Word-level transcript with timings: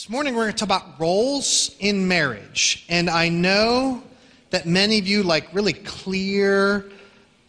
This 0.00 0.08
morning 0.08 0.34
we're 0.34 0.44
going 0.44 0.54
to 0.54 0.64
talk 0.64 0.82
about 0.82 0.98
roles 0.98 1.76
in 1.78 2.08
marriage. 2.08 2.86
And 2.88 3.10
I 3.10 3.28
know 3.28 4.02
that 4.48 4.64
many 4.64 4.98
of 4.98 5.06
you 5.06 5.22
like 5.22 5.52
really 5.52 5.74
clear 5.74 6.90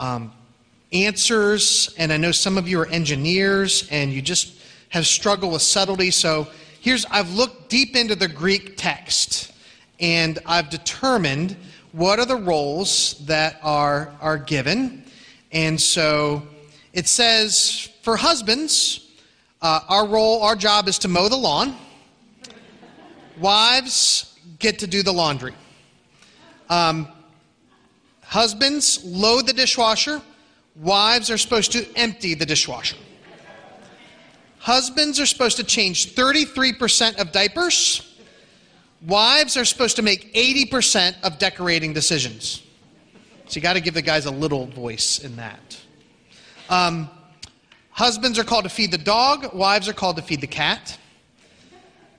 um, 0.02 0.34
answers, 0.92 1.96
and 1.98 2.12
I 2.12 2.18
know 2.18 2.34
some 2.34 2.58
of 2.58 2.68
you 2.68 2.82
are 2.82 2.88
engineers 2.88 3.88
and 3.90 4.12
you 4.12 4.22
just 4.22 4.60
have 4.90 5.08
struggled 5.08 5.54
with 5.54 5.62
subtlety. 5.62 6.12
So 6.12 6.46
here's 6.82 7.06
I've 7.06 7.32
looked 7.32 7.70
deep 7.70 7.96
into 7.96 8.16
the 8.16 8.28
Greek 8.28 8.76
text 8.76 9.54
and 10.02 10.38
I've 10.46 10.70
determined 10.70 11.56
what 11.94 12.20
are 12.20 12.26
the 12.26 12.36
roles 12.36 13.26
that 13.28 13.62
are, 13.64 14.14
are 14.20 14.38
given. 14.38 15.06
And 15.54 15.80
so 15.80 16.44
it 16.92 17.08
says 17.08 17.88
for 18.02 18.18
husbands, 18.18 19.10
uh, 19.62 19.80
our 19.88 20.06
role, 20.06 20.42
our 20.42 20.58
job 20.58 20.90
is 20.90 21.00
to 21.00 21.08
mow 21.08 21.30
the 21.30 21.38
lawn. 21.38 21.78
Wives 23.42 24.38
get 24.60 24.80
to 24.80 24.88
do 24.88 25.02
the 25.02 25.12
laundry. 25.12 25.54
Um, 26.70 27.08
husbands 28.24 29.04
load 29.04 29.48
the 29.48 29.54
dishwasher. 29.54 30.22
Wives 30.76 31.32
are 31.32 31.40
supposed 31.40 31.72
to 31.72 31.86
empty 31.98 32.36
the 32.36 32.46
dishwasher. 32.46 32.98
Husbands 34.60 35.20
are 35.20 35.26
supposed 35.26 35.58
to 35.58 35.64
change 35.64 36.14
33% 36.14 37.20
of 37.20 37.32
diapers. 37.32 38.16
Wives 39.08 39.58
are 39.58 39.66
supposed 39.66 39.96
to 39.96 40.04
make 40.04 40.32
80% 40.36 41.16
of 41.24 41.40
decorating 41.40 41.94
decisions. 41.94 42.62
So 43.48 43.56
you 43.56 43.62
got 43.62 43.74
to 43.74 43.82
give 43.82 43.96
the 43.96 44.04
guys 44.04 44.28
a 44.28 44.32
little 44.32 44.68
voice 44.68 45.18
in 45.18 45.36
that. 45.38 45.82
Um, 46.70 47.10
husbands 47.90 48.38
are 48.38 48.44
called 48.44 48.66
to 48.66 48.70
feed 48.70 48.92
the 48.92 49.00
dog, 49.00 49.52
wives 49.56 49.90
are 49.90 49.94
called 49.94 50.18
to 50.18 50.22
feed 50.22 50.42
the 50.42 50.48
cat. 50.48 51.00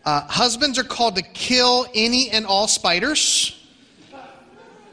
Uh, 0.04 0.22
husbands 0.22 0.78
are 0.78 0.84
called 0.84 1.16
to 1.16 1.22
kill 1.22 1.86
any 1.94 2.30
and 2.30 2.44
all 2.44 2.66
spiders. 2.66 3.56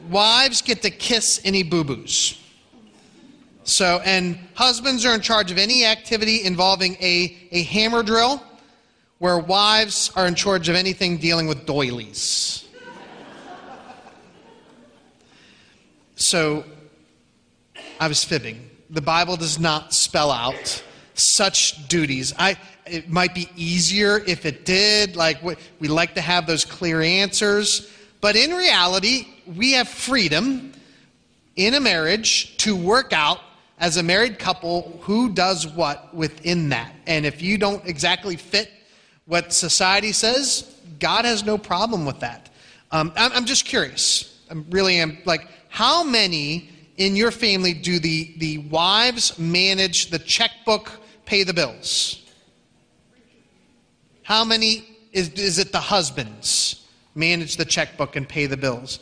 Wives 0.09 0.61
get 0.61 0.81
to 0.83 0.91
kiss 0.91 1.41
any 1.43 1.63
boo 1.63 1.83
boos. 1.83 2.39
So, 3.63 4.01
and 4.03 4.37
husbands 4.53 5.05
are 5.05 5.13
in 5.13 5.21
charge 5.21 5.51
of 5.51 5.57
any 5.57 5.85
activity 5.85 6.43
involving 6.43 6.95
a, 6.95 7.37
a 7.51 7.63
hammer 7.63 8.03
drill, 8.03 8.43
where 9.19 9.37
wives 9.37 10.11
are 10.15 10.27
in 10.27 10.35
charge 10.35 10.69
of 10.69 10.75
anything 10.75 11.17
dealing 11.17 11.47
with 11.47 11.65
doilies. 11.65 12.67
So, 16.15 16.65
I 17.99 18.07
was 18.07 18.23
fibbing. 18.23 18.69
The 18.89 19.01
Bible 19.01 19.37
does 19.37 19.59
not 19.59 19.93
spell 19.93 20.31
out 20.31 20.83
such 21.19 21.87
duties. 21.87 22.33
I, 22.37 22.57
it 22.85 23.09
might 23.09 23.33
be 23.35 23.49
easier 23.55 24.19
if 24.25 24.45
it 24.45 24.65
did. 24.65 25.15
Like, 25.15 25.43
we 25.43 25.87
like 25.87 26.15
to 26.15 26.21
have 26.21 26.47
those 26.47 26.65
clear 26.65 27.01
answers. 27.01 27.91
But 28.21 28.35
in 28.35 28.51
reality, 28.51 29.27
we 29.55 29.73
have 29.73 29.87
freedom 29.87 30.73
in 31.55 31.73
a 31.73 31.79
marriage 31.79 32.57
to 32.57 32.75
work 32.75 33.13
out 33.13 33.39
as 33.79 33.97
a 33.97 34.03
married 34.03 34.39
couple 34.39 34.99
who 35.01 35.29
does 35.29 35.67
what 35.67 36.13
within 36.13 36.69
that. 36.69 36.93
And 37.07 37.25
if 37.25 37.41
you 37.41 37.57
don't 37.57 37.85
exactly 37.85 38.35
fit 38.35 38.71
what 39.25 39.53
society 39.53 40.11
says, 40.11 40.75
God 40.99 41.25
has 41.25 41.45
no 41.45 41.57
problem 41.57 42.05
with 42.05 42.19
that. 42.19 42.49
Um, 42.91 43.13
I'm, 43.15 43.31
I'm 43.33 43.45
just 43.45 43.65
curious. 43.65 44.41
I'm 44.49 44.65
really 44.69 44.97
am. 44.97 45.17
Like, 45.25 45.47
how 45.69 46.03
many 46.03 46.69
in 46.97 47.15
your 47.15 47.31
family 47.31 47.73
do 47.73 47.99
the, 47.99 48.33
the 48.37 48.57
wives 48.57 49.39
manage 49.39 50.09
the 50.09 50.19
checkbook, 50.19 50.91
pay 51.29 51.43
the 51.43 51.53
bills? 51.53 52.25
How 54.23 54.43
many 54.43 54.83
is, 55.13 55.29
is 55.33 55.59
it 55.59 55.71
the 55.71 55.79
husbands 55.79 56.87
manage 57.13 57.55
the 57.55 57.65
checkbook 57.65 58.15
and 58.15 58.27
pay 58.27 58.47
the 58.47 58.57
bills? 58.57 58.99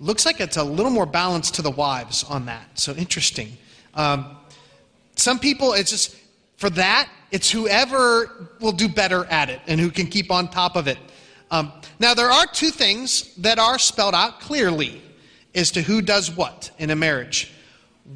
Looks 0.00 0.24
like 0.24 0.40
it's 0.40 0.56
a 0.56 0.64
little 0.64 0.90
more 0.90 1.04
balanced 1.04 1.54
to 1.56 1.62
the 1.62 1.70
wives 1.70 2.24
on 2.24 2.46
that. 2.46 2.78
So 2.78 2.94
interesting. 2.94 3.58
Um, 3.92 4.38
some 5.16 5.38
people, 5.38 5.74
it's 5.74 5.90
just 5.90 6.16
for 6.56 6.70
that, 6.70 7.10
it's 7.30 7.50
whoever 7.50 8.48
will 8.60 8.72
do 8.72 8.88
better 8.88 9.26
at 9.26 9.50
it 9.50 9.60
and 9.66 9.78
who 9.78 9.90
can 9.90 10.06
keep 10.06 10.30
on 10.30 10.48
top 10.48 10.76
of 10.76 10.88
it. 10.88 10.98
Um, 11.50 11.72
now, 12.00 12.14
there 12.14 12.30
are 12.30 12.46
two 12.46 12.70
things 12.70 13.34
that 13.36 13.58
are 13.58 13.78
spelled 13.78 14.14
out 14.14 14.40
clearly 14.40 15.02
as 15.54 15.70
to 15.72 15.82
who 15.82 16.00
does 16.00 16.30
what 16.30 16.70
in 16.78 16.90
a 16.90 16.96
marriage. 16.96 17.52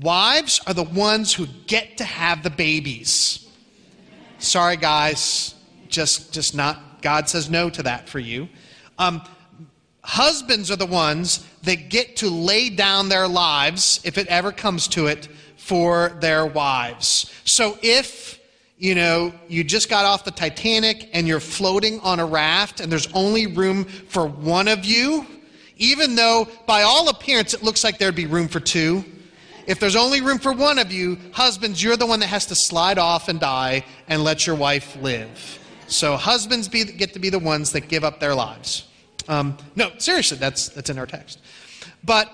Wives 0.00 0.60
are 0.66 0.74
the 0.74 0.84
ones 0.84 1.34
who 1.34 1.46
get 1.66 1.98
to 1.98 2.04
have 2.04 2.42
the 2.42 2.50
babies. 2.50 3.48
Sorry, 4.38 4.76
guys. 4.76 5.54
Just 5.88 6.32
just 6.32 6.54
not 6.54 7.02
god 7.02 7.28
says 7.28 7.50
no 7.50 7.70
to 7.70 7.82
that 7.82 8.08
for 8.08 8.18
you. 8.18 8.48
Um, 8.98 9.22
husbands 10.02 10.70
are 10.70 10.76
the 10.76 10.86
ones 10.86 11.46
that 11.62 11.88
get 11.88 12.16
to 12.16 12.28
lay 12.28 12.68
down 12.68 13.08
their 13.08 13.26
lives 13.26 14.00
if 14.04 14.18
it 14.18 14.26
ever 14.28 14.52
comes 14.52 14.86
to 14.88 15.06
it 15.06 15.28
for 15.56 16.16
their 16.20 16.46
wives. 16.46 17.32
So 17.44 17.78
if 17.82 18.38
you 18.76 18.94
know 18.94 19.32
you 19.48 19.64
just 19.64 19.88
got 19.88 20.04
off 20.04 20.24
the 20.24 20.30
titanic 20.30 21.10
and 21.12 21.26
you're 21.26 21.40
floating 21.40 21.98
on 22.00 22.20
a 22.20 22.26
raft 22.26 22.80
and 22.80 22.92
there's 22.92 23.12
only 23.14 23.46
room 23.46 23.84
for 23.84 24.26
one 24.26 24.68
of 24.68 24.84
you 24.84 25.26
even 25.76 26.14
though 26.14 26.46
by 26.66 26.82
all 26.82 27.08
appearance 27.08 27.54
it 27.54 27.62
looks 27.62 27.82
like 27.82 27.98
there'd 27.98 28.14
be 28.14 28.26
room 28.26 28.46
for 28.46 28.60
two 28.60 29.04
if 29.68 29.78
there's 29.78 29.96
only 29.96 30.22
room 30.22 30.38
for 30.38 30.52
one 30.52 30.78
of 30.78 30.90
you, 30.90 31.18
husbands, 31.32 31.82
you're 31.82 31.98
the 31.98 32.06
one 32.06 32.20
that 32.20 32.26
has 32.26 32.46
to 32.46 32.54
slide 32.54 32.98
off 32.98 33.28
and 33.28 33.38
die 33.38 33.84
and 34.08 34.24
let 34.24 34.46
your 34.46 34.56
wife 34.56 34.96
live. 35.02 35.58
So 35.86 36.16
husbands 36.16 36.68
be, 36.68 36.84
get 36.84 37.12
to 37.12 37.18
be 37.18 37.28
the 37.28 37.38
ones 37.38 37.70
that 37.72 37.86
give 37.88 38.02
up 38.02 38.18
their 38.18 38.34
lives. 38.34 38.88
Um, 39.28 39.58
no, 39.76 39.90
seriously, 39.98 40.38
that's, 40.38 40.70
that's 40.70 40.88
in 40.88 40.98
our 40.98 41.06
text. 41.06 41.40
But, 42.02 42.30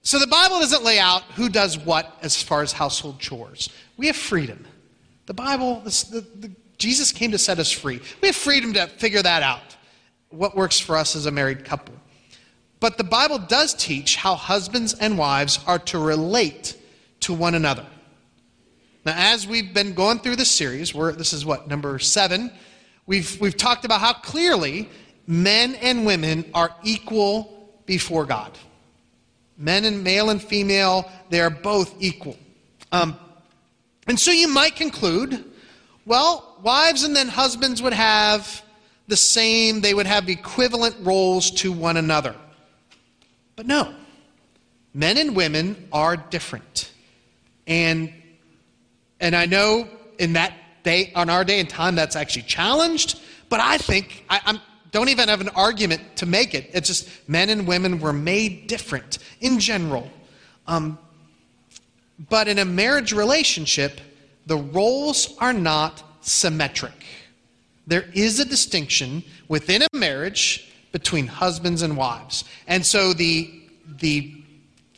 so 0.00 0.18
the 0.18 0.26
Bible 0.26 0.60
doesn't 0.60 0.82
lay 0.82 0.98
out 0.98 1.22
who 1.34 1.50
does 1.50 1.78
what 1.78 2.16
as 2.22 2.42
far 2.42 2.62
as 2.62 2.72
household 2.72 3.18
chores. 3.18 3.68
We 3.98 4.06
have 4.06 4.16
freedom. 4.16 4.66
The 5.26 5.34
Bible, 5.34 5.80
the, 5.80 6.26
the, 6.36 6.50
Jesus 6.78 7.12
came 7.12 7.32
to 7.32 7.38
set 7.38 7.58
us 7.58 7.70
free. 7.70 8.00
We 8.22 8.28
have 8.28 8.36
freedom 8.36 8.72
to 8.72 8.86
figure 8.86 9.22
that 9.22 9.42
out, 9.42 9.76
what 10.30 10.56
works 10.56 10.80
for 10.80 10.96
us 10.96 11.14
as 11.16 11.26
a 11.26 11.30
married 11.30 11.66
couple. 11.66 11.94
But 12.80 12.96
the 12.96 13.04
Bible 13.04 13.38
does 13.38 13.74
teach 13.74 14.16
how 14.16 14.34
husbands 14.34 14.94
and 14.94 15.18
wives 15.18 15.60
are 15.66 15.78
to 15.78 15.98
relate 15.98 16.76
to 17.20 17.34
one 17.34 17.54
another. 17.54 17.86
Now, 19.04 19.14
as 19.16 19.46
we've 19.46 19.72
been 19.72 19.94
going 19.94 20.18
through 20.18 20.36
this 20.36 20.50
series, 20.50 20.92
this 20.92 21.32
is 21.32 21.44
what, 21.44 21.68
number 21.68 21.98
seven, 21.98 22.50
we've, 23.06 23.38
we've 23.40 23.56
talked 23.56 23.84
about 23.84 24.00
how 24.00 24.14
clearly 24.14 24.88
men 25.26 25.74
and 25.76 26.04
women 26.06 26.44
are 26.54 26.74
equal 26.82 27.80
before 27.86 28.24
God. 28.24 28.56
Men 29.56 29.84
and 29.84 30.02
male 30.02 30.30
and 30.30 30.42
female, 30.42 31.10
they 31.28 31.40
are 31.40 31.50
both 31.50 31.94
equal. 32.00 32.36
Um, 32.92 33.16
and 34.06 34.18
so 34.18 34.30
you 34.30 34.48
might 34.48 34.74
conclude, 34.74 35.44
well, 36.06 36.58
wives 36.62 37.04
and 37.04 37.14
then 37.14 37.28
husbands 37.28 37.82
would 37.82 37.92
have 37.92 38.62
the 39.06 39.16
same, 39.16 39.80
they 39.80 39.92
would 39.92 40.06
have 40.06 40.28
equivalent 40.28 40.96
roles 41.00 41.50
to 41.50 41.72
one 41.72 41.96
another. 41.96 42.34
But 43.60 43.66
no, 43.66 43.92
men 44.94 45.18
and 45.18 45.36
women 45.36 45.86
are 45.92 46.16
different. 46.16 46.92
And 47.66 48.10
and 49.20 49.36
I 49.36 49.44
know 49.44 49.86
in 50.18 50.32
that 50.32 50.54
day, 50.82 51.12
on 51.14 51.28
our 51.28 51.44
day 51.44 51.60
and 51.60 51.68
time, 51.68 51.94
that's 51.94 52.16
actually 52.16 52.44
challenged. 52.44 53.20
But 53.50 53.60
I 53.60 53.76
think, 53.76 54.24
I 54.30 54.40
I'm, 54.46 54.60
don't 54.92 55.10
even 55.10 55.28
have 55.28 55.42
an 55.42 55.50
argument 55.50 56.00
to 56.16 56.24
make 56.24 56.54
it. 56.54 56.70
It's 56.72 56.88
just 56.88 57.28
men 57.28 57.50
and 57.50 57.66
women 57.66 58.00
were 58.00 58.14
made 58.14 58.66
different 58.66 59.18
in 59.42 59.58
general. 59.60 60.10
Um, 60.66 60.98
but 62.30 62.48
in 62.48 62.60
a 62.60 62.64
marriage 62.64 63.12
relationship, 63.12 64.00
the 64.46 64.56
roles 64.56 65.36
are 65.36 65.52
not 65.52 66.02
symmetric. 66.22 67.04
There 67.86 68.08
is 68.14 68.40
a 68.40 68.46
distinction 68.46 69.22
within 69.48 69.82
a 69.82 69.88
marriage 69.92 70.69
between 70.92 71.26
husbands 71.26 71.82
and 71.82 71.96
wives. 71.96 72.44
And 72.66 72.84
so 72.84 73.12
the, 73.12 73.50
the 73.98 74.34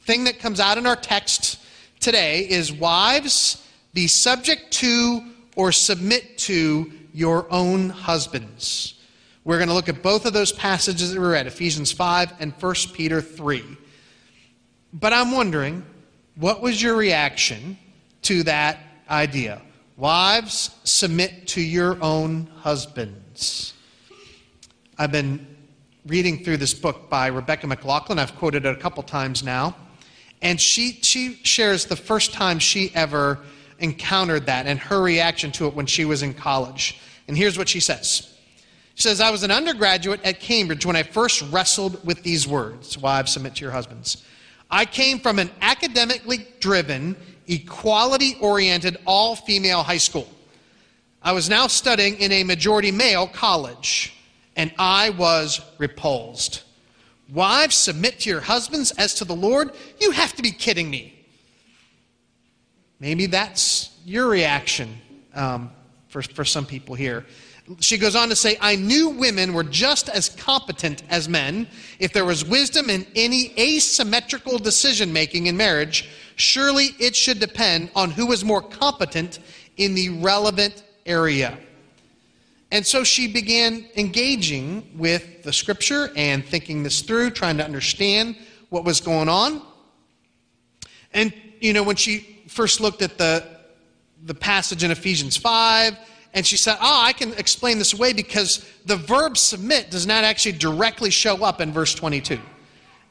thing 0.05 0.25
that 0.25 0.39
comes 0.39 0.61
out 0.61 0.79
in 0.79 0.87
our 0.87 0.97
text 0.97 1.59
today 2.01 2.49
is 2.49 2.73
wives 2.73 3.67
be 3.95 4.07
subject 4.07 4.73
to 4.73 5.23
or 5.57 5.71
submit 5.73 6.39
to 6.39 6.91
your 7.13 7.47
own 7.53 7.91
husbands. 7.91 8.95
We're 9.45 9.59
going 9.59 9.69
to 9.69 9.75
look 9.75 9.89
at 9.89 10.03
both 10.03 10.25
of 10.25 10.33
those 10.33 10.53
passages 10.53 11.13
that 11.13 11.21
we 11.21 11.27
read, 11.27 11.47
Ephesians 11.47 11.93
5 11.93 12.35
and 12.41 12.53
1 12.53 12.75
Peter 12.95 13.21
3. 13.21 13.65
But 14.93 15.13
I'm 15.13 15.33
wondering, 15.33 15.85
what 16.37 16.63
was 16.63 16.81
your 16.81 16.97
reaction 16.97 17.77
to 18.23 18.43
that 18.45 18.79
idea? 19.11 19.61
Wives, 19.97 20.71
submit 20.85 21.49
to 21.49 21.61
your 21.61 22.03
own 22.03 22.49
husbands. 22.57 23.75
I've 24.97 25.13
been 25.13 25.52
reading 26.07 26.43
through 26.43 26.57
this 26.57 26.75
book 26.75 27.09
by 27.09 27.29
Rebecca 27.29 27.67
McLaughlin. 27.67 28.19
I've 28.19 28.35
quoted 28.37 28.67
it 28.67 28.77
a 28.77 28.81
couple 28.81 29.03
times 29.05 29.45
now. 29.45 29.77
And 30.41 30.61
she, 30.61 30.99
she 31.03 31.35
shares 31.45 31.87
the 31.87 31.95
first 31.95 32.33
time 32.33 32.59
she 32.59 32.91
ever 32.95 33.39
encountered 33.79 34.47
that 34.47 34.67
and 34.67 34.79
her 34.81 35.01
reaction 35.01 35.53
to 35.53 35.67
it 35.67 35.75
when 35.75 35.87
she 35.87 36.05
was 36.05 36.23
in 36.23 36.35
college. 36.35 37.01
And 37.29 37.37
here's 37.37 37.57
what 37.57 37.69
she 37.69 37.79
says 37.79 38.37
She 38.97 39.03
says, 39.03 39.21
I 39.21 39.31
was 39.31 39.45
an 39.45 39.53
undergraduate 39.53 40.21
at 40.25 40.41
Cambridge 40.41 40.85
when 40.85 40.97
I 40.97 41.05
first 41.05 41.43
wrestled 41.53 42.05
with 42.05 42.23
these 42.25 42.49
words 42.49 42.99
Wives, 42.99 43.33
submit 43.33 43.55
to 43.57 43.61
your 43.61 43.71
husbands. 43.71 44.25
I 44.71 44.85
came 44.85 45.21
from 45.21 45.39
an 45.39 45.51
academically 45.61 46.49
driven, 46.59 47.15
equality 47.47 48.37
oriented, 48.41 48.97
all 49.07 49.37
female 49.37 49.83
high 49.83 49.99
school. 49.99 50.29
I 51.23 51.33
was 51.33 51.49
now 51.49 51.69
studying 51.69 52.19
in 52.19 52.33
a 52.33 52.43
majority 52.43 52.91
male 52.91 53.29
college, 53.29 54.15
and 54.57 54.73
I 54.79 55.11
was 55.11 55.61
repulsed. 55.79 56.63
Wives, 57.33 57.77
submit 57.77 58.21
to 58.21 58.31
your 58.31 58.41
husbands 58.41 58.91
as 58.93 59.15
to 59.15 59.25
the 59.25 59.35
Lord? 59.35 59.71
You 60.01 60.11
have 60.11 60.35
to 60.35 60.43
be 60.43 60.51
kidding 60.51 60.91
me. 60.91 61.19
Maybe 63.01 63.27
that's 63.27 63.99
your 64.05 64.29
reaction 64.29 64.97
um, 65.35 65.71
for, 66.09 66.23
for 66.23 66.45
some 66.45 66.67
people 66.67 66.95
here. 66.95 67.25
She 67.81 67.97
goes 67.97 68.15
on 68.15 68.29
to 68.29 68.37
say, 68.37 68.59
I 68.61 68.77
knew 68.77 69.11
women 69.11 69.55
were 69.55 69.65
just 69.65 70.09
as 70.09 70.29
competent 70.29 71.03
as 71.09 71.29
men. 71.29 71.69
If 71.99 72.13
there 72.13 72.25
was 72.25 72.45
wisdom 72.45 72.91
in 72.91 73.07
any 73.15 73.59
asymmetrical 73.59 74.59
decision 74.59 75.13
making 75.13 75.47
in 75.47 75.57
marriage, 75.57 76.09
surely 76.37 76.91
it 76.99 77.17
should 77.17 77.39
depend 77.39 77.91
on 77.95 78.11
who 78.11 78.27
was 78.27 78.45
more 78.45 78.61
competent 78.61 79.39
in 79.77 79.95
the 79.95 80.11
relevant 80.11 80.83
area. 81.07 81.59
And 82.73 82.87
so 82.87 83.05
she 83.05 83.29
began 83.31 83.85
engaging 83.97 84.93
with 84.97 85.43
the 85.43 85.53
scripture 85.53 86.11
and 86.17 86.43
thinking 86.43 86.83
this 86.83 87.03
through, 87.03 87.33
trying 87.33 87.59
to 87.59 87.65
understand 87.65 88.35
what 88.71 88.83
was 88.83 89.03
going 89.03 89.29
on. 89.29 89.61
And, 91.13 91.35
you 91.61 91.75
know, 91.75 91.83
when 91.83 91.97
she 91.97 92.43
first 92.49 92.81
looked 92.81 93.03
at 93.03 93.19
the, 93.19 93.47
the 94.25 94.35
passage 94.35 94.85
in 94.85 94.91
Ephesians 94.91 95.37
5, 95.37 95.99
and 96.33 96.47
she 96.47 96.57
said, 96.57 96.79
Oh, 96.81 97.03
I 97.05 97.13
can 97.13 97.35
explain 97.35 97.77
this 97.77 97.93
away 97.93 98.15
because 98.15 98.67
the 98.87 98.97
verb 98.97 99.37
submit 99.37 99.91
does 99.91 100.07
not 100.07 100.25
actually 100.25 100.53
directly 100.53 101.11
show 101.11 101.45
up 101.45 101.61
in 101.61 101.73
verse 101.73 101.95
22. 101.95 102.41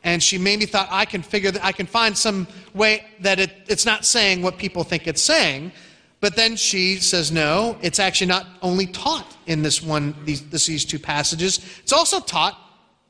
And 0.03 0.23
she 0.23 0.39
maybe 0.39 0.65
thought, 0.65 0.87
I 0.89 1.05
can 1.05 1.21
figure 1.21 1.51
that 1.51 1.63
I 1.63 1.71
can 1.71 1.85
find 1.85 2.17
some 2.17 2.47
way 2.73 3.05
that 3.19 3.39
it, 3.39 3.51
it's 3.67 3.85
not 3.85 4.05
saying 4.05 4.41
what 4.41 4.57
people 4.57 4.83
think 4.83 5.05
it's 5.05 5.21
saying. 5.21 5.71
But 6.21 6.35
then 6.35 6.55
she 6.55 6.97
says, 6.97 7.31
no, 7.31 7.77
it's 7.81 7.99
actually 7.99 8.27
not 8.27 8.45
only 8.61 8.85
taught 8.85 9.35
in 9.47 9.63
this 9.63 9.81
one, 9.81 10.15
these, 10.23 10.47
these 10.49 10.85
two 10.85 10.99
passages. 10.99 11.59
It's 11.79 11.91
also 11.91 12.19
taught 12.19 12.57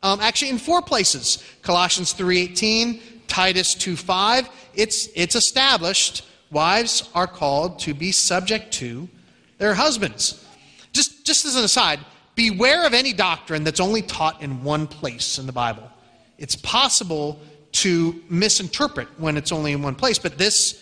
um, 0.01 0.21
actually 0.21 0.49
in 0.49 0.57
four 0.57 0.81
places. 0.81 1.43
Colossians 1.61 2.13
3.18, 2.13 3.01
Titus 3.27 3.75
2.5. 3.75 4.49
It's, 4.73 5.09
it's 5.13 5.35
established 5.35 6.25
wives 6.51 7.09
are 7.13 7.27
called 7.27 7.79
to 7.79 7.93
be 7.93 8.13
subject 8.13 8.73
to 8.75 9.09
their 9.57 9.73
husbands. 9.73 10.45
Just, 10.93 11.25
just 11.25 11.45
as 11.45 11.55
an 11.57 11.65
aside, 11.65 11.99
beware 12.35 12.85
of 12.85 12.93
any 12.93 13.11
doctrine 13.11 13.65
that's 13.65 13.81
only 13.81 14.01
taught 14.01 14.41
in 14.41 14.63
one 14.63 14.87
place 14.87 15.37
in 15.37 15.45
the 15.45 15.51
Bible. 15.51 15.89
It's 16.37 16.55
possible 16.55 17.39
to 17.73 18.21
misinterpret 18.29 19.07
when 19.17 19.37
it's 19.37 19.51
only 19.51 19.73
in 19.73 19.81
one 19.81 19.95
place, 19.95 20.17
but 20.17 20.37
this 20.37 20.80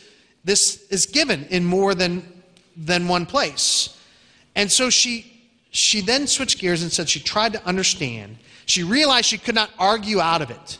this 0.50 0.88
is 0.90 1.06
given 1.06 1.46
in 1.52 1.64
more 1.64 1.94
than, 1.94 2.24
than 2.76 3.08
one 3.08 3.28
place. 3.28 3.96
And 4.56 4.72
so 4.72 4.90
she, 4.90 5.32
she 5.70 6.02
then 6.02 6.26
switched 6.26 6.58
gears 6.58 6.82
and 6.82 6.92
said 6.92 7.08
she 7.08 7.20
tried 7.20 7.54
to 7.54 7.64
understand. 7.68 8.40
She 8.66 8.82
realized 8.82 9.28
she 9.28 9.38
could 9.38 9.54
not 9.54 9.70
argue 9.78 10.20
out 10.20 10.42
of 10.42 10.50
it. 10.50 10.80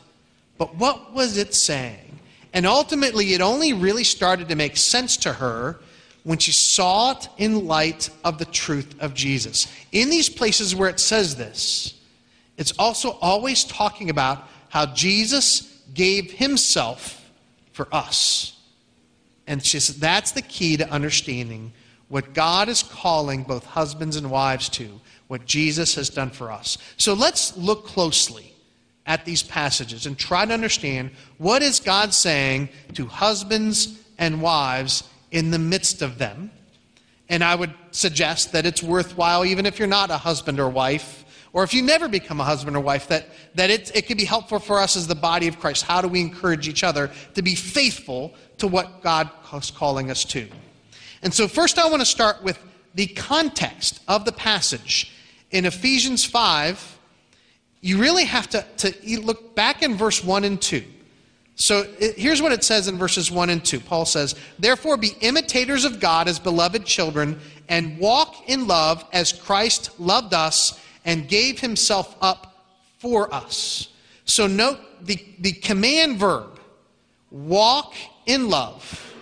But 0.58 0.74
what 0.78 1.14
was 1.14 1.38
it 1.38 1.54
saying? 1.54 2.18
And 2.52 2.66
ultimately, 2.66 3.36
it 3.36 3.42
only 3.42 3.74
really 3.74 4.04
started 4.04 4.50
to 4.50 4.56
make 4.56 4.76
sense 4.76 5.16
to 5.18 5.34
her 5.34 5.80
when 6.24 6.40
she 6.40 6.52
saw 6.52 7.12
it 7.12 7.30
in 7.38 7.68
light 7.68 8.10
of 8.24 8.40
the 8.40 8.46
truth 8.46 8.96
of 9.00 9.14
Jesus. 9.14 9.68
In 9.92 10.10
these 10.10 10.30
places 10.30 10.76
where 10.76 10.90
it 10.90 11.00
says 11.00 11.36
this, 11.36 11.94
it's 12.58 12.74
also 12.80 13.20
always 13.22 13.66
talking 13.66 14.10
about 14.10 14.48
how 14.70 14.88
Jesus 14.88 15.80
gave 15.94 16.32
himself 16.32 17.30
for 17.72 17.88
us. 17.92 18.56
And 19.50 19.66
she 19.66 19.80
says 19.80 19.98
that's 19.98 20.32
the 20.32 20.44
key 20.44 20.78
to 20.78 20.90
understanding 20.90 21.74
what 22.08 22.34
God 22.34 22.70
is 22.70 22.84
calling 22.84 23.44
both 23.44 23.66
husbands 23.66 24.16
and 24.16 24.30
wives 24.30 24.70
to, 24.70 25.02
what 25.28 25.46
Jesus 25.46 25.96
has 25.96 26.10
done 26.10 26.30
for 26.30 26.52
us. 26.52 26.78
So 26.98 27.14
let's 27.16 27.58
look 27.58 27.86
closely 27.86 28.54
at 29.08 29.26
these 29.26 29.42
passages 29.42 30.06
and 30.06 30.18
try 30.18 30.46
to 30.46 30.54
understand 30.54 31.10
what 31.40 31.64
is 31.64 31.80
God 31.80 32.14
saying 32.14 32.70
to 32.94 33.08
husbands 33.08 34.00
and 34.20 34.40
wives 34.40 35.04
in 35.32 35.50
the 35.50 35.60
midst 35.60 36.04
of 36.04 36.20
them. 36.20 36.52
And 37.28 37.44
I 37.44 37.56
would 37.56 37.74
suggest 37.90 38.52
that 38.52 38.68
it's 38.68 38.84
worthwhile, 38.84 39.46
even 39.46 39.66
if 39.66 39.80
you're 39.80 39.88
not 39.88 40.12
a 40.12 40.18
husband 40.18 40.60
or 40.60 40.70
wife, 40.70 41.26
or 41.52 41.64
if 41.64 41.74
you 41.74 41.82
never 41.82 42.08
become 42.08 42.40
a 42.40 42.44
husband 42.44 42.78
or 42.78 42.80
wife, 42.80 43.08
that, 43.08 43.28
that 43.56 43.70
it, 43.70 43.96
it 43.96 44.06
can 44.06 44.18
be 44.18 44.26
helpful 44.26 44.60
for 44.60 44.80
us 44.80 44.96
as 44.96 45.08
the 45.08 45.16
body 45.16 45.48
of 45.48 45.60
Christ. 45.60 45.84
How 45.84 46.02
do 46.02 46.08
we 46.08 46.22
encourage 46.22 46.68
each 46.68 46.84
other 46.84 47.10
to 47.34 47.42
be 47.42 47.56
faithful 47.56 48.36
to 48.60 48.68
what 48.68 49.02
God 49.02 49.30
is 49.54 49.72
calling 49.72 50.12
us 50.12 50.24
to? 50.26 50.48
And 51.22 51.34
so, 51.34 51.48
first, 51.48 51.80
I 51.80 51.90
want 51.90 52.02
to 52.02 52.06
start 52.06 52.44
with 52.44 52.60
the 52.94 53.08
context 53.08 54.02
of 54.08 54.26
the 54.26 54.32
passage. 54.32 55.16
In 55.52 55.66
Ephesians 55.66 56.24
5, 56.24 57.00
you 57.82 58.00
really 58.00 58.26
have 58.26 58.50
to, 58.50 58.66
to 58.78 59.22
look 59.22 59.56
back 59.56 59.82
in 59.82 59.96
verse 59.96 60.24
1 60.24 60.44
and 60.44 60.62
2. 60.62 60.84
So 61.56 61.86
it, 62.00 62.18
here's 62.18 62.42
what 62.42 62.52
it 62.52 62.64
says 62.64 62.88
in 62.88 62.98
verses 62.98 63.32
1 63.32 63.50
and 63.50 63.64
2. 63.64 63.80
Paul 63.82 64.06
says, 64.06 64.36
Therefore 64.60 64.98
be 64.98 65.16
imitators 65.22 65.84
of 65.84 66.00
God 66.00 66.28
as 66.28 66.40
beloved 66.40 66.86
children, 66.86 67.40
and 67.68 67.98
walk 67.98 68.50
in 68.50 68.68
love 68.68 69.06
as 69.12 69.34
Christ 69.34 70.00
loved 70.00 70.34
us 70.34 70.80
and 71.06 71.28
gave 71.28 71.60
himself 71.60 72.16
up 72.22 72.66
for 73.00 73.34
us. 73.34 73.90
So 74.26 74.48
note 74.48 74.80
the, 75.02 75.18
the 75.40 75.54
command 75.54 76.18
verb 76.18 76.60
walk 77.32 77.94
in 78.26 78.50
love 78.50 79.14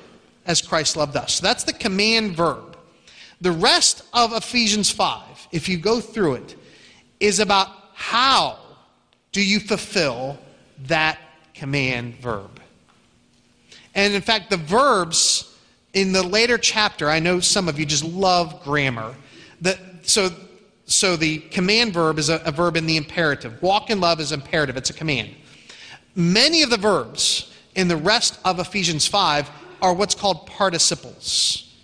as 0.46 0.62
Christ 0.62 0.96
loved 0.96 1.16
us. 1.16 1.36
So 1.36 1.44
that's 1.44 1.64
the 1.64 1.74
command 1.74 2.36
verb. 2.36 2.78
The 3.42 3.52
rest 3.52 4.04
of 4.14 4.34
Ephesians 4.34 4.90
5, 4.90 5.50
if 5.52 5.70
you 5.70 5.78
go 5.78 6.00
through 6.00 6.36
it, 6.36 6.56
is 7.20 7.40
about 7.40 7.70
how 7.94 8.58
do 9.32 9.44
you 9.44 9.60
fulfill 9.60 10.38
that 10.86 11.20
command 11.54 12.16
verb. 12.16 12.60
And 13.94 14.14
in 14.14 14.22
fact, 14.22 14.50
the 14.50 14.58
verbs 14.58 15.56
in 15.94 16.12
the 16.12 16.24
later 16.24 16.58
chapter, 16.58 17.10
I 17.10 17.20
know 17.20 17.40
some 17.40 17.68
of 17.68 17.80
you 17.80 17.86
just 17.86 18.04
love 18.04 18.64
grammar. 18.64 19.16
The, 19.62 19.78
so 20.04 20.30
so 20.88 21.18
the 21.18 21.40
command 21.40 21.94
verb 21.94 22.18
is 22.18 22.30
a, 22.30 22.42
a 22.46 22.52
verb 22.52 22.78
in 22.78 22.86
the 22.86 22.98
imperative. 22.98 23.62
Walk 23.62 23.90
in 23.90 24.00
love 24.00 24.20
is 24.20 24.32
imperative, 24.32 24.78
it's 24.78 24.90
a 24.90 24.94
command. 24.94 25.30
Many 26.16 26.64
of 26.64 26.70
the 26.70 26.78
verbs 26.78 27.54
in 27.76 27.88
the 27.88 27.98
rest 27.98 28.40
of 28.44 28.60
Ephesians 28.60 29.06
5 29.06 29.50
are 29.82 29.94
what's 29.94 30.16
called 30.16 30.48
participles. 30.48 31.76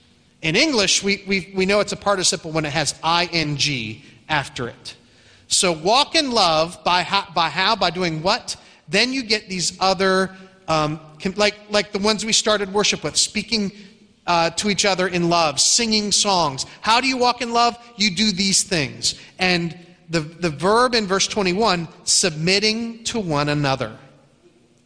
In 0.41 0.55
English, 0.55 1.03
we, 1.03 1.23
we, 1.27 1.53
we 1.55 1.65
know 1.65 1.81
it's 1.81 1.91
a 1.91 1.97
participle 1.97 2.51
when 2.51 2.65
it 2.65 2.71
has 2.71 2.95
ing 3.03 4.01
after 4.29 4.67
it. 4.69 4.95
So 5.47 5.71
walk 5.71 6.15
in 6.15 6.31
love 6.31 6.83
by 6.83 7.03
how, 7.03 7.27
by 7.35 7.49
how? 7.49 7.75
By 7.75 7.91
doing 7.91 8.23
what? 8.23 8.55
Then 8.87 9.13
you 9.13 9.23
get 9.23 9.47
these 9.49 9.77
other, 9.79 10.35
um, 10.67 10.99
like, 11.35 11.55
like 11.69 11.91
the 11.91 11.99
ones 11.99 12.25
we 12.25 12.33
started 12.33 12.73
worship 12.73 13.03
with, 13.03 13.15
speaking 13.17 13.71
uh, 14.25 14.49
to 14.51 14.69
each 14.69 14.85
other 14.85 15.07
in 15.07 15.29
love, 15.29 15.59
singing 15.59 16.11
songs. 16.11 16.65
How 16.81 17.01
do 17.01 17.07
you 17.07 17.17
walk 17.17 17.41
in 17.41 17.51
love? 17.51 17.77
You 17.97 18.11
do 18.11 18.31
these 18.31 18.63
things. 18.63 19.19
And 19.39 19.77
the, 20.09 20.21
the 20.21 20.49
verb 20.49 20.95
in 20.95 21.07
verse 21.07 21.27
21, 21.27 21.87
submitting 22.03 23.03
to 23.05 23.19
one 23.19 23.49
another. 23.49 23.97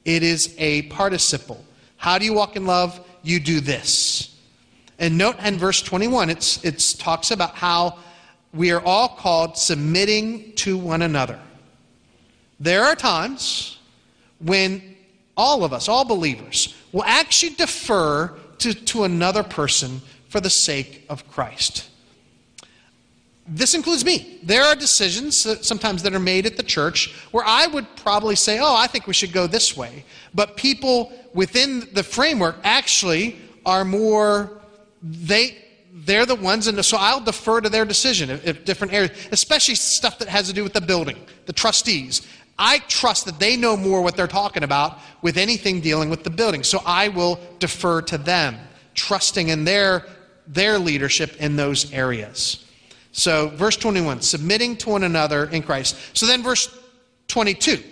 It 0.06 0.24
is 0.24 0.56
a 0.58 0.84
participle. 0.84 1.64
How 1.98 2.18
do 2.18 2.26
you 2.26 2.34
walk 2.34 2.56
in 2.56 2.66
love? 2.66 3.00
You 3.24 3.40
do 3.40 3.60
this. 3.60 4.36
And 5.00 5.18
note 5.18 5.38
in 5.44 5.58
verse 5.58 5.82
21, 5.82 6.30
it's, 6.30 6.64
it 6.64 6.96
talks 6.98 7.32
about 7.32 7.56
how 7.56 8.00
we 8.54 8.72
are 8.72 8.82
all 8.82 9.10
called 9.10 9.58
submitting 9.58 10.54
to 10.54 10.78
one 10.78 11.02
another. 11.02 11.40
There 12.60 12.84
are 12.84 12.96
times 12.96 13.78
when 14.40 14.96
all 15.36 15.64
of 15.64 15.74
us, 15.74 15.88
all 15.88 16.06
believers, 16.06 16.74
will 16.92 17.04
actually 17.04 17.56
defer 17.56 18.34
to, 18.60 18.74
to 18.74 19.04
another 19.04 19.44
person 19.44 20.02
for 20.30 20.40
the 20.40 20.50
sake 20.50 21.06
of 21.10 21.28
Christ. 21.30 21.90
This 23.48 23.74
includes 23.74 24.04
me. 24.04 24.40
There 24.44 24.64
are 24.64 24.76
decisions 24.76 25.48
sometimes 25.66 26.04
that 26.04 26.14
are 26.14 26.20
made 26.20 26.46
at 26.46 26.58
the 26.58 26.64
church 26.64 27.16
where 27.32 27.46
I 27.46 27.68
would 27.68 27.88
probably 27.96 28.36
say, 28.36 28.60
oh, 28.60 28.76
I 28.76 28.88
think 28.88 29.08
we 29.08 29.14
should 29.14 29.32
go 29.32 29.48
this 29.48 29.78
way. 29.78 30.04
But 30.34 30.58
people 30.58 31.14
within 31.34 31.88
the 31.94 32.04
framework 32.04 32.58
actually 32.64 33.38
are 33.66 33.86
more, 33.86 34.52
they, 35.02 35.58
they're 35.94 36.26
the 36.26 36.36
ones, 36.36 36.68
and 36.68 36.84
so 36.84 36.98
I'll 37.00 37.22
defer 37.22 37.62
to 37.62 37.70
their 37.70 37.86
decision 37.86 38.30
if, 38.30 38.46
if 38.46 38.66
different 38.66 38.92
areas, 38.94 39.12
especially 39.32 39.76
stuff 39.76 40.20
that 40.20 40.28
has 40.28 40.48
to 40.48 40.54
do 40.54 40.64
with 40.64 40.74
the 40.74 40.82
building, 40.82 41.18
the 41.46 41.54
trustees. 41.54 42.28
I 42.60 42.80
trust 42.80 43.26
that 43.26 43.40
they 43.40 43.56
know 43.56 43.78
more 43.78 44.02
what 44.02 44.16
they're 44.16 44.28
talking 44.28 44.64
about 44.64 45.00
with 45.22 45.38
anything 45.38 45.80
dealing 45.82 46.10
with 46.10 46.24
the 46.24 46.30
building. 46.30 46.64
So 46.64 46.82
I 46.86 47.10
will 47.10 47.40
defer 47.60 48.02
to 48.04 48.18
them, 48.18 48.58
trusting 48.96 49.50
in 49.50 49.64
their, 49.64 50.06
their 50.48 50.80
leadership 50.80 51.36
in 51.40 51.56
those 51.56 51.92
areas. 51.94 52.64
So, 53.12 53.50
verse 53.50 53.78
21, 53.78 54.22
submitting 54.22 54.78
to 54.78 54.90
one 54.90 55.04
another 55.04 55.46
in 55.46 55.64
Christ. 55.64 55.96
So 56.14 56.26
then, 56.26 56.44
verse 56.44 56.76
22. 57.28 57.84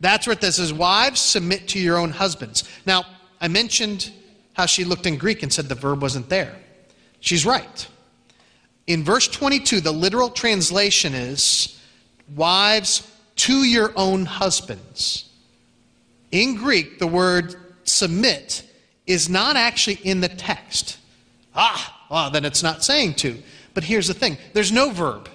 That's 0.00 0.26
where 0.26 0.34
it 0.34 0.42
says, 0.42 0.72
Wives, 0.72 1.20
submit 1.20 1.68
to 1.68 1.80
your 1.80 1.96
own 1.96 2.10
husbands. 2.10 2.64
Now, 2.86 3.04
I 3.40 3.48
mentioned 3.48 4.12
how 4.54 4.66
she 4.66 4.84
looked 4.84 5.06
in 5.06 5.16
Greek 5.16 5.42
and 5.42 5.52
said 5.52 5.68
the 5.68 5.74
verb 5.74 6.02
wasn't 6.02 6.28
there. 6.28 6.54
She's 7.20 7.46
right. 7.46 7.88
In 8.86 9.02
verse 9.02 9.26
22, 9.28 9.80
the 9.80 9.92
literal 9.92 10.30
translation 10.30 11.14
is, 11.14 11.80
Wives, 12.34 13.10
to 13.36 13.64
your 13.64 13.92
own 13.96 14.24
husbands. 14.24 15.28
In 16.30 16.56
Greek, 16.56 16.98
the 16.98 17.06
word 17.06 17.54
submit 17.84 18.62
is 19.06 19.28
not 19.28 19.56
actually 19.56 20.00
in 20.02 20.20
the 20.20 20.28
text. 20.28 20.98
Ah, 21.54 22.06
well, 22.10 22.30
then 22.30 22.44
it's 22.44 22.62
not 22.62 22.82
saying 22.82 23.14
to. 23.14 23.36
But 23.74 23.84
here's 23.84 24.06
the 24.08 24.14
thing 24.14 24.38
there's 24.52 24.72
no 24.72 24.90
verb. 24.90 25.28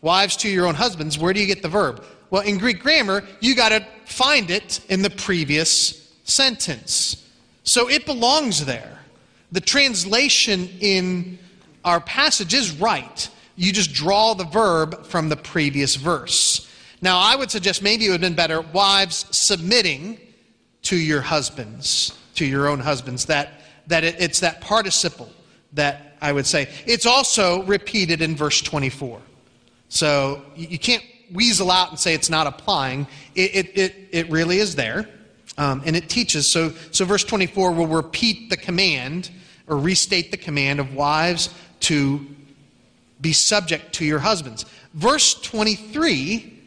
Wives 0.00 0.36
to 0.38 0.48
your 0.48 0.66
own 0.66 0.74
husbands, 0.74 1.18
where 1.18 1.32
do 1.32 1.40
you 1.40 1.46
get 1.46 1.62
the 1.62 1.68
verb? 1.68 2.04
Well, 2.30 2.42
in 2.42 2.58
Greek 2.58 2.80
grammar, 2.80 3.24
you 3.40 3.54
got 3.54 3.68
to 3.68 3.86
find 4.04 4.50
it 4.50 4.80
in 4.88 5.02
the 5.02 5.10
previous 5.10 6.12
sentence. 6.24 7.28
So 7.62 7.88
it 7.88 8.06
belongs 8.06 8.64
there. 8.64 8.98
The 9.52 9.60
translation 9.60 10.68
in 10.80 11.38
our 11.84 12.00
passage 12.00 12.54
is 12.54 12.72
right. 12.72 13.28
You 13.56 13.72
just 13.72 13.92
draw 13.92 14.34
the 14.34 14.44
verb 14.44 15.04
from 15.04 15.28
the 15.28 15.36
previous 15.36 15.96
verse. 15.96 16.68
Now, 17.00 17.18
I 17.18 17.36
would 17.36 17.50
suggest 17.50 17.82
maybe 17.82 18.06
it 18.06 18.10
would 18.10 18.20
have 18.22 18.30
been 18.30 18.34
better 18.34 18.60
wives 18.60 19.26
submitting 19.30 20.18
to 20.82 20.96
your 20.96 21.20
husbands, 21.20 22.16
to 22.36 22.46
your 22.46 22.68
own 22.68 22.80
husbands, 22.80 23.26
that, 23.26 23.60
that 23.88 24.04
it, 24.04 24.16
it's 24.20 24.40
that 24.40 24.60
participle 24.60 25.30
that 25.72 26.16
I 26.20 26.32
would 26.32 26.46
say. 26.46 26.68
It's 26.86 27.06
also 27.06 27.62
repeated 27.64 28.22
in 28.22 28.36
verse 28.36 28.60
24. 28.60 29.20
So 29.88 30.42
you 30.54 30.78
can't 30.78 31.04
weasel 31.32 31.70
out 31.70 31.90
and 31.90 31.98
say 31.98 32.14
it's 32.14 32.30
not 32.30 32.46
applying. 32.46 33.06
It, 33.34 33.54
it, 33.54 33.78
it, 33.78 34.08
it 34.12 34.30
really 34.30 34.58
is 34.58 34.74
there, 34.74 35.08
um, 35.58 35.82
and 35.84 35.96
it 35.96 36.08
teaches. 36.08 36.48
So, 36.48 36.70
so 36.90 37.04
verse 37.04 37.24
24 37.24 37.72
will 37.72 37.86
repeat 37.86 38.48
the 38.48 38.56
command 38.56 39.30
or 39.66 39.76
restate 39.76 40.30
the 40.30 40.36
command 40.36 40.80
of 40.80 40.94
wives 40.94 41.54
to 41.80 42.26
be 43.22 43.32
subject 43.32 43.94
to 43.94 44.04
your 44.04 44.18
husbands. 44.18 44.66
Verse 44.92 45.34
23 45.40 46.60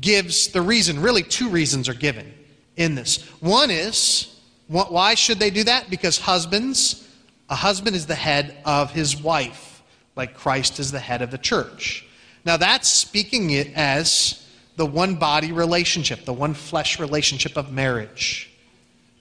gives 0.00 0.48
the 0.48 0.62
reason, 0.62 1.00
really, 1.00 1.24
two 1.24 1.48
reasons 1.48 1.88
are 1.88 1.94
given 1.94 2.32
in 2.76 2.94
this. 2.94 3.22
One 3.40 3.70
is, 3.70 4.40
why 4.68 5.14
should 5.14 5.38
they 5.38 5.50
do 5.50 5.64
that? 5.64 5.90
Because 5.90 6.18
husbands, 6.18 7.08
a 7.48 7.56
husband 7.56 7.96
is 7.96 8.06
the 8.06 8.14
head 8.14 8.56
of 8.64 8.92
his 8.92 9.16
wife, 9.16 9.82
like 10.14 10.34
Christ 10.34 10.78
is 10.78 10.92
the 10.92 11.00
head 11.00 11.22
of 11.22 11.30
the 11.30 11.38
church. 11.38 12.06
Now, 12.44 12.56
that's 12.56 12.88
speaking 12.88 13.50
it 13.50 13.72
as 13.74 14.46
the 14.76 14.86
one 14.86 15.14
body 15.14 15.52
relationship, 15.52 16.24
the 16.24 16.32
one 16.32 16.54
flesh 16.54 17.00
relationship 17.00 17.56
of 17.56 17.72
marriage. 17.72 18.50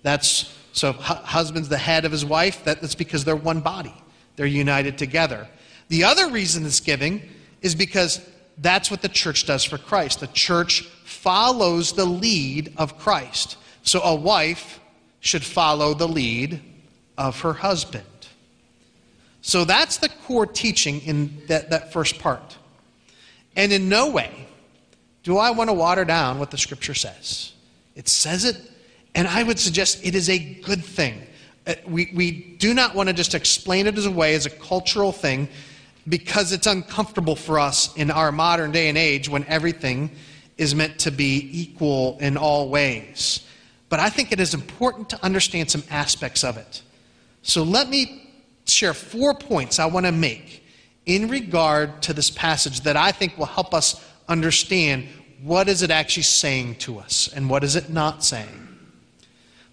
That's 0.02 0.54
so, 0.74 0.92
husband's 0.92 1.70
the 1.70 1.78
head 1.78 2.04
of 2.04 2.12
his 2.12 2.26
wife, 2.26 2.64
that's 2.64 2.96
because 2.96 3.24
they're 3.24 3.36
one 3.36 3.62
body, 3.62 3.94
they're 4.36 4.46
united 4.46 4.98
together. 4.98 5.48
The 5.94 6.06
other 6.06 6.28
reason 6.28 6.66
it's 6.66 6.80
giving 6.80 7.22
is 7.62 7.76
because 7.76 8.20
that's 8.58 8.90
what 8.90 9.04
the 9.04 9.10
church 9.10 9.46
does 9.46 9.64
for 9.64 9.78
Christ. 9.78 10.22
The 10.22 10.28
church 10.28 10.82
follows 11.06 11.94
the 11.94 12.04
lead 12.04 12.74
of 12.78 12.98
Christ. 12.98 13.58
So 13.84 14.02
a 14.02 14.16
wife 14.16 14.80
should 15.20 15.44
follow 15.44 15.94
the 15.94 16.08
lead 16.08 16.62
of 17.16 17.42
her 17.42 17.54
husband. 17.54 18.08
So 19.44 19.66
that's 19.66 19.98
the 19.98 20.10
core 20.10 20.48
teaching 20.48 21.00
in 21.02 21.44
that, 21.46 21.70
that 21.70 21.94
first 21.94 22.18
part. 22.18 22.58
And 23.56 23.72
in 23.72 23.88
no 23.88 24.10
way 24.10 24.48
do 25.22 25.38
I 25.38 25.52
want 25.52 25.70
to 25.70 25.76
water 25.76 26.06
down 26.06 26.40
what 26.40 26.50
the 26.50 26.58
scripture 26.58 26.96
says. 26.96 27.54
It 27.96 28.08
says 28.08 28.46
it, 28.46 28.60
and 29.14 29.28
I 29.28 29.44
would 29.44 29.60
suggest 29.60 30.04
it 30.04 30.16
is 30.16 30.28
a 30.28 30.40
good 30.40 30.84
thing. 30.84 31.22
Uh, 31.68 31.76
we, 31.86 32.12
we 32.16 32.32
do 32.32 32.74
not 32.74 32.96
want 32.96 33.10
to 33.10 33.14
just 33.14 33.36
explain 33.36 33.86
it 33.86 33.96
as 33.96 34.08
a 34.08 34.12
way, 34.12 34.34
as 34.34 34.48
a 34.48 34.50
cultural 34.50 35.12
thing 35.12 35.50
because 36.08 36.52
it's 36.52 36.68
uncomfortable 36.68 37.36
for 37.36 37.60
us 37.60 37.96
in 37.96 38.12
our 38.12 38.32
modern 38.32 38.72
day 38.72 38.90
and 38.90 38.98
age 38.98 39.30
when 39.30 39.46
everything 39.46 40.12
is 40.58 40.76
meant 40.76 41.00
to 41.00 41.12
be 41.12 41.50
equal 41.52 42.18
in 42.20 42.38
all 42.38 42.70
ways. 42.70 43.48
But 43.90 44.00
I 44.00 44.10
think 44.10 44.32
it 44.32 44.40
is 44.40 44.54
important 44.54 45.10
to 45.10 45.24
understand 45.24 45.72
some 45.72 45.84
aspects 45.90 46.44
of 46.44 46.58
it. 46.58 46.82
So 47.42 47.64
let 47.64 47.90
me 47.90 48.32
share 48.66 48.94
four 48.94 49.34
points 49.34 49.80
I 49.80 49.86
want 49.86 50.06
to 50.06 50.12
make 50.12 50.64
in 51.06 51.28
regard 51.28 52.02
to 52.04 52.14
this 52.14 52.30
passage 52.30 52.82
that 52.82 52.98
I 52.98 53.12
think 53.12 53.38
will 53.38 53.46
help 53.46 53.74
us 53.74 54.04
understand 54.28 55.08
what 55.42 55.68
is 55.68 55.82
it 55.84 55.92
actually 55.92 56.24
saying 56.24 56.76
to 56.76 57.00
us 57.00 57.30
and 57.36 57.50
what 57.50 57.64
is 57.64 57.76
it 57.76 57.90
not 57.90 58.24
saying. 58.24 58.68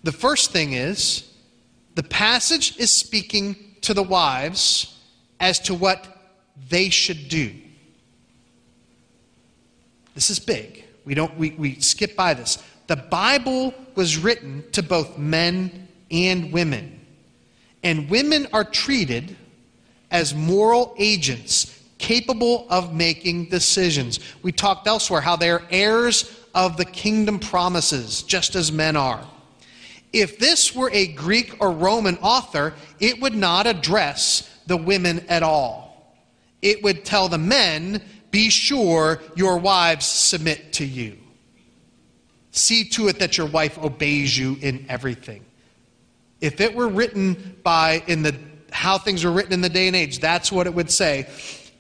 The 0.03 0.13
first 0.13 0.51
thing 0.51 0.73
is 0.73 1.31
the 1.95 2.03
passage 2.03 2.77
is 2.79 2.93
speaking 2.93 3.57
to 3.83 3.95
the 3.95 4.03
wives 4.03 4.99
as 5.39 5.59
to 5.61 5.75
what 5.75 6.20
they 6.69 6.91
should 6.91 7.29
do. 7.29 7.53
This 10.15 10.31
is 10.31 10.39
big. 10.39 10.85
We, 11.05 11.15
don't, 11.15 11.37
we, 11.39 11.51
we 11.53 11.81
skip 11.81 12.15
by 12.17 12.35
this. 12.35 12.63
The 12.87 12.97
Bible 12.97 13.75
was 13.95 14.19
written 14.19 14.65
to 14.73 14.83
both 14.83 15.17
men 15.17 15.89
and 16.11 16.53
women. 16.53 17.01
And 17.83 18.11
women 18.11 18.47
are 18.53 18.65
treated 18.65 19.37
as 20.11 20.35
moral 20.35 20.95
agents 20.99 21.79
capable 21.99 22.67
of 22.71 22.95
making 22.95 23.47
decisions. 23.47 24.21
We 24.43 24.53
talked 24.53 24.87
elsewhere 24.87 25.21
how 25.21 25.37
they 25.37 25.51
are 25.51 25.63
heirs 25.71 26.37
of 26.55 26.77
the 26.77 26.85
kingdom 26.85 27.39
promises, 27.39 28.23
just 28.23 28.57
as 28.57 28.73
men 28.73 28.97
are. 28.97 29.25
If 30.13 30.39
this 30.39 30.75
were 30.75 30.91
a 30.93 31.07
Greek 31.07 31.57
or 31.61 31.71
Roman 31.71 32.19
author, 32.19 32.75
it 32.99 33.21
would 33.21 33.35
not 33.35 33.67
address 33.67 34.51
the 34.67 34.77
women 34.77 35.25
at 35.29 35.43
all 35.43 35.80
it 36.63 36.83
would 36.83 37.05
tell 37.05 37.29
the 37.29 37.39
men, 37.39 38.03
be 38.31 38.51
sure 38.51 39.21
your 39.35 39.59
wives 39.59 40.07
submit 40.07 40.73
to 40.75 40.85
you. 40.85 41.17
See 42.53 42.85
to 42.91 43.09
it 43.09 43.19
that 43.19 43.39
your 43.39 43.47
wife 43.47 43.79
obeys 43.79 44.37
you 44.37 44.57
in 44.61 44.87
everything. 44.89 45.45
If 46.41 46.61
it 46.61 46.75
were 46.75 46.89
written 46.89 47.57
by 47.63 48.03
in 48.07 48.23
the 48.23 48.35
how 48.73 48.99
things 48.99 49.25
were 49.25 49.33
written 49.33 49.53
in 49.53 49.61
the 49.61 49.69
day 49.69 49.89
and 49.89 49.97
age, 49.97 50.21
that's 50.21 50.53
what 50.53 50.67
it 50.67 50.75
would 50.75 50.91
say. 50.91 51.29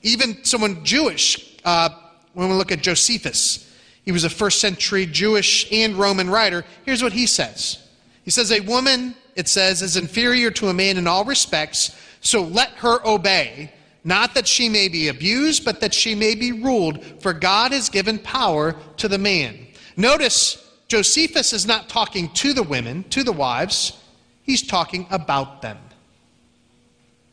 Even 0.02 0.44
someone 0.44 0.84
Jewish, 0.84 1.56
uh, 1.64 1.90
when 2.32 2.48
we 2.48 2.54
look 2.54 2.72
at 2.72 2.82
Josephus, 2.82 3.72
he 4.04 4.12
was 4.12 4.24
a 4.24 4.30
first 4.30 4.60
century 4.60 5.06
Jewish 5.06 5.70
and 5.72 5.94
Roman 5.94 6.28
writer. 6.28 6.64
Here's 6.84 7.02
what 7.02 7.12
he 7.12 7.26
says 7.26 7.78
He 8.24 8.30
says, 8.30 8.50
A 8.50 8.60
woman, 8.60 9.14
it 9.36 9.48
says, 9.48 9.82
is 9.82 9.96
inferior 9.96 10.50
to 10.52 10.68
a 10.68 10.74
man 10.74 10.96
in 10.96 11.06
all 11.06 11.24
respects, 11.24 11.96
so 12.20 12.42
let 12.42 12.70
her 12.70 13.06
obey 13.06 13.72
not 14.04 14.34
that 14.34 14.48
she 14.48 14.68
may 14.68 14.88
be 14.88 15.08
abused, 15.08 15.64
but 15.64 15.80
that 15.80 15.92
she 15.92 16.14
may 16.14 16.34
be 16.34 16.52
ruled, 16.52 17.04
for 17.20 17.32
God 17.32 17.72
has 17.72 17.88
given 17.88 18.18
power 18.18 18.74
to 18.96 19.08
the 19.08 19.18
man. 19.18 19.66
Notice, 19.96 20.66
Josephus 20.88 21.52
is 21.52 21.66
not 21.66 21.88
talking 21.88 22.30
to 22.30 22.52
the 22.52 22.62
women, 22.62 23.04
to 23.10 23.22
the 23.22 23.32
wives, 23.32 23.98
he's 24.42 24.66
talking 24.66 25.06
about 25.10 25.62
them. 25.62 25.78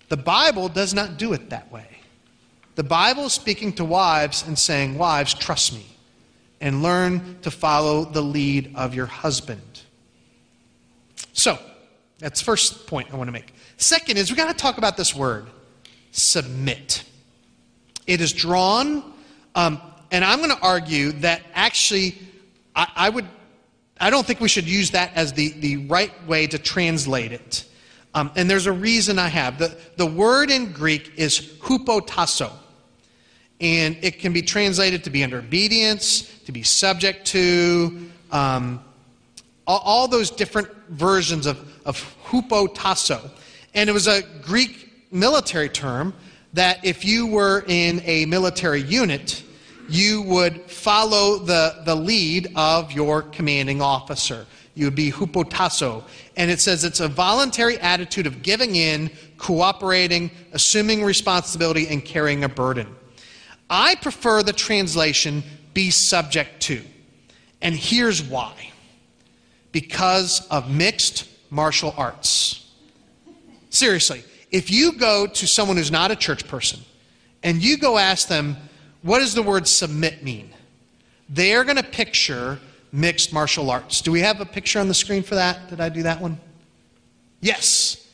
The 0.10 0.18
Bible 0.18 0.70
does 0.70 0.94
not 0.94 1.18
do 1.18 1.34
it 1.34 1.50
that 1.50 1.72
way. 1.72 1.88
The 2.76 2.84
Bible 2.84 3.26
is 3.26 3.34
speaking 3.34 3.74
to 3.74 3.86
wives 3.86 4.46
and 4.46 4.58
saying, 4.58 4.98
Wives, 4.98 5.34
trust 5.34 5.74
me, 5.74 5.86
and 6.62 6.84
learn 6.84 7.40
to 7.42 7.52
follow 7.52 8.06
the 8.06 8.22
lead 8.22 8.72
of 8.76 8.94
your 8.94 9.08
husband. 9.08 9.82
So, 11.34 11.58
that's 12.20 12.40
the 12.40 12.46
first 12.46 12.88
point 12.88 13.14
I 13.14 13.16
want 13.16 13.28
to 13.28 13.32
make. 13.32 13.54
Second 13.78 14.18
is 14.18 14.30
we 14.30 14.38
got 14.38 14.48
to 14.48 14.54
talk 14.54 14.78
about 14.78 14.98
this 14.98 15.16
word 15.16 15.48
submit. 16.12 17.04
It 18.06 18.22
is 18.22 18.34
drawn, 18.34 19.14
um, 19.56 19.82
and 20.12 20.24
I'm 20.24 20.40
going 20.40 20.56
to 20.56 20.62
argue 20.62 21.12
that 21.14 21.42
actually, 21.54 22.18
I, 22.76 22.88
I, 22.96 23.10
would, 23.10 23.26
I 24.00 24.10
don't 24.10 24.26
think 24.26 24.40
we 24.40 24.48
should 24.48 24.68
use 24.68 24.92
that 24.92 25.12
as 25.16 25.34
the, 25.34 25.50
the 25.60 25.78
right 25.88 26.12
way 26.28 26.48
to 26.48 26.58
translate 26.58 27.32
it. 27.32 27.66
Um, 28.14 28.32
and 28.36 28.50
there's 28.50 28.66
a 28.66 28.72
reason 28.72 29.20
I 29.20 29.28
have. 29.28 29.60
The, 29.60 29.78
the 29.98 30.06
word 30.06 30.50
in 30.50 30.72
Greek 30.72 31.12
is 31.18 31.40
hupotasso. 31.60 32.52
And 33.60 33.98
it 34.02 34.20
can 34.20 34.34
be 34.34 34.42
translated 34.42 35.04
to 35.04 35.10
be 35.10 35.24
under 35.24 35.40
obedience, 35.40 36.22
to 36.46 36.52
be 36.52 36.64
subject 36.64 37.26
to, 37.28 38.10
um, 38.32 38.84
all, 39.66 39.82
all, 39.84 40.08
those 40.08 40.30
different 40.30 40.70
versions 40.90 41.46
of, 41.46 41.58
of 41.86 41.98
hupotasso. 42.26 43.30
And 43.74 43.90
it 43.90 43.94
was 43.94 44.08
a 44.08 44.22
Greek 44.42 44.87
military 45.12 45.70
term 45.70 46.14
that 46.54 46.84
if 46.84 47.06
you 47.06 47.28
were 47.28 47.64
in 47.68 48.02
a 48.06 48.26
military 48.26 48.82
unit, 48.82 49.44
you 49.90 50.22
would 50.24 50.70
follow 50.70 51.38
the, 51.38 51.82
the 51.86 51.96
lead 51.96 52.52
of 52.56 52.92
your 52.92 53.22
commanding 53.22 53.82
officer. 53.82 54.46
You 54.74 54.86
would 54.86 54.96
be 54.96 55.12
hupotasso. 55.12 56.04
And 56.36 56.52
it 56.52 56.60
says 56.60 56.84
it's 56.84 57.00
a 57.00 57.08
voluntary 57.08 57.80
attitude 57.80 58.28
of 58.28 58.42
giving 58.42 58.76
in 58.76 59.10
cooperating, 59.38 60.30
assuming 60.54 61.04
responsibility, 61.04 61.88
and 61.88 62.04
carrying 62.04 62.44
a 62.44 62.50
burden. 62.50 62.96
I 63.70 63.96
prefer 63.96 64.44
the 64.44 64.54
translation 64.54 65.44
be 65.74 65.90
subject 65.90 66.62
to. 66.64 66.82
And 67.62 67.76
here's 67.76 68.24
why 68.24 68.72
because 69.72 70.48
of 70.48 70.72
mixed 70.72 71.28
martial 71.50 71.94
arts. 71.98 72.72
Seriously, 73.70 74.24
if 74.52 74.72
you 74.72 74.94
go 74.94 75.28
to 75.28 75.48
someone 75.48 75.78
who's 75.78 75.92
not 75.92 76.12
a 76.12 76.16
church 76.16 76.48
person 76.48 76.80
and 77.44 77.62
you 77.62 77.78
go 77.78 77.98
ask 77.98 78.28
them, 78.28 78.56
what 79.02 79.20
does 79.20 79.34
the 79.34 79.44
word 79.44 79.68
submit 79.68 80.24
mean? 80.24 80.50
They're 81.30 81.64
going 81.64 81.78
to 81.78 81.84
picture 81.84 82.60
mixed 82.92 83.34
martial 83.34 83.70
arts. 83.70 84.02
Do 84.02 84.12
we 84.12 84.22
have 84.22 84.40
a 84.40 84.46
picture 84.46 84.80
on 84.80 84.88
the 84.88 84.94
screen 84.94 85.24
for 85.24 85.36
that? 85.36 85.70
Did 85.70 85.82
I 85.82 85.90
do 85.90 86.04
that 86.04 86.22
one? 86.22 86.40
Yes. 87.42 88.08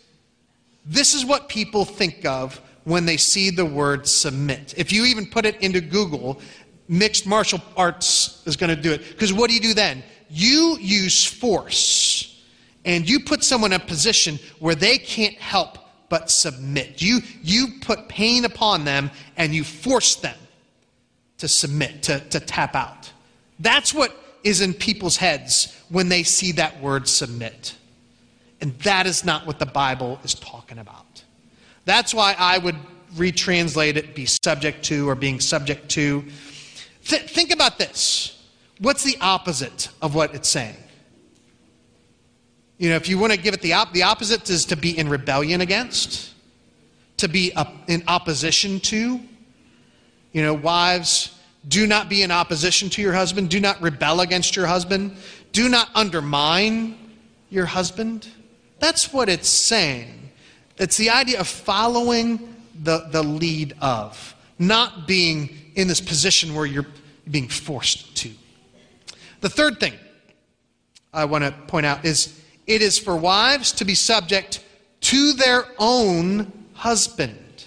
This 0.86 1.14
is 1.14 1.26
what 1.26 1.48
people 1.48 1.86
think 1.86 2.26
of 2.26 2.60
when 2.84 3.06
they 3.06 3.18
see 3.18 3.50
the 3.50 3.66
word 3.66 4.08
submit. 4.08 4.74
If 4.76 4.92
you 4.92 5.06
even 5.06 5.26
put 5.28 5.46
it 5.46 5.62
into 5.62 5.80
Google, 5.80 6.42
mixed 6.88 7.26
martial 7.26 7.62
arts 7.78 8.44
is 8.46 8.58
going 8.58 8.76
to 8.76 8.82
do 8.82 8.92
it. 8.92 9.08
Because 9.10 9.32
what 9.32 9.50
do 9.50 9.56
you 9.56 9.62
do 9.62 9.74
then? 9.74 10.04
You 10.30 10.78
use 10.80 11.24
force 11.24 12.44
and 12.86 13.08
you 13.08 13.22
put 13.22 13.44
someone 13.44 13.72
in 13.72 13.80
a 13.80 13.86
position 13.86 14.40
where 14.60 14.76
they 14.76 14.98
can't 14.98 15.36
help 15.36 15.78
but 16.14 16.30
submit. 16.30 17.02
You, 17.02 17.22
you 17.42 17.80
put 17.82 18.08
pain 18.08 18.46
upon 18.46 18.86
them 18.86 19.10
and 19.36 19.52
you 19.52 19.64
force 19.64 20.14
them 20.14 20.38
to 21.40 21.48
submit, 21.48 22.04
to, 22.04 22.20
to 22.30 22.40
tap 22.40 22.76
out. 22.76 23.12
That's 23.60 23.96
what 23.96 24.16
is 24.44 24.62
in 24.62 24.76
people's 24.76 25.18
heads 25.18 25.76
when 25.90 26.10
they 26.10 26.22
see 26.22 26.52
that 26.52 26.80
word 26.80 27.08
submit. 27.08 27.76
And 28.62 28.78
that 28.82 29.08
is 29.08 29.26
not 29.26 29.48
what 29.48 29.58
the 29.58 29.66
Bible 29.66 30.20
is 30.24 30.36
talking 30.36 30.78
about. 30.78 31.24
That's 31.86 32.14
why 32.14 32.36
I 32.38 32.60
would 32.60 32.78
retranslate 33.16 33.96
it 33.96 34.14
be 34.14 34.28
subject 34.28 34.86
to 34.86 35.10
or 35.10 35.16
being 35.16 35.40
subject 35.40 35.90
to. 35.94 36.24
Th- 37.06 37.24
think 37.24 37.52
about 37.52 37.80
this. 37.80 38.40
What's 38.78 39.04
the 39.04 39.18
opposite 39.20 39.90
of 40.00 40.14
what 40.14 40.36
it's 40.36 40.50
saying? 40.50 40.78
You 42.84 42.90
know, 42.90 42.98
if 42.98 43.08
you 43.08 43.18
want 43.18 43.32
to 43.32 43.40
give 43.40 43.54
it 43.54 43.62
the, 43.62 43.72
op- 43.72 43.94
the 43.94 44.04
opposite 44.04 44.50
is 44.50 44.66
to 44.66 44.76
be 44.76 44.98
in 44.98 45.08
rebellion 45.08 45.62
against, 45.62 46.34
to 47.16 47.30
be 47.30 47.54
in 47.88 48.04
opposition 48.10 48.82
to. 48.82 49.22
You 50.34 50.42
know, 50.42 50.54
wives, 50.54 51.34
do 51.66 51.88
not 51.88 52.10
be 52.10 52.24
in 52.24 52.30
opposition 52.30 52.90
to 52.90 53.02
your 53.02 53.14
husband. 53.14 53.50
Do 53.50 53.62
not 53.62 53.82
rebel 53.82 54.20
against 54.20 54.58
your 54.58 54.68
husband. 54.68 55.16
Do 55.54 55.70
not 55.70 55.92
undermine 55.96 56.98
your 57.50 57.66
husband. 57.66 58.28
That's 58.80 59.14
what 59.14 59.30
it's 59.30 59.48
saying. 59.48 60.32
It's 60.78 60.98
the 60.98 61.10
idea 61.10 61.40
of 61.40 61.48
following 61.48 62.54
the, 62.84 63.08
the 63.12 63.24
lead 63.24 63.78
of, 63.80 64.36
not 64.60 65.08
being 65.08 65.72
in 65.76 65.88
this 65.88 66.02
position 66.02 66.54
where 66.54 66.66
you're 66.66 66.88
being 67.32 67.48
forced 67.48 68.18
to. 68.18 68.32
The 69.40 69.48
third 69.48 69.80
thing 69.80 69.94
I 71.14 71.24
want 71.24 71.46
to 71.46 71.54
point 71.68 71.86
out 71.86 72.04
is 72.04 72.42
it 72.68 72.82
is 72.82 72.98
for 72.98 73.16
wives 73.16 73.72
to 73.74 73.86
be 73.86 73.96
subject 73.96 74.64
to 75.02 75.34
their 75.34 75.66
own 75.80 76.52
husband. 76.74 77.66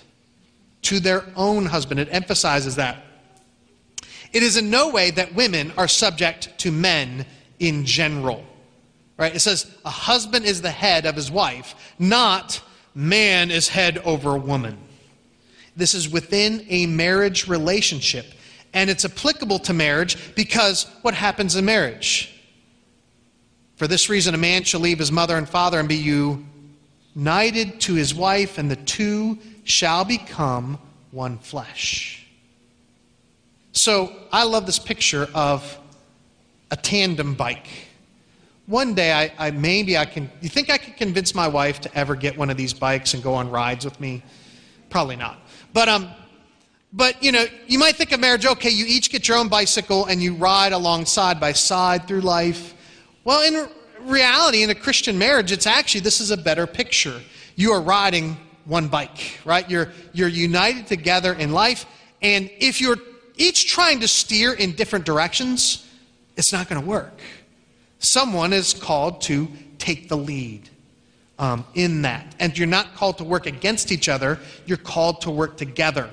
To 0.83 1.01
their 1.01 1.25
own 1.37 1.67
husband. 1.67 2.01
It 2.01 2.09
emphasizes 2.11 2.77
that. 2.77 3.03
It 4.33 4.43
is 4.43 4.57
in 4.57 4.71
no 4.71 4.91
way 4.91 5.11
that 5.13 5.35
women 5.35 5.73
are 5.77 5.89
subject 5.89 6.59
to 6.59 6.73
men 6.73 7.27
in 7.59 7.85
general. 7.85 8.45
Right? 9.17 9.35
It 9.35 9.41
says 9.41 9.75
a 9.85 9.91
husband 9.91 10.45
is 10.45 10.61
the 10.61 10.71
head 10.71 11.07
of 11.07 11.17
his 11.17 11.31
wife, 11.31 11.75
not 11.99 12.63
man 12.95 13.51
is 13.51 13.69
head 13.69 13.99
over 13.99 14.37
woman. 14.37 14.79
This 15.77 15.95
is 15.95 16.09
within 16.09 16.67
a 16.69 16.87
marriage 16.87 17.49
relationship. 17.49 18.27
And 18.73 18.91
it's 18.91 19.05
applicable 19.05 19.59
to 19.61 19.73
marriage 19.73 20.35
because 20.35 20.85
what 21.03 21.15
happens 21.15 21.57
in 21.57 21.65
marriage? 21.65 22.36
For 23.77 23.87
this 23.87 24.09
reason, 24.09 24.35
a 24.35 24.39
man 24.39 24.65
shall 24.65 24.81
leave 24.81 24.99
his 24.99 25.13
mother 25.13 25.37
and 25.37 25.49
father 25.49 25.79
and 25.79 25.89
be 25.89 25.97
united 27.15 27.81
to 27.81 27.95
his 27.95 28.15
wife, 28.15 28.59
and 28.59 28.71
the 28.71 28.77
two 28.77 29.39
shall 29.65 30.05
become 30.05 30.79
one 31.11 31.39
flesh. 31.39 32.27
So 33.73 34.15
I 34.33 34.45
love 34.45 34.67
this 34.67 34.79
picture 34.79 35.29
of 35.35 35.79
a 36.71 36.77
tandem 36.77 37.35
bike 37.35 37.69
one 38.67 38.95
day 38.95 39.13
I, 39.13 39.33
I, 39.39 39.51
maybe 39.53 39.97
I 39.97 40.05
can. 40.05 40.31
You 40.41 40.49
think 40.49 40.71
I 40.71 40.79
could 40.79 40.97
convince 40.97 41.35
my 41.35 41.47
wife 41.47 41.81
to 41.83 41.97
ever 41.97 42.17
get 42.17 42.37
one 42.37 42.51
of 42.51 42.57
these 42.57 42.75
bikes 42.75 43.15
and 43.15 43.23
go 43.23 43.35
on 43.35 43.49
rides 43.49 43.85
with 43.85 43.99
me? 44.01 44.23
Probably 44.91 45.17
not. 45.17 45.39
But 45.73 45.89
um, 45.89 46.09
but 46.93 47.23
you 47.23 47.31
know, 47.31 47.47
you 47.69 47.79
might 47.79 47.95
think 47.95 48.13
of 48.13 48.21
marriage. 48.21 48.45
Okay, 48.45 48.71
you 48.71 48.85
each 48.87 49.11
get 49.11 49.29
your 49.29 49.37
own 49.37 49.49
bicycle 49.49 50.07
and 50.07 50.21
you 50.21 50.35
ride 50.35 50.73
along 50.73 51.07
side 51.07 51.39
by 51.39 51.53
side 51.53 52.09
through 52.09 52.23
life. 52.23 52.75
Well, 53.27 53.43
in 53.43 53.69
reality, 54.09 54.63
in 54.63 54.71
a 54.71 54.75
Christian 54.75 55.19
marriage, 55.19 55.53
it's 55.53 55.67
actually 55.67 56.01
this 56.01 56.23
is 56.23 56.31
a 56.31 56.37
better 56.39 56.67
picture. 56.67 57.21
You 57.57 57.73
are 57.73 57.83
riding 57.83 58.39
one 58.65 58.89
bike, 58.89 59.39
right? 59.45 59.69
You're 59.69 59.93
you're 60.15 60.29
united 60.29 60.87
together 60.87 61.35
in 61.35 61.53
life, 61.53 61.85
and 62.23 62.51
if 62.59 62.81
you're 62.81 62.97
each 63.37 63.71
trying 63.71 64.01
to 64.01 64.09
steer 64.09 64.55
in 64.55 64.73
different 64.73 65.05
directions, 65.05 65.87
it's 66.39 66.55
not 66.55 66.71
going 66.71 66.81
to 66.81 66.89
work 66.89 67.21
someone 67.99 68.53
is 68.53 68.75
called 68.75 69.21
to 69.23 69.49
take 69.79 70.09
the 70.09 70.17
lead 70.17 70.69
um, 71.39 71.65
in 71.75 72.03
that. 72.03 72.35
And 72.39 72.57
you're 72.57 72.67
not 72.67 72.95
called 72.95 73.19
to 73.19 73.25
work 73.25 73.47
against 73.47 73.93
each 73.93 74.09
other, 74.09 74.39
you're 74.65 74.79
called 74.79 75.21
to 75.23 75.31
work 75.31 75.57
together. 75.57 76.11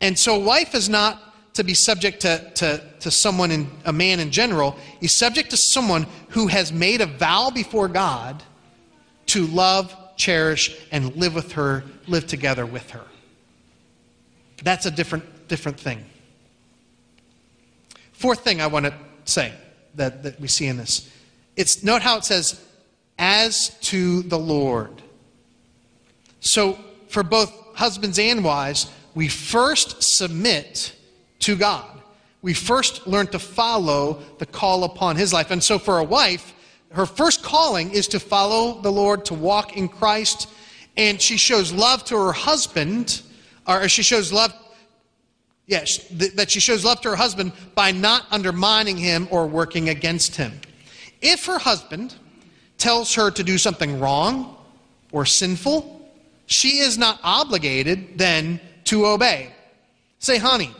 And 0.00 0.18
so, 0.18 0.38
wife 0.38 0.74
is 0.74 0.88
not 0.88 1.29
to 1.54 1.64
be 1.64 1.74
subject 1.74 2.20
to, 2.20 2.50
to, 2.54 2.82
to 3.00 3.10
someone, 3.10 3.50
in, 3.50 3.70
a 3.84 3.92
man 3.92 4.20
in 4.20 4.30
general. 4.30 4.76
He's 5.00 5.14
subject 5.14 5.50
to 5.50 5.56
someone 5.56 6.06
who 6.30 6.46
has 6.46 6.72
made 6.72 7.00
a 7.00 7.06
vow 7.06 7.50
before 7.50 7.88
God 7.88 8.42
to 9.26 9.46
love, 9.46 9.94
cherish, 10.16 10.76
and 10.92 11.14
live 11.16 11.34
with 11.34 11.52
her, 11.52 11.84
live 12.06 12.26
together 12.26 12.66
with 12.66 12.90
her. 12.90 13.04
That's 14.62 14.86
a 14.86 14.90
different, 14.90 15.48
different 15.48 15.80
thing. 15.80 16.04
Fourth 18.12 18.44
thing 18.44 18.60
I 18.60 18.66
want 18.66 18.86
to 18.86 18.94
say 19.24 19.52
that, 19.94 20.22
that 20.22 20.40
we 20.40 20.48
see 20.48 20.66
in 20.66 20.76
this. 20.76 21.10
It's 21.56 21.82
note 21.82 22.02
how 22.02 22.18
it 22.18 22.24
says, 22.24 22.62
as 23.18 23.78
to 23.80 24.22
the 24.22 24.38
Lord. 24.38 25.02
So 26.40 26.78
for 27.08 27.22
both 27.22 27.52
husbands 27.74 28.18
and 28.18 28.44
wives, 28.44 28.90
we 29.14 29.28
first 29.28 30.02
submit 30.02 30.94
to 31.40 31.56
God. 31.56 32.00
We 32.42 32.54
first 32.54 33.06
learn 33.06 33.26
to 33.28 33.38
follow 33.38 34.22
the 34.38 34.46
call 34.46 34.84
upon 34.84 35.16
his 35.16 35.32
life. 35.32 35.50
And 35.50 35.62
so 35.62 35.78
for 35.78 35.98
a 35.98 36.04
wife, 36.04 36.54
her 36.92 37.06
first 37.06 37.42
calling 37.42 37.90
is 37.90 38.08
to 38.08 38.20
follow 38.20 38.80
the 38.80 38.90
Lord, 38.90 39.24
to 39.26 39.34
walk 39.34 39.76
in 39.76 39.88
Christ, 39.88 40.48
and 40.96 41.20
she 41.20 41.36
shows 41.36 41.72
love 41.72 42.04
to 42.04 42.16
her 42.16 42.32
husband, 42.32 43.22
or 43.66 43.88
she 43.88 44.02
shows 44.02 44.32
love 44.32 44.52
Yes, 45.70 45.98
th- 46.08 46.32
that 46.32 46.50
she 46.50 46.58
shows 46.58 46.84
love 46.84 47.00
to 47.02 47.10
her 47.10 47.16
husband 47.16 47.52
by 47.76 47.92
not 47.92 48.26
undermining 48.32 48.96
him 48.96 49.28
or 49.30 49.46
working 49.46 49.88
against 49.88 50.34
him. 50.34 50.60
If 51.22 51.46
her 51.46 51.60
husband 51.60 52.16
tells 52.76 53.14
her 53.14 53.30
to 53.30 53.44
do 53.44 53.56
something 53.56 54.00
wrong 54.00 54.56
or 55.12 55.24
sinful, 55.24 56.10
she 56.46 56.78
is 56.78 56.98
not 56.98 57.20
obligated 57.22 58.18
then 58.18 58.58
to 58.86 59.06
obey. 59.06 59.52
Say, 60.18 60.38
honey, 60.38 60.74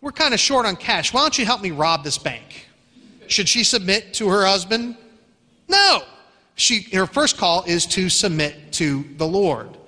we're 0.00 0.12
kind 0.12 0.34
of 0.34 0.40
short 0.40 0.66
on 0.66 0.76
cash. 0.76 1.12
Why 1.12 1.20
don't 1.20 1.38
you 1.38 1.44
help 1.44 1.60
me 1.60 1.70
rob 1.70 2.04
this 2.04 2.18
bank? 2.18 2.68
Should 3.26 3.48
she 3.48 3.64
submit 3.64 4.14
to 4.14 4.28
her 4.28 4.46
husband? 4.46 4.96
No. 5.68 6.02
She, 6.54 6.82
her 6.94 7.06
first 7.06 7.36
call 7.36 7.64
is 7.64 7.86
to 7.86 8.08
submit 8.08 8.72
to 8.72 9.04
the 9.16 9.26
Lord 9.26 9.78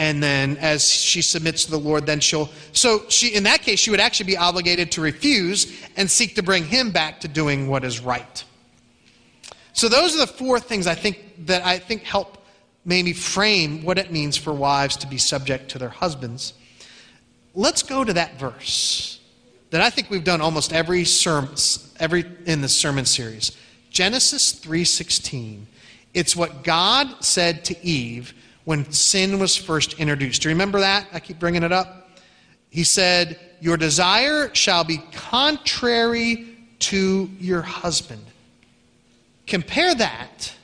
and 0.00 0.22
then 0.22 0.56
as 0.56 0.90
she 0.90 1.20
submits 1.20 1.66
to 1.66 1.70
the 1.70 1.78
Lord, 1.78 2.06
then 2.06 2.20
she'll. 2.20 2.48
So 2.72 3.02
she, 3.10 3.34
in 3.34 3.42
that 3.42 3.60
case, 3.60 3.78
she 3.78 3.90
would 3.90 4.00
actually 4.00 4.28
be 4.28 4.36
obligated 4.38 4.90
to 4.92 5.02
refuse 5.02 5.70
and 5.94 6.10
seek 6.10 6.36
to 6.36 6.42
bring 6.42 6.64
him 6.64 6.90
back 6.90 7.20
to 7.20 7.28
doing 7.28 7.68
what 7.68 7.84
is 7.84 8.00
right. 8.00 8.42
So 9.74 9.90
those 9.90 10.14
are 10.14 10.20
the 10.20 10.26
four 10.26 10.58
things 10.58 10.86
I 10.86 10.94
think 10.94 11.46
that 11.46 11.66
I 11.66 11.78
think 11.78 12.02
help 12.02 12.38
maybe 12.86 13.12
frame 13.12 13.84
what 13.84 13.98
it 13.98 14.10
means 14.10 14.38
for 14.38 14.54
wives 14.54 14.96
to 14.96 15.06
be 15.06 15.18
subject 15.18 15.70
to 15.72 15.78
their 15.78 15.90
husbands. 15.90 16.54
Let's 17.54 17.82
go 17.82 18.02
to 18.02 18.14
that 18.14 18.38
verse 18.40 19.19
that 19.70 19.80
I 19.80 19.90
think 19.90 20.10
we've 20.10 20.24
done 20.24 20.40
almost 20.40 20.72
every 20.72 21.04
sermon, 21.04 21.54
every 21.98 22.24
in 22.46 22.60
the 22.60 22.68
sermon 22.68 23.04
series. 23.04 23.56
Genesis 23.90 24.52
3:16. 24.52 25.66
It's 26.12 26.34
what 26.34 26.64
God 26.64 27.24
said 27.24 27.64
to 27.66 27.86
Eve 27.86 28.34
when 28.64 28.90
sin 28.92 29.38
was 29.38 29.56
first 29.56 29.94
introduced. 29.94 30.42
Do 30.42 30.48
you 30.48 30.54
remember 30.54 30.80
that? 30.80 31.06
I 31.12 31.20
keep 31.20 31.38
bringing 31.38 31.62
it 31.62 31.72
up. 31.72 32.10
He 32.70 32.84
said, 32.84 33.38
Your 33.60 33.76
desire 33.76 34.52
shall 34.54 34.84
be 34.84 34.98
contrary 35.12 36.56
to 36.80 37.30
your 37.38 37.62
husband. 37.62 38.24
Compare 39.46 39.94
that 39.96 40.54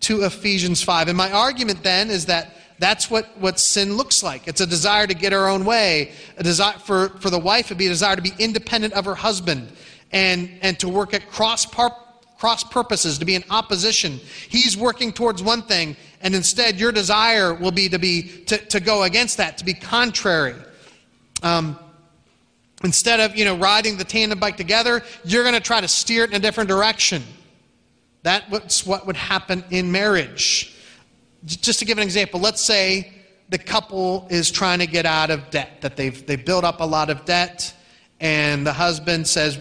to 0.00 0.24
Ephesians 0.24 0.82
5. 0.82 1.08
And 1.08 1.16
my 1.16 1.30
argument 1.32 1.82
then 1.82 2.10
is 2.10 2.26
that 2.26 2.55
that's 2.78 3.10
what, 3.10 3.26
what 3.38 3.58
sin 3.58 3.96
looks 3.96 4.22
like. 4.22 4.46
It's 4.46 4.60
a 4.60 4.66
desire 4.66 5.06
to 5.06 5.14
get 5.14 5.32
her 5.32 5.48
own 5.48 5.64
way. 5.64 6.12
A 6.36 6.42
desire 6.42 6.78
for, 6.78 7.08
for 7.20 7.30
the 7.30 7.38
wife 7.38 7.70
would 7.70 7.78
be 7.78 7.86
a 7.86 7.90
desire 7.90 8.16
to 8.16 8.22
be 8.22 8.32
independent 8.38 8.92
of 8.94 9.04
her 9.06 9.14
husband 9.14 9.72
and, 10.12 10.50
and 10.62 10.78
to 10.80 10.88
work 10.88 11.14
at 11.14 11.28
cross, 11.30 11.64
par, 11.64 11.96
cross 12.38 12.62
purposes, 12.64 13.18
to 13.18 13.24
be 13.24 13.34
in 13.34 13.44
opposition. 13.50 14.20
He's 14.48 14.76
working 14.76 15.12
towards 15.12 15.42
one 15.42 15.62
thing, 15.62 15.96
and 16.20 16.34
instead 16.34 16.78
your 16.78 16.92
desire 16.92 17.54
will 17.54 17.70
be 17.70 17.88
to 17.88 17.98
be 17.98 18.22
to, 18.46 18.58
to 18.58 18.80
go 18.80 19.04
against 19.04 19.38
that, 19.38 19.58
to 19.58 19.64
be 19.64 19.74
contrary. 19.74 20.54
Um, 21.42 21.78
instead 22.84 23.20
of 23.20 23.36
you 23.36 23.44
know 23.46 23.56
riding 23.56 23.96
the 23.96 24.04
tandem 24.04 24.38
bike 24.38 24.58
together, 24.58 25.02
you're 25.24 25.44
going 25.44 25.54
to 25.54 25.60
try 25.60 25.80
to 25.80 25.88
steer 25.88 26.24
it 26.24 26.30
in 26.30 26.36
a 26.36 26.40
different 26.40 26.68
direction. 26.68 27.22
That's 28.22 28.84
what 28.84 29.06
would 29.06 29.16
happen 29.16 29.64
in 29.70 29.90
marriage. 29.92 30.75
Just 31.46 31.78
to 31.78 31.84
give 31.84 31.98
an 31.98 32.04
example, 32.04 32.40
let's 32.40 32.60
say 32.60 33.12
the 33.48 33.58
couple 33.58 34.26
is 34.30 34.50
trying 34.50 34.80
to 34.80 34.86
get 34.86 35.06
out 35.06 35.30
of 35.30 35.50
debt, 35.50 35.80
that 35.80 35.96
they've, 35.96 36.26
they've 36.26 36.44
built 36.44 36.64
up 36.64 36.80
a 36.80 36.84
lot 36.84 37.08
of 37.08 37.24
debt, 37.24 37.72
and 38.20 38.66
the 38.66 38.72
husband 38.72 39.26
says, 39.26 39.58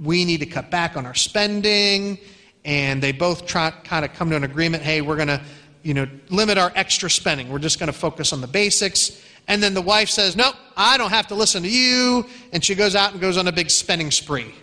We 0.00 0.24
need 0.24 0.40
to 0.40 0.46
cut 0.46 0.70
back 0.70 0.96
on 0.96 1.06
our 1.06 1.14
spending. 1.14 2.18
And 2.64 3.02
they 3.02 3.10
both 3.10 3.46
try, 3.46 3.70
kind 3.70 4.04
of 4.04 4.12
come 4.12 4.30
to 4.30 4.36
an 4.36 4.44
agreement 4.44 4.82
hey, 4.82 5.00
we're 5.00 5.16
going 5.16 5.28
to 5.28 5.40
you 5.82 5.94
know, 5.94 6.06
limit 6.30 6.58
our 6.58 6.72
extra 6.74 7.10
spending. 7.10 7.48
We're 7.48 7.58
just 7.58 7.78
going 7.78 7.88
to 7.88 7.98
focus 7.98 8.32
on 8.32 8.40
the 8.40 8.46
basics. 8.46 9.20
And 9.48 9.62
then 9.62 9.74
the 9.74 9.82
wife 9.82 10.08
says, 10.08 10.36
Nope, 10.36 10.54
I 10.76 10.96
don't 10.96 11.10
have 11.10 11.26
to 11.28 11.34
listen 11.34 11.62
to 11.62 11.68
you. 11.68 12.26
And 12.52 12.64
she 12.64 12.74
goes 12.74 12.94
out 12.94 13.12
and 13.12 13.20
goes 13.20 13.36
on 13.36 13.48
a 13.48 13.52
big 13.52 13.70
spending 13.70 14.10
spree 14.10 14.54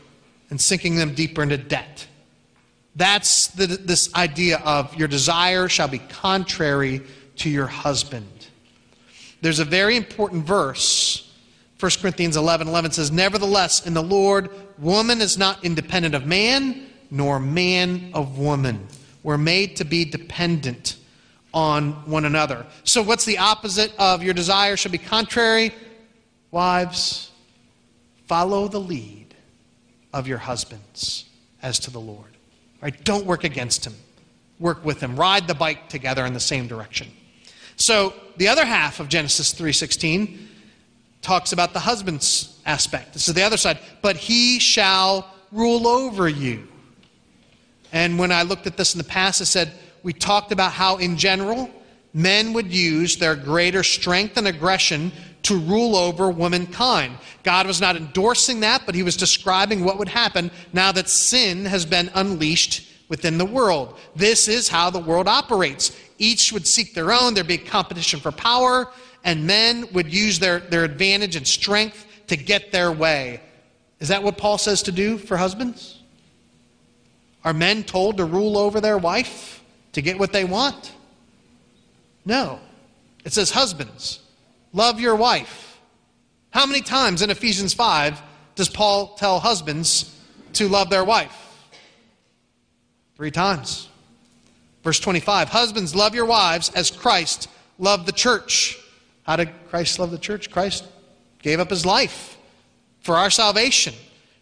and 0.49 0.59
sinking 0.59 0.95
them 0.95 1.13
deeper 1.13 1.43
into 1.43 1.57
debt. 1.57 2.07
That's 2.95 3.47
the, 3.47 3.67
this 3.67 4.13
idea 4.15 4.57
of 4.59 4.95
your 4.95 5.07
desire 5.07 5.69
shall 5.69 5.87
be 5.87 5.99
contrary 5.99 7.01
to 7.37 7.49
your 7.49 7.67
husband. 7.67 8.47
There's 9.41 9.59
a 9.59 9.65
very 9.65 9.95
important 9.95 10.45
verse. 10.45 11.31
1 11.79 11.91
Corinthians 12.01 12.35
11 12.35 12.67
11 12.67 12.91
says, 12.91 13.11
Nevertheless, 13.11 13.85
in 13.87 13.93
the 13.93 14.03
Lord, 14.03 14.49
woman 14.77 15.21
is 15.21 15.37
not 15.37 15.63
independent 15.63 16.13
of 16.13 16.25
man, 16.25 16.87
nor 17.09 17.39
man 17.39 18.11
of 18.13 18.37
woman. 18.37 18.87
We're 19.23 19.37
made 19.37 19.77
to 19.77 19.85
be 19.85 20.05
dependent 20.05 20.97
on 21.53 21.91
one 22.09 22.25
another. 22.25 22.65
So, 22.83 23.01
what's 23.01 23.25
the 23.25 23.37
opposite 23.37 23.93
of 23.97 24.23
your 24.23 24.33
desire 24.33 24.75
should 24.77 24.91
be 24.91 24.97
contrary? 24.97 25.73
Wives, 26.51 27.31
follow 28.27 28.67
the 28.67 28.79
lead 28.79 29.35
of 30.13 30.27
your 30.27 30.37
husbands 30.37 31.25
as 31.61 31.79
to 31.79 31.91
the 31.91 31.99
Lord. 31.99 32.28
Right? 32.81 33.03
Don't 33.03 33.25
work 33.25 33.43
against 33.43 33.85
him. 33.85 33.93
Work 34.59 34.85
with 34.85 35.01
him. 35.01 35.15
Ride 35.15 35.47
the 35.47 35.55
bike 35.55 35.89
together 35.89 36.25
in 36.25 36.33
the 36.33 36.39
same 36.39 36.67
direction. 36.67 37.07
So 37.75 38.13
the 38.37 38.47
other 38.47 38.65
half 38.65 38.99
of 38.99 39.07
Genesis 39.09 39.53
3:16 39.53 40.47
talks 41.21 41.51
about 41.51 41.73
the 41.73 41.79
husband's 41.79 42.57
aspect. 42.65 43.13
This 43.13 43.27
is 43.27 43.33
the 43.33 43.43
other 43.43 43.57
side. 43.57 43.79
But 44.01 44.17
he 44.17 44.59
shall 44.59 45.33
rule 45.51 45.87
over 45.87 46.27
you. 46.29 46.67
And 47.91 48.19
when 48.19 48.31
I 48.31 48.43
looked 48.43 48.67
at 48.67 48.77
this 48.77 48.93
in 48.93 48.97
the 48.97 49.03
past, 49.03 49.41
I 49.41 49.45
said 49.45 49.71
we 50.03 50.13
talked 50.13 50.51
about 50.51 50.73
how 50.73 50.97
in 50.97 51.17
general 51.17 51.69
men 52.13 52.53
would 52.53 52.71
use 52.71 53.17
their 53.17 53.35
greater 53.35 53.83
strength 53.83 54.37
and 54.37 54.47
aggression 54.47 55.11
to 55.43 55.57
rule 55.57 55.95
over 55.95 56.29
womankind. 56.29 57.17
God 57.43 57.65
was 57.65 57.79
not 57.79 57.95
endorsing 57.95 58.59
that, 58.61 58.83
but 58.85 58.95
he 58.95 59.03
was 59.03 59.15
describing 59.15 59.83
what 59.83 59.97
would 59.97 60.09
happen 60.09 60.51
now 60.73 60.91
that 60.91 61.09
sin 61.09 61.65
has 61.65 61.85
been 61.85 62.09
unleashed 62.13 62.87
within 63.07 63.37
the 63.37 63.45
world. 63.45 63.97
This 64.15 64.47
is 64.47 64.67
how 64.67 64.89
the 64.89 64.99
world 64.99 65.27
operates. 65.27 65.97
Each 66.17 66.51
would 66.51 66.67
seek 66.67 66.93
their 66.93 67.11
own, 67.11 67.33
there'd 67.33 67.47
be 67.47 67.57
competition 67.57 68.19
for 68.19 68.31
power, 68.31 68.91
and 69.23 69.47
men 69.47 69.87
would 69.93 70.13
use 70.13 70.39
their, 70.39 70.59
their 70.59 70.83
advantage 70.83 71.35
and 71.35 71.47
strength 71.47 72.05
to 72.27 72.37
get 72.37 72.71
their 72.71 72.91
way. 72.91 73.41
Is 73.99 74.07
that 74.09 74.23
what 74.23 74.37
Paul 74.37 74.57
says 74.57 74.83
to 74.83 74.91
do 74.91 75.17
for 75.17 75.35
husbands? 75.37 76.01
Are 77.43 77.53
men 77.53 77.83
told 77.83 78.17
to 78.17 78.25
rule 78.25 78.57
over 78.57 78.79
their 78.81 78.97
wife 78.97 79.63
to 79.93 80.01
get 80.01 80.19
what 80.19 80.31
they 80.31 80.45
want? 80.45 80.93
No. 82.25 82.59
It 83.25 83.33
says, 83.33 83.51
Husbands, 83.51 84.19
Love 84.73 84.99
your 84.99 85.15
wife. 85.15 85.79
How 86.51 86.65
many 86.65 86.81
times 86.81 87.21
in 87.21 87.29
Ephesians 87.29 87.73
5 87.73 88.21
does 88.55 88.69
Paul 88.69 89.15
tell 89.15 89.39
husbands 89.39 90.15
to 90.53 90.67
love 90.67 90.89
their 90.89 91.03
wife? 91.03 91.69
Three 93.15 93.31
times. 93.31 93.87
Verse 94.83 94.99
25 94.99 95.49
Husbands, 95.49 95.95
love 95.95 96.15
your 96.15 96.25
wives 96.25 96.71
as 96.75 96.91
Christ 96.91 97.49
loved 97.77 98.05
the 98.05 98.11
church. 98.11 98.77
How 99.23 99.35
did 99.35 99.49
Christ 99.69 99.99
love 99.99 100.11
the 100.11 100.17
church? 100.17 100.49
Christ 100.49 100.85
gave 101.41 101.59
up 101.59 101.69
his 101.69 101.85
life 101.85 102.37
for 103.01 103.15
our 103.15 103.29
salvation. 103.29 103.93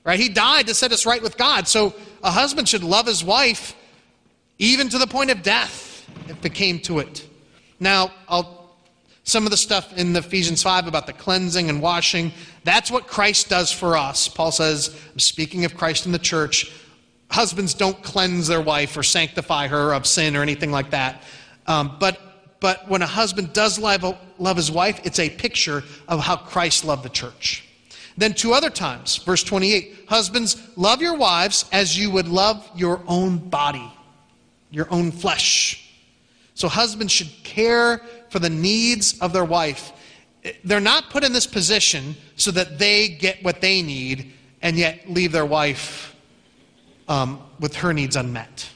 Right? 0.04 0.20
He 0.20 0.30
died 0.30 0.68
to 0.68 0.74
set 0.74 0.94
us 0.94 1.06
right 1.06 1.22
with 1.22 1.38
God. 1.38 1.68
So 1.68 1.94
a 2.24 2.32
husband 2.32 2.70
should 2.70 2.84
love 2.84 3.06
his 3.06 3.24
wife 3.24 3.76
even 4.58 4.90
to 4.90 4.98
the 4.98 5.08
point 5.08 5.32
of 5.32 5.44
death 5.44 6.10
if 6.30 6.46
it 6.46 6.54
came 6.54 6.80
to 6.82 7.00
it. 7.00 7.28
Now, 7.80 8.12
I'll 8.28 8.57
some 9.28 9.44
of 9.44 9.52
the 9.52 9.58
stuff 9.58 9.92
in 9.98 10.16
Ephesians 10.16 10.64
5 10.64 10.88
about 10.88 11.06
the 11.06 11.12
cleansing 11.12 11.70
and 11.70 11.82
washing, 11.82 12.32
that's 12.64 12.90
what 12.90 13.08
Christ 13.08 13.50
does 13.50 13.74
for 13.74 13.98
us. 13.98 14.30
Paul 14.30 14.54
says, 14.54 14.98
I'm 15.12 15.20
speaking 15.20 15.66
of 15.66 15.76
Christ 15.76 16.06
in 16.06 16.14
the 16.14 16.18
church, 16.18 16.72
husbands 17.30 17.74
don't 17.74 18.02
cleanse 18.02 18.48
their 18.48 18.62
wife 18.62 18.96
or 18.96 19.04
sanctify 19.04 19.68
her 19.68 19.94
of 19.94 20.08
sin 20.08 20.38
or 20.38 20.42
anything 20.42 20.72
like 20.72 20.92
that. 20.92 21.24
Um, 21.68 21.98
but, 22.00 22.18
but 22.62 22.88
when 22.88 23.02
a 23.02 23.06
husband 23.06 23.52
does 23.52 23.78
love, 23.78 24.18
love 24.40 24.56
his 24.56 24.72
wife, 24.72 25.02
it's 25.04 25.20
a 25.20 25.30
picture 25.30 25.84
of 26.08 26.22
how 26.22 26.38
Christ 26.38 26.86
loved 26.86 27.04
the 27.04 27.10
church. 27.10 27.66
Then, 28.16 28.34
two 28.34 28.54
other 28.54 28.70
times, 28.70 29.18
verse 29.18 29.44
28 29.44 30.06
Husbands, 30.08 30.56
love 30.78 31.02
your 31.02 31.18
wives 31.18 31.66
as 31.74 32.00
you 32.00 32.12
would 32.12 32.30
love 32.30 32.68
your 32.78 33.02
own 33.08 33.38
body, 33.50 33.92
your 34.72 34.88
own 34.90 35.12
flesh. 35.12 35.84
So, 36.54 36.70
husbands 36.70 37.12
should 37.12 37.32
care 37.44 38.02
for 38.30 38.40
the 38.40 38.50
needs 38.50 39.20
of 39.20 39.34
their 39.34 39.46
wife. 39.46 39.92
They're 40.64 40.80
not 40.80 41.10
put 41.10 41.24
in 41.24 41.34
this 41.34 41.48
position 41.48 42.16
so 42.36 42.52
that 42.52 42.80
they 42.80 43.10
get 43.10 43.44
what 43.44 43.62
they 43.62 43.82
need 43.82 44.34
and 44.62 44.78
yet 44.78 45.10
leave 45.10 45.32
their 45.32 45.46
wife 45.46 46.16
um, 47.08 47.42
with 47.60 47.76
her 47.76 47.94
needs 47.94 48.16
unmet. 48.16 48.70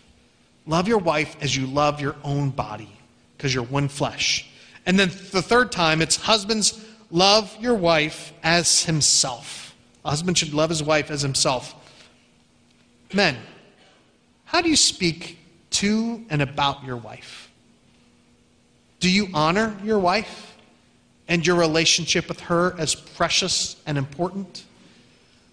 Love 0.66 0.88
your 0.88 0.98
wife 0.98 1.36
as 1.42 1.56
you 1.56 1.66
love 1.66 2.00
your 2.00 2.16
own 2.24 2.50
body 2.50 2.92
because 3.36 3.54
you're 3.54 3.64
one 3.64 3.88
flesh. 3.88 4.50
And 4.86 5.00
then 5.00 5.10
the 5.32 5.42
third 5.42 5.72
time, 5.72 6.02
it's 6.02 6.16
husbands, 6.16 6.84
love 7.10 7.56
your 7.60 7.76
wife 7.76 8.34
as 8.44 8.84
himself. 8.84 9.76
A 10.06 10.10
husband 10.10 10.38
should 10.38 10.54
love 10.54 10.70
his 10.70 10.84
wife 10.84 11.12
as 11.12 11.22
himself. 11.22 11.76
Men, 13.14 13.38
how 14.46 14.62
do 14.62 14.70
you 14.70 14.76
speak 14.76 15.38
to 15.72 16.26
and 16.30 16.42
about 16.42 16.84
your 16.84 16.98
wife? 16.98 17.41
Do 19.02 19.12
you 19.12 19.28
honor 19.34 19.76
your 19.84 20.00
wife 20.00 20.56
and 21.28 21.46
your 21.46 21.58
relationship 21.58 22.30
with 22.30 22.40
her 22.42 22.76
as 22.78 22.96
precious 22.96 23.76
and 23.86 23.98
important? 23.98 24.64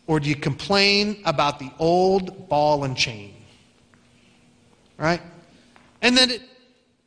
Or 0.06 0.20
do 0.20 0.28
you 0.28 0.36
complain 0.36 1.20
about 1.24 1.58
the 1.58 1.70
old 1.78 2.48
ball 2.48 2.84
and 2.84 2.96
chain? 2.96 3.34
Right? 4.98 5.22
And 6.02 6.16
then 6.16 6.30
it 6.30 6.42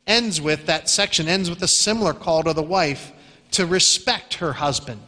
ends 0.06 0.40
with 0.40 0.66
that 0.66 0.90
section 0.90 1.28
ends 1.28 1.48
with 1.48 1.62
a 1.62 1.68
similar 1.68 2.12
call 2.12 2.42
to 2.42 2.52
the 2.52 2.62
wife 2.62 3.12
to 3.52 3.64
respect 3.64 4.34
her 4.34 4.52
husband. 4.52 5.00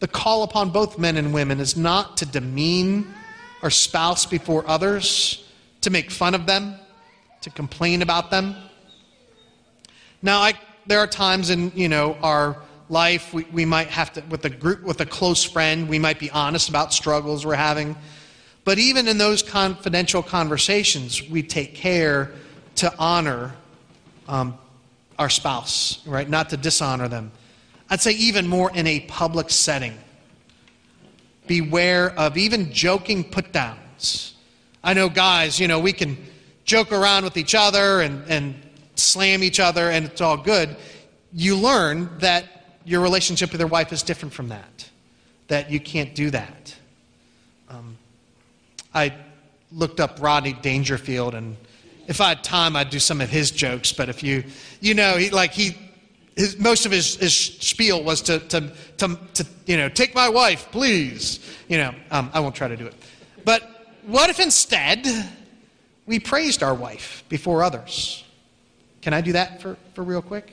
The 0.00 0.08
call 0.08 0.42
upon 0.42 0.70
both 0.70 0.98
men 0.98 1.16
and 1.16 1.32
women 1.32 1.60
is 1.60 1.76
not 1.76 2.16
to 2.16 2.26
demean 2.26 3.06
our 3.62 3.70
spouse 3.70 4.26
before 4.26 4.68
others, 4.68 5.48
to 5.82 5.90
make 5.90 6.10
fun 6.10 6.34
of 6.34 6.44
them, 6.46 6.74
to 7.42 7.50
complain 7.50 8.02
about 8.02 8.30
them. 8.30 8.56
Now, 10.24 10.40
I, 10.40 10.54
there 10.86 11.00
are 11.00 11.06
times 11.06 11.50
in 11.50 11.70
you 11.74 11.90
know 11.90 12.16
our 12.22 12.56
life 12.88 13.34
we, 13.34 13.44
we 13.52 13.66
might 13.66 13.88
have 13.88 14.10
to 14.14 14.22
with 14.30 14.42
a 14.46 14.50
group 14.50 14.82
with 14.82 15.00
a 15.02 15.06
close 15.06 15.44
friend 15.44 15.86
we 15.86 15.98
might 15.98 16.18
be 16.18 16.30
honest 16.30 16.70
about 16.70 16.94
struggles 16.94 17.44
we're 17.44 17.54
having. 17.54 17.94
But 18.64 18.78
even 18.78 19.06
in 19.06 19.18
those 19.18 19.42
confidential 19.42 20.22
conversations 20.22 21.22
we 21.28 21.42
take 21.42 21.74
care 21.74 22.32
to 22.76 22.92
honor 22.98 23.54
um, 24.26 24.56
our 25.18 25.28
spouse 25.28 26.02
right? 26.06 26.28
Not 26.28 26.48
to 26.50 26.56
dishonor 26.56 27.06
them. 27.06 27.30
I'd 27.90 28.00
say 28.00 28.12
even 28.12 28.48
more 28.48 28.70
in 28.74 28.86
a 28.86 29.00
public 29.00 29.50
setting. 29.50 29.98
Beware 31.46 32.18
of 32.18 32.38
even 32.38 32.72
joking 32.72 33.24
put 33.24 33.52
downs 33.52 34.34
i 34.82 34.94
know 34.94 35.10
guys 35.10 35.60
you 35.60 35.68
know 35.68 35.78
we 35.78 35.92
can 35.92 36.16
joke 36.64 36.92
around 36.92 37.24
with 37.24 37.36
each 37.36 37.54
other 37.54 38.00
and, 38.00 38.24
and 38.30 38.54
slam 38.96 39.42
each 39.42 39.60
other 39.60 39.90
and 39.90 40.06
it's 40.06 40.20
all 40.20 40.36
good, 40.36 40.76
you 41.32 41.56
learn 41.56 42.10
that 42.18 42.78
your 42.84 43.00
relationship 43.00 43.50
with 43.52 43.60
your 43.60 43.68
wife 43.68 43.92
is 43.92 44.02
different 44.02 44.32
from 44.32 44.48
that, 44.48 44.88
that 45.48 45.70
you 45.70 45.80
can't 45.80 46.14
do 46.14 46.30
that. 46.30 46.74
Um, 47.68 47.96
I 48.94 49.14
looked 49.72 50.00
up 50.00 50.18
Rodney 50.20 50.52
Dangerfield, 50.52 51.34
and 51.34 51.56
if 52.06 52.20
I 52.20 52.30
had 52.30 52.44
time, 52.44 52.76
I'd 52.76 52.90
do 52.90 52.98
some 52.98 53.20
of 53.20 53.30
his 53.30 53.50
jokes. 53.50 53.92
But 53.92 54.08
if 54.08 54.22
you, 54.22 54.44
you 54.80 54.94
know, 54.94 55.16
he, 55.16 55.30
like 55.30 55.52
he 55.52 55.76
his, 56.36 56.58
most 56.58 56.86
of 56.86 56.92
his, 56.92 57.16
his 57.16 57.34
spiel 57.34 58.02
was 58.02 58.22
to, 58.22 58.40
to, 58.40 58.72
to, 58.98 59.18
to, 59.34 59.46
you 59.66 59.76
know, 59.76 59.88
take 59.88 60.14
my 60.14 60.28
wife, 60.28 60.68
please. 60.72 61.40
You 61.68 61.78
know, 61.78 61.94
um, 62.10 62.30
I 62.34 62.40
won't 62.40 62.54
try 62.54 62.68
to 62.68 62.76
do 62.76 62.86
it. 62.86 62.94
But 63.44 63.62
what 64.04 64.30
if 64.30 64.40
instead 64.40 65.06
we 66.06 66.18
praised 66.18 66.62
our 66.62 66.74
wife 66.74 67.24
before 67.28 67.62
others? 67.62 68.23
Can 69.04 69.12
I 69.12 69.20
do 69.20 69.32
that 69.32 69.60
for, 69.60 69.76
for 69.92 70.02
real 70.02 70.22
quick? 70.22 70.50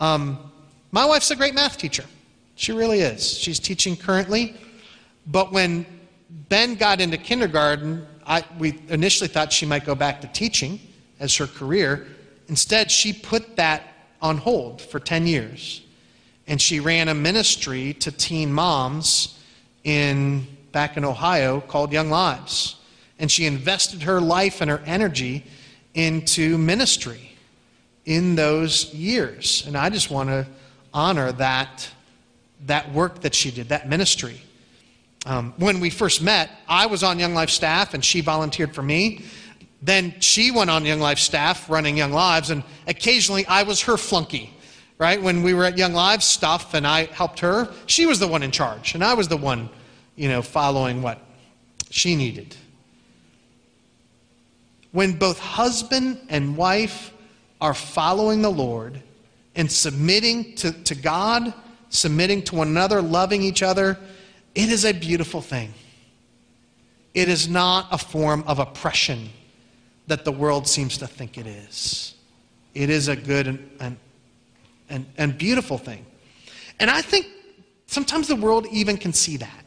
Um, 0.00 0.50
my 0.90 1.06
wife's 1.06 1.30
a 1.30 1.36
great 1.36 1.54
math 1.54 1.78
teacher. 1.78 2.04
She 2.56 2.72
really 2.72 2.98
is. 2.98 3.38
She's 3.38 3.60
teaching 3.60 3.96
currently. 3.96 4.56
But 5.24 5.52
when 5.52 5.86
Ben 6.48 6.74
got 6.74 7.00
into 7.00 7.16
kindergarten, 7.16 8.04
I, 8.26 8.42
we 8.58 8.80
initially 8.88 9.28
thought 9.28 9.52
she 9.52 9.66
might 9.66 9.84
go 9.84 9.94
back 9.94 10.20
to 10.22 10.26
teaching 10.26 10.80
as 11.20 11.36
her 11.36 11.46
career. 11.46 12.08
Instead, 12.48 12.90
she 12.90 13.12
put 13.12 13.54
that 13.54 13.84
on 14.20 14.38
hold 14.38 14.82
for 14.82 14.98
10 14.98 15.28
years. 15.28 15.82
And 16.48 16.60
she 16.60 16.80
ran 16.80 17.06
a 17.06 17.14
ministry 17.14 17.94
to 18.00 18.10
teen 18.10 18.52
moms 18.52 19.38
in 19.84 20.44
back 20.72 20.96
in 20.96 21.04
Ohio 21.04 21.60
called 21.60 21.92
Young 21.92 22.10
Lives. 22.10 22.74
And 23.20 23.30
she 23.30 23.46
invested 23.46 24.02
her 24.02 24.20
life 24.20 24.60
and 24.60 24.68
her 24.68 24.82
energy 24.84 25.44
into 25.94 26.58
ministry 26.58 27.27
in 28.08 28.36
those 28.36 28.92
years. 28.94 29.64
And 29.66 29.76
I 29.76 29.90
just 29.90 30.10
want 30.10 30.30
to 30.30 30.46
honor 30.94 31.30
that, 31.32 31.86
that 32.64 32.90
work 32.90 33.20
that 33.20 33.34
she 33.34 33.50
did, 33.50 33.68
that 33.68 33.86
ministry. 33.86 34.40
Um, 35.26 35.52
when 35.58 35.78
we 35.78 35.90
first 35.90 36.22
met, 36.22 36.48
I 36.66 36.86
was 36.86 37.02
on 37.02 37.18
Young 37.18 37.34
Life 37.34 37.50
staff 37.50 37.92
and 37.92 38.02
she 38.02 38.22
volunteered 38.22 38.74
for 38.74 38.82
me. 38.82 39.26
Then 39.82 40.18
she 40.20 40.50
went 40.50 40.70
on 40.70 40.86
Young 40.86 41.00
Life 41.00 41.18
staff 41.18 41.68
running 41.68 41.98
Young 41.98 42.12
Lives, 42.12 42.48
and 42.48 42.64
occasionally 42.86 43.46
I 43.46 43.62
was 43.64 43.82
her 43.82 43.98
flunky, 43.98 44.54
right? 44.96 45.20
When 45.22 45.42
we 45.42 45.52
were 45.52 45.64
at 45.64 45.76
Young 45.76 45.92
Lives 45.92 46.24
stuff 46.24 46.72
and 46.72 46.86
I 46.86 47.04
helped 47.06 47.40
her, 47.40 47.70
she 47.84 48.06
was 48.06 48.18
the 48.18 48.26
one 48.26 48.42
in 48.42 48.50
charge, 48.50 48.94
and 48.94 49.04
I 49.04 49.12
was 49.12 49.28
the 49.28 49.36
one, 49.36 49.68
you 50.16 50.30
know, 50.30 50.40
following 50.40 51.02
what 51.02 51.20
she 51.90 52.16
needed. 52.16 52.56
When 54.92 55.12
both 55.12 55.38
husband 55.38 56.18
and 56.30 56.56
wife 56.56 57.12
are 57.60 57.74
following 57.74 58.42
the 58.42 58.50
Lord 58.50 59.02
and 59.54 59.70
submitting 59.70 60.54
to, 60.56 60.72
to 60.84 60.94
God, 60.94 61.52
submitting 61.90 62.42
to 62.42 62.54
one 62.54 62.68
another, 62.68 63.02
loving 63.02 63.42
each 63.42 63.62
other, 63.62 63.98
it 64.54 64.68
is 64.70 64.84
a 64.84 64.92
beautiful 64.92 65.40
thing. 65.40 65.74
It 67.14 67.28
is 67.28 67.48
not 67.48 67.88
a 67.90 67.98
form 67.98 68.44
of 68.46 68.58
oppression 68.58 69.30
that 70.06 70.24
the 70.24 70.32
world 70.32 70.68
seems 70.68 70.98
to 70.98 71.06
think 71.06 71.36
it 71.36 71.46
is. 71.46 72.14
It 72.74 72.90
is 72.90 73.08
a 73.08 73.16
good 73.16 73.46
and, 73.48 73.70
and, 73.80 73.96
and, 74.88 75.06
and 75.16 75.36
beautiful 75.36 75.78
thing. 75.78 76.06
And 76.78 76.88
I 76.90 77.02
think 77.02 77.26
sometimes 77.86 78.28
the 78.28 78.36
world 78.36 78.66
even 78.70 78.96
can 78.96 79.12
see 79.12 79.36
that. 79.38 79.64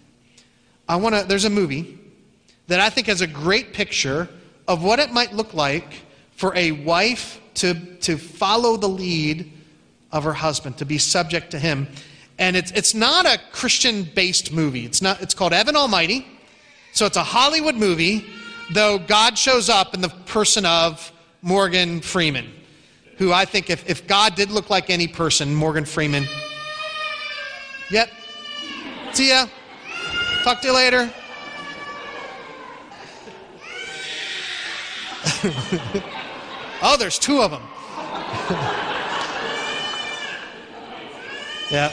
I 0.87 0.95
want 0.95 1.15
to, 1.15 1.25
there's 1.25 1.45
a 1.45 1.49
movie 1.49 1.99
that 2.67 2.79
I 2.79 2.89
think 2.89 3.07
has 3.07 3.19
a 3.19 3.27
great 3.27 3.73
picture 3.73 4.29
of 4.67 4.83
what 4.83 4.99
it 4.99 5.11
might 5.11 5.33
look 5.33 5.53
like 5.53 5.93
for 6.31 6.55
a 6.55 6.71
wife 6.71 7.40
to, 7.55 7.73
to 7.97 8.17
follow 8.17 8.77
the 8.77 8.89
lead 8.89 9.51
of 10.11 10.23
her 10.23 10.33
husband, 10.33 10.77
to 10.77 10.85
be 10.85 10.97
subject 10.97 11.51
to 11.51 11.59
him. 11.59 11.87
And 12.39 12.55
it's, 12.55 12.71
it's 12.71 12.93
not 12.93 13.25
a 13.25 13.39
Christian 13.51 14.03
based 14.03 14.51
movie. 14.51 14.85
It's, 14.85 15.01
not, 15.01 15.21
it's 15.21 15.33
called 15.33 15.53
Evan 15.53 15.75
Almighty. 15.75 16.27
So 16.93 17.05
it's 17.05 17.17
a 17.17 17.23
Hollywood 17.23 17.75
movie 17.75 18.25
though 18.73 18.97
God 18.97 19.37
shows 19.37 19.69
up 19.69 19.93
in 19.93 20.01
the 20.01 20.09
person 20.09 20.65
of 20.65 21.11
Morgan 21.41 22.01
Freeman, 22.01 22.51
who 23.17 23.31
I 23.31 23.45
think 23.45 23.69
if, 23.69 23.89
if 23.89 24.07
God 24.07 24.35
did 24.35 24.51
look 24.51 24.69
like 24.69 24.89
any 24.89 25.07
person, 25.07 25.53
Morgan 25.53 25.85
Freeman. 25.85 26.25
Yep. 27.89 28.09
See 29.13 29.29
ya. 29.29 29.47
Talk 30.43 30.61
to 30.61 30.67
you 30.67 30.73
later. 30.73 31.11
oh, 36.81 36.97
there's 36.97 37.19
two 37.19 37.41
of 37.41 37.51
them. 37.51 37.61
yeah. 41.71 41.91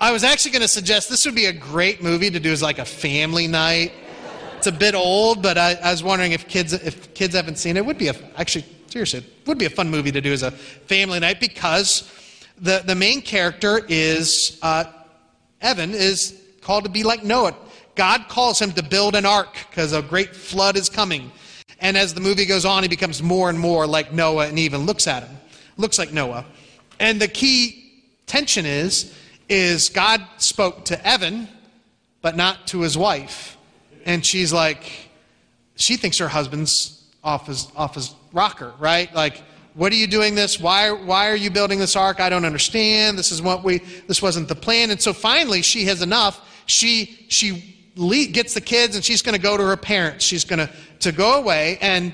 I 0.00 0.12
was 0.12 0.22
actually 0.22 0.50
going 0.50 0.60
to 0.60 0.68
suggest 0.68 1.08
this 1.08 1.24
would 1.24 1.34
be 1.34 1.46
a 1.46 1.52
great 1.52 2.02
movie 2.02 2.30
to 2.30 2.38
do 2.38 2.52
as 2.52 2.60
like 2.60 2.78
a 2.78 2.84
family 2.84 3.46
night. 3.46 3.92
It's 4.58 4.66
a 4.66 4.72
bit 4.72 4.94
old, 4.94 5.42
but 5.42 5.56
I, 5.56 5.78
I 5.82 5.92
was 5.92 6.02
wondering 6.02 6.32
if 6.32 6.46
kids 6.46 6.74
if 6.74 7.14
kids 7.14 7.34
haven't 7.34 7.56
seen 7.56 7.76
it, 7.76 7.80
it 7.80 7.86
would 7.86 7.96
be 7.96 8.08
a 8.08 8.14
actually 8.36 8.66
seriously 8.88 9.20
it 9.20 9.48
would 9.48 9.56
be 9.56 9.64
a 9.64 9.70
fun 9.70 9.90
movie 9.90 10.12
to 10.12 10.20
do 10.20 10.30
as 10.30 10.42
a 10.42 10.50
family 10.50 11.20
night 11.20 11.40
because 11.40 12.10
the 12.58 12.82
the 12.84 12.94
main 12.94 13.22
character 13.22 13.80
is 13.88 14.58
uh, 14.60 14.84
Evan 15.62 15.92
is 15.92 16.38
called 16.60 16.84
to 16.84 16.90
be 16.90 17.02
like 17.02 17.24
Noah. 17.24 17.54
God 17.94 18.28
calls 18.28 18.60
him 18.60 18.72
to 18.72 18.82
build 18.82 19.14
an 19.14 19.26
ark 19.26 19.56
because 19.70 19.92
a 19.92 20.02
great 20.02 20.34
flood 20.34 20.76
is 20.76 20.88
coming. 20.88 21.30
And 21.80 21.96
as 21.96 22.14
the 22.14 22.20
movie 22.20 22.44
goes 22.44 22.64
on, 22.64 22.82
he 22.82 22.88
becomes 22.88 23.22
more 23.22 23.50
and 23.50 23.58
more 23.58 23.86
like 23.86 24.12
Noah 24.12 24.48
and 24.48 24.58
even 24.58 24.86
looks 24.86 25.06
at 25.06 25.22
him. 25.22 25.36
Looks 25.76 25.98
like 25.98 26.12
Noah. 26.12 26.44
And 26.98 27.20
the 27.20 27.28
key 27.28 28.02
tension 28.26 28.66
is 28.66 29.14
is 29.48 29.90
God 29.90 30.26
spoke 30.38 30.86
to 30.86 31.06
Evan, 31.06 31.48
but 32.22 32.36
not 32.36 32.66
to 32.68 32.80
his 32.80 32.96
wife. 32.96 33.56
And 34.06 34.24
she's 34.24 34.52
like, 34.52 35.10
she 35.76 35.96
thinks 35.96 36.18
her 36.18 36.28
husband's 36.28 37.04
off 37.22 37.46
his, 37.46 37.68
off 37.76 37.94
his 37.94 38.14
rocker, 38.32 38.72
right? 38.78 39.12
Like, 39.14 39.42
what 39.74 39.92
are 39.92 39.96
you 39.96 40.06
doing 40.06 40.34
this? 40.34 40.60
Why, 40.60 40.90
why 40.90 41.28
are 41.28 41.36
you 41.36 41.50
building 41.50 41.78
this 41.78 41.96
ark? 41.96 42.20
I 42.20 42.28
don't 42.28 42.44
understand. 42.44 43.18
This 43.18 43.32
is 43.32 43.42
what 43.42 43.64
we, 43.64 43.78
this 44.06 44.22
wasn't 44.22 44.48
the 44.48 44.54
plan. 44.54 44.90
And 44.90 45.00
so 45.00 45.12
finally 45.12 45.62
she 45.62 45.84
has 45.86 46.00
enough. 46.00 46.48
She, 46.66 47.26
she 47.28 47.73
gets 47.96 48.54
the 48.54 48.60
kids 48.60 48.96
and 48.96 49.04
she's 49.04 49.22
going 49.22 49.34
to 49.34 49.40
go 49.40 49.56
to 49.56 49.64
her 49.64 49.76
parents. 49.76 50.24
She's 50.24 50.44
going 50.44 50.66
to, 50.66 50.70
to 51.00 51.12
go 51.12 51.38
away. 51.38 51.78
And 51.80 52.12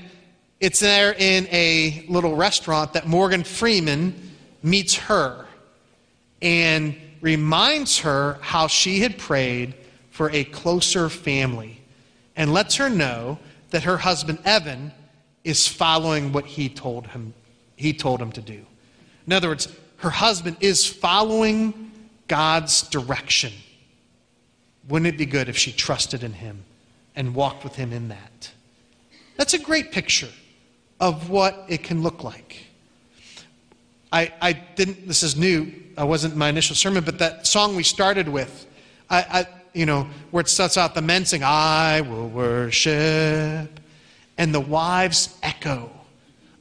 it's 0.59 0.79
there 0.79 1.13
in 1.13 1.47
a 1.51 2.05
little 2.07 2.35
restaurant 2.35 2.93
that 2.93 3.07
Morgan 3.07 3.43
Freeman 3.43 4.31
meets 4.63 4.95
her. 4.95 5.45
And 6.41 6.95
reminds 7.21 7.99
her 7.99 8.37
how 8.41 8.67
she 8.67 8.99
had 8.99 9.17
prayed 9.17 9.75
for 10.09 10.29
a 10.31 10.43
closer 10.43 11.07
family 11.07 11.79
and 12.35 12.51
lets 12.51 12.75
her 12.75 12.89
know 12.89 13.39
that 13.69 13.83
her 13.83 13.97
husband 13.97 14.39
Evan 14.43 14.91
is 15.43 15.67
following 15.67 16.31
what 16.33 16.45
he 16.45 16.67
told 16.67 17.07
him 17.07 17.33
he 17.75 17.93
told 17.93 18.21
him 18.21 18.31
to 18.31 18.41
do. 18.41 18.63
In 19.25 19.33
other 19.33 19.47
words, 19.47 19.67
her 19.97 20.11
husband 20.11 20.57
is 20.59 20.85
following 20.85 21.91
God's 22.27 22.83
direction. 22.83 23.51
Wouldn't 24.91 25.07
it 25.07 25.17
be 25.17 25.25
good 25.25 25.47
if 25.47 25.57
she 25.57 25.71
trusted 25.71 26.21
in 26.21 26.33
him 26.33 26.65
and 27.15 27.33
walked 27.33 27.63
with 27.63 27.75
him 27.75 27.93
in 27.93 28.09
that? 28.09 28.51
That's 29.37 29.53
a 29.53 29.59
great 29.59 29.93
picture 29.93 30.27
of 30.99 31.29
what 31.29 31.63
it 31.69 31.81
can 31.81 32.03
look 32.03 32.25
like. 32.25 32.65
I, 34.11 34.33
I 34.41 34.51
didn't, 34.51 35.07
this 35.07 35.23
is 35.23 35.37
new, 35.37 35.71
I 35.97 36.03
wasn't 36.03 36.35
my 36.35 36.49
initial 36.49 36.75
sermon, 36.75 37.05
but 37.05 37.19
that 37.19 37.47
song 37.47 37.77
we 37.77 37.83
started 37.83 38.27
with, 38.27 38.67
I, 39.09 39.21
I, 39.21 39.45
you 39.73 39.85
know, 39.85 40.09
where 40.31 40.41
it 40.41 40.49
starts 40.49 40.77
out 40.77 40.93
the 40.93 41.01
men 41.01 41.23
sing, 41.23 41.41
I 41.41 42.01
will 42.01 42.27
worship, 42.27 42.91
and 44.37 44.53
the 44.53 44.59
wives 44.59 45.37
echo. 45.41 45.89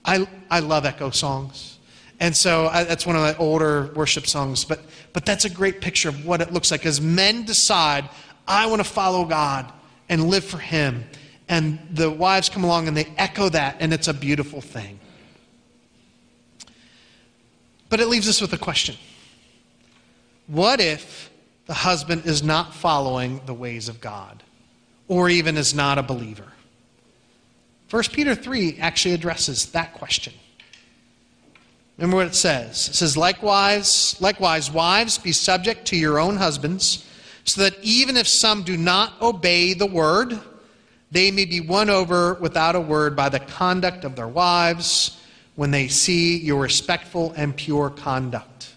I, 0.04 0.28
I 0.48 0.60
love 0.60 0.86
echo 0.86 1.10
songs. 1.10 1.79
And 2.20 2.36
so 2.36 2.66
I, 2.66 2.84
that's 2.84 3.06
one 3.06 3.16
of 3.16 3.22
my 3.22 3.34
older 3.36 3.90
worship 3.94 4.26
songs, 4.26 4.64
but, 4.64 4.80
but 5.14 5.24
that's 5.24 5.46
a 5.46 5.50
great 5.50 5.80
picture 5.80 6.10
of 6.10 6.26
what 6.26 6.42
it 6.42 6.52
looks 6.52 6.70
like 6.70 6.84
as 6.84 7.00
men 7.00 7.44
decide, 7.46 8.08
I 8.46 8.66
want 8.66 8.80
to 8.80 8.88
follow 8.88 9.24
God 9.24 9.72
and 10.10 10.28
live 10.28 10.44
for 10.44 10.58
Him. 10.58 11.04
And 11.48 11.78
the 11.90 12.10
wives 12.10 12.50
come 12.50 12.62
along 12.62 12.88
and 12.88 12.96
they 12.96 13.08
echo 13.16 13.48
that, 13.48 13.76
and 13.80 13.92
it's 13.92 14.06
a 14.06 14.14
beautiful 14.14 14.60
thing. 14.60 15.00
But 17.88 18.00
it 18.00 18.06
leaves 18.06 18.28
us 18.28 18.40
with 18.40 18.52
a 18.52 18.58
question 18.58 18.96
What 20.46 20.80
if 20.80 21.30
the 21.66 21.74
husband 21.74 22.26
is 22.26 22.42
not 22.42 22.74
following 22.74 23.40
the 23.46 23.54
ways 23.54 23.88
of 23.88 24.00
God, 24.00 24.42
or 25.08 25.30
even 25.30 25.56
is 25.56 25.74
not 25.74 25.96
a 25.96 26.02
believer? 26.02 26.52
1 27.88 28.02
Peter 28.12 28.34
3 28.34 28.78
actually 28.78 29.14
addresses 29.14 29.72
that 29.72 29.94
question. 29.94 30.34
Remember 32.00 32.16
what 32.16 32.28
it 32.28 32.34
says. 32.34 32.88
It 32.88 32.94
says, 32.94 33.14
likewise, 33.14 34.18
likewise, 34.22 34.70
wives, 34.70 35.18
be 35.18 35.32
subject 35.32 35.84
to 35.88 35.96
your 35.96 36.18
own 36.18 36.38
husbands, 36.38 37.06
so 37.44 37.60
that 37.60 37.76
even 37.82 38.16
if 38.16 38.26
some 38.26 38.62
do 38.62 38.78
not 38.78 39.20
obey 39.20 39.74
the 39.74 39.84
word, 39.84 40.40
they 41.10 41.30
may 41.30 41.44
be 41.44 41.60
won 41.60 41.90
over 41.90 42.34
without 42.40 42.74
a 42.74 42.80
word 42.80 43.14
by 43.14 43.28
the 43.28 43.38
conduct 43.38 44.04
of 44.04 44.16
their 44.16 44.28
wives 44.28 45.20
when 45.56 45.70
they 45.70 45.88
see 45.88 46.38
your 46.38 46.62
respectful 46.62 47.34
and 47.36 47.54
pure 47.54 47.90
conduct. 47.90 48.74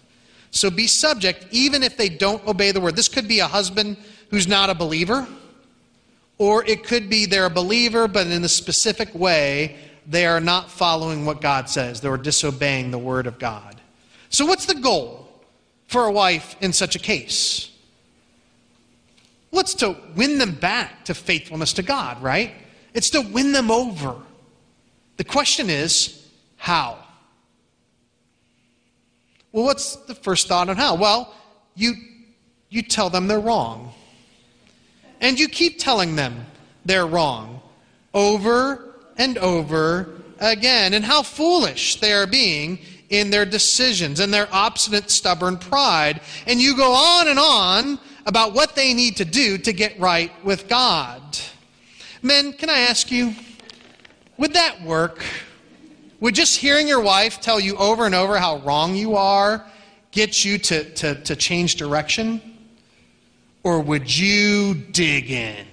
So 0.50 0.68
be 0.68 0.86
subject, 0.86 1.46
even 1.50 1.82
if 1.82 1.96
they 1.96 2.10
don't 2.10 2.46
obey 2.46 2.72
the 2.72 2.80
word. 2.80 2.94
This 2.94 3.08
could 3.08 3.26
be 3.26 3.38
a 3.38 3.46
husband 3.46 3.96
who's 4.28 4.46
not 4.46 4.68
a 4.68 4.74
believer, 4.74 5.26
Or 6.38 6.64
it 6.64 6.84
could 6.84 7.08
be 7.08 7.26
they're 7.26 7.46
a 7.46 7.50
believer, 7.50 8.08
but 8.08 8.26
in 8.26 8.44
a 8.44 8.48
specific 8.48 9.14
way, 9.14 9.76
they 10.06 10.26
are 10.26 10.40
not 10.40 10.70
following 10.70 11.24
what 11.24 11.40
God 11.40 11.68
says. 11.68 12.00
They're 12.00 12.16
disobeying 12.16 12.90
the 12.90 12.98
word 12.98 13.26
of 13.26 13.38
God. 13.38 13.80
So, 14.28 14.46
what's 14.46 14.66
the 14.66 14.74
goal 14.74 15.28
for 15.86 16.06
a 16.06 16.12
wife 16.12 16.56
in 16.60 16.72
such 16.72 16.96
a 16.96 16.98
case? 16.98 17.70
Well, 19.50 19.60
it's 19.60 19.74
to 19.74 19.96
win 20.16 20.38
them 20.38 20.52
back 20.52 21.04
to 21.04 21.14
faithfulness 21.14 21.74
to 21.74 21.82
God, 21.82 22.20
right? 22.22 22.52
It's 22.92 23.10
to 23.10 23.20
win 23.20 23.52
them 23.52 23.70
over. 23.70 24.16
The 25.16 25.24
question 25.24 25.70
is, 25.70 26.28
how? 26.56 26.98
Well, 29.52 29.64
what's 29.64 29.94
the 29.94 30.14
first 30.16 30.48
thought 30.48 30.68
on 30.68 30.76
how? 30.76 30.96
Well, 30.96 31.32
you, 31.76 31.94
you 32.68 32.82
tell 32.82 33.10
them 33.10 33.28
they're 33.28 33.38
wrong. 33.38 33.92
And 35.20 35.38
you 35.38 35.48
keep 35.48 35.78
telling 35.78 36.16
them 36.16 36.46
they're 36.84 37.06
wrong 37.06 37.62
over 38.12 38.93
and 39.16 39.38
over 39.38 40.08
again. 40.40 40.94
And 40.94 41.04
how 41.04 41.22
foolish 41.22 42.00
they 42.00 42.12
are 42.12 42.26
being 42.26 42.78
in 43.10 43.30
their 43.30 43.44
decisions 43.44 44.20
and 44.20 44.32
their 44.32 44.48
obstinate, 44.52 45.10
stubborn 45.10 45.56
pride. 45.56 46.20
And 46.46 46.60
you 46.60 46.76
go 46.76 46.92
on 46.92 47.28
and 47.28 47.38
on 47.38 47.98
about 48.26 48.54
what 48.54 48.74
they 48.74 48.94
need 48.94 49.16
to 49.18 49.24
do 49.24 49.58
to 49.58 49.72
get 49.72 49.98
right 49.98 50.32
with 50.44 50.68
God. 50.68 51.22
Men, 52.22 52.52
can 52.54 52.70
I 52.70 52.80
ask 52.80 53.10
you, 53.10 53.34
would 54.38 54.54
that 54.54 54.82
work? 54.82 55.24
Would 56.20 56.34
just 56.34 56.56
hearing 56.56 56.88
your 56.88 57.00
wife 57.00 57.40
tell 57.40 57.60
you 57.60 57.76
over 57.76 58.06
and 58.06 58.14
over 58.14 58.38
how 58.38 58.58
wrong 58.58 58.94
you 58.94 59.16
are 59.16 59.64
get 60.10 60.44
you 60.44 60.56
to, 60.58 60.84
to, 60.94 61.20
to 61.22 61.36
change 61.36 61.76
direction? 61.76 62.40
Or 63.62 63.80
would 63.80 64.16
you 64.16 64.74
dig 64.74 65.30
in? 65.30 65.66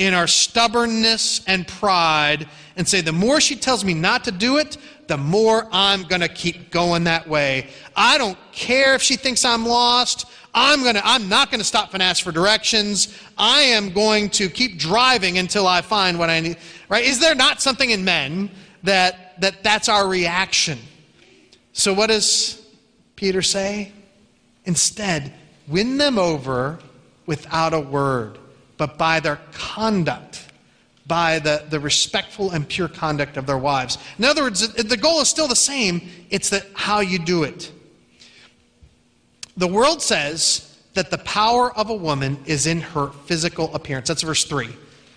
In 0.00 0.14
our 0.14 0.26
stubbornness 0.26 1.42
and 1.46 1.68
pride, 1.68 2.48
and 2.76 2.88
say, 2.88 3.02
the 3.02 3.12
more 3.12 3.40
she 3.40 3.54
tells 3.54 3.84
me 3.84 3.92
not 3.92 4.24
to 4.24 4.32
do 4.32 4.56
it, 4.56 4.78
the 5.06 5.18
more 5.18 5.68
I'm 5.70 6.04
going 6.04 6.22
to 6.22 6.28
keep 6.28 6.70
going 6.70 7.04
that 7.04 7.28
way. 7.28 7.68
I 7.94 8.16
don't 8.16 8.38
care 8.52 8.94
if 8.94 9.02
she 9.02 9.16
thinks 9.16 9.44
I'm 9.44 9.66
lost. 9.66 10.24
I'm 10.54 10.82
going 10.82 10.94
to 10.94 11.06
I'm 11.06 11.28
not 11.28 11.50
going 11.50 11.58
to 11.60 11.66
stop 11.66 11.94
and 11.94 12.02
ask 12.02 12.24
for 12.24 12.32
directions. 12.32 13.16
I 13.36 13.60
am 13.60 13.92
going 13.92 14.30
to 14.30 14.48
keep 14.48 14.78
driving 14.78 15.36
until 15.38 15.66
I 15.66 15.82
find 15.82 16.18
what 16.18 16.30
I 16.30 16.40
need. 16.40 16.56
Right? 16.88 17.04
Is 17.04 17.20
there 17.20 17.34
not 17.34 17.60
something 17.60 17.90
in 17.90 18.04
men 18.04 18.50
that 18.82 19.40
that 19.40 19.62
that's 19.62 19.88
our 19.88 20.08
reaction? 20.08 20.78
So 21.72 21.92
what 21.92 22.08
does 22.08 22.66
Peter 23.16 23.42
say? 23.42 23.92
Instead, 24.64 25.32
win 25.68 25.98
them 25.98 26.18
over 26.18 26.78
without 27.26 27.74
a 27.74 27.80
word, 27.80 28.38
but 28.80 28.96
by 28.96 29.20
their 29.20 29.38
conduct, 29.52 30.48
by 31.06 31.38
the, 31.38 31.62
the 31.68 31.78
respectful 31.78 32.52
and 32.52 32.66
pure 32.66 32.88
conduct 32.88 33.36
of 33.36 33.44
their 33.44 33.58
wives. 33.58 33.98
In 34.18 34.24
other 34.24 34.44
words, 34.44 34.72
the 34.72 34.96
goal 34.96 35.20
is 35.20 35.28
still 35.28 35.46
the 35.46 35.54
same, 35.54 36.08
it's 36.30 36.48
that 36.48 36.64
how 36.72 37.00
you 37.00 37.18
do 37.18 37.42
it. 37.42 37.70
The 39.58 39.66
world 39.66 40.00
says 40.00 40.78
that 40.94 41.10
the 41.10 41.18
power 41.18 41.76
of 41.76 41.90
a 41.90 41.94
woman 41.94 42.38
is 42.46 42.66
in 42.66 42.80
her 42.80 43.08
physical 43.26 43.74
appearance. 43.74 44.08
That's 44.08 44.22
verse 44.22 44.44
3. 44.44 44.70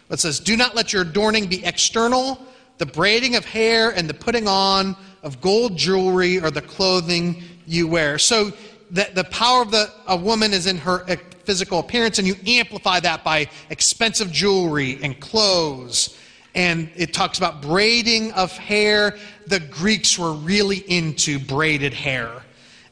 It 0.10 0.20
says, 0.20 0.42
Do 0.42 0.58
not 0.58 0.76
let 0.76 0.92
your 0.92 1.04
adorning 1.04 1.46
be 1.48 1.64
external, 1.64 2.46
the 2.80 2.86
braiding 2.86 3.38
of 3.38 3.46
hair 3.46 3.92
and 3.92 4.10
the 4.10 4.14
putting 4.14 4.46
on 4.46 4.98
of 5.24 5.40
gold 5.40 5.78
jewelry 5.78 6.38
or 6.38 6.52
the 6.52 6.62
clothing 6.62 7.42
you 7.66 7.88
wear. 7.88 8.20
So 8.20 8.52
the, 8.94 9.10
the 9.14 9.24
power 9.26 9.64
of 9.64 9.72
the, 9.72 9.92
a 10.08 10.16
woman 10.16 10.54
is 10.54 10.68
in 10.68 10.78
her 10.78 11.00
physical 11.44 11.80
appearance, 11.80 12.20
and 12.20 12.28
you 12.28 12.36
amplify 12.48 13.00
that 13.00 13.24
by 13.24 13.50
expensive 13.70 14.32
jewelry 14.32 15.00
and 15.02 15.20
clothes. 15.20 16.18
And 16.56 16.92
it 16.96 17.12
talks 17.12 17.40
about 17.40 17.64
braiding 17.64 18.32
of 18.34 18.56
hair. 18.56 19.18
The 19.48 19.60
Greeks 19.60 20.20
were 20.20 20.34
really 20.34 20.78
into 20.78 21.40
braided 21.40 21.94
hair. 21.94 22.44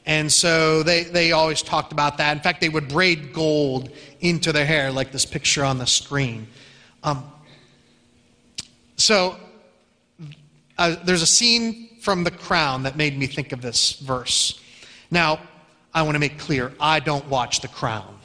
And 0.08 0.32
so 0.32 0.82
they, 0.82 1.04
they 1.04 1.32
always 1.32 1.62
talked 1.62 1.92
about 1.94 2.18
that. 2.18 2.36
In 2.36 2.42
fact, 2.42 2.60
they 2.60 2.70
would 2.70 2.88
braid 2.88 3.32
gold 3.32 3.92
into 4.22 4.52
their 4.52 4.66
hair, 4.66 4.92
like 4.92 5.12
this 5.12 5.26
picture 5.26 5.64
on 5.64 5.78
the 5.78 5.86
screen. 5.86 6.48
Um, 7.04 7.32
so 8.96 9.38
uh, 10.80 10.96
there's 11.04 11.22
a 11.22 11.28
scene 11.28 11.90
from 12.02 12.24
The 12.24 12.32
Crown 12.32 12.82
that 12.84 12.98
made 12.98 13.16
me 13.16 13.28
think 13.28 13.52
of 13.52 13.62
this 13.62 13.94
verse. 14.00 14.60
Now, 15.12 15.40
I 15.94 16.04
want 16.04 16.16
to 16.16 16.20
make 16.20 16.40
clear 16.40 16.72
I 16.80 17.00
don't 17.00 17.28
watch 17.28 17.62
The 17.62 17.68
Crown. 17.68 18.18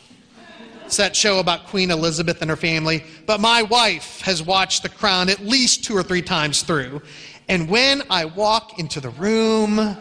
It's 0.85 0.99
that 0.99 1.17
show 1.17 1.41
about 1.41 1.67
Queen 1.67 1.91
Elizabeth 1.91 2.41
and 2.43 2.51
her 2.51 2.57
family. 2.57 3.05
But 3.27 3.41
my 3.41 3.63
wife 3.63 4.21
has 4.21 4.43
watched 4.43 4.83
The 4.83 4.89
Crown 4.89 5.29
at 5.29 5.41
least 5.41 5.85
two 5.85 5.97
or 5.97 6.03
three 6.03 6.23
times 6.23 6.63
through. 6.63 7.03
And 7.49 7.69
when 7.69 8.03
I 8.09 8.25
walk 8.25 8.79
into 8.79 9.01
the 9.01 9.11
room, 9.11 9.97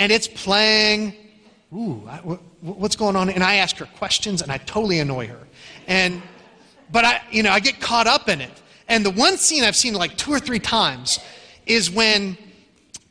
and 0.00 0.10
it's 0.10 0.28
playing. 0.28 1.14
Ooh, 1.74 2.02
I, 2.08 2.16
what's 2.62 2.96
going 2.96 3.16
on? 3.16 3.28
And 3.28 3.44
I 3.44 3.56
ask 3.56 3.76
her 3.76 3.84
questions, 3.84 4.42
and 4.42 4.50
I 4.50 4.56
totally 4.58 4.98
annoy 4.98 5.28
her. 5.28 5.46
And, 5.86 6.22
but 6.90 7.04
I, 7.04 7.20
you 7.30 7.42
know, 7.42 7.50
I 7.50 7.60
get 7.60 7.80
caught 7.80 8.06
up 8.06 8.28
in 8.28 8.40
it. 8.40 8.62
And 8.88 9.04
the 9.04 9.10
one 9.10 9.36
scene 9.36 9.62
I've 9.62 9.76
seen 9.76 9.94
like 9.94 10.16
two 10.16 10.32
or 10.32 10.40
three 10.40 10.58
times 10.58 11.20
is 11.66 11.90
when 11.90 12.36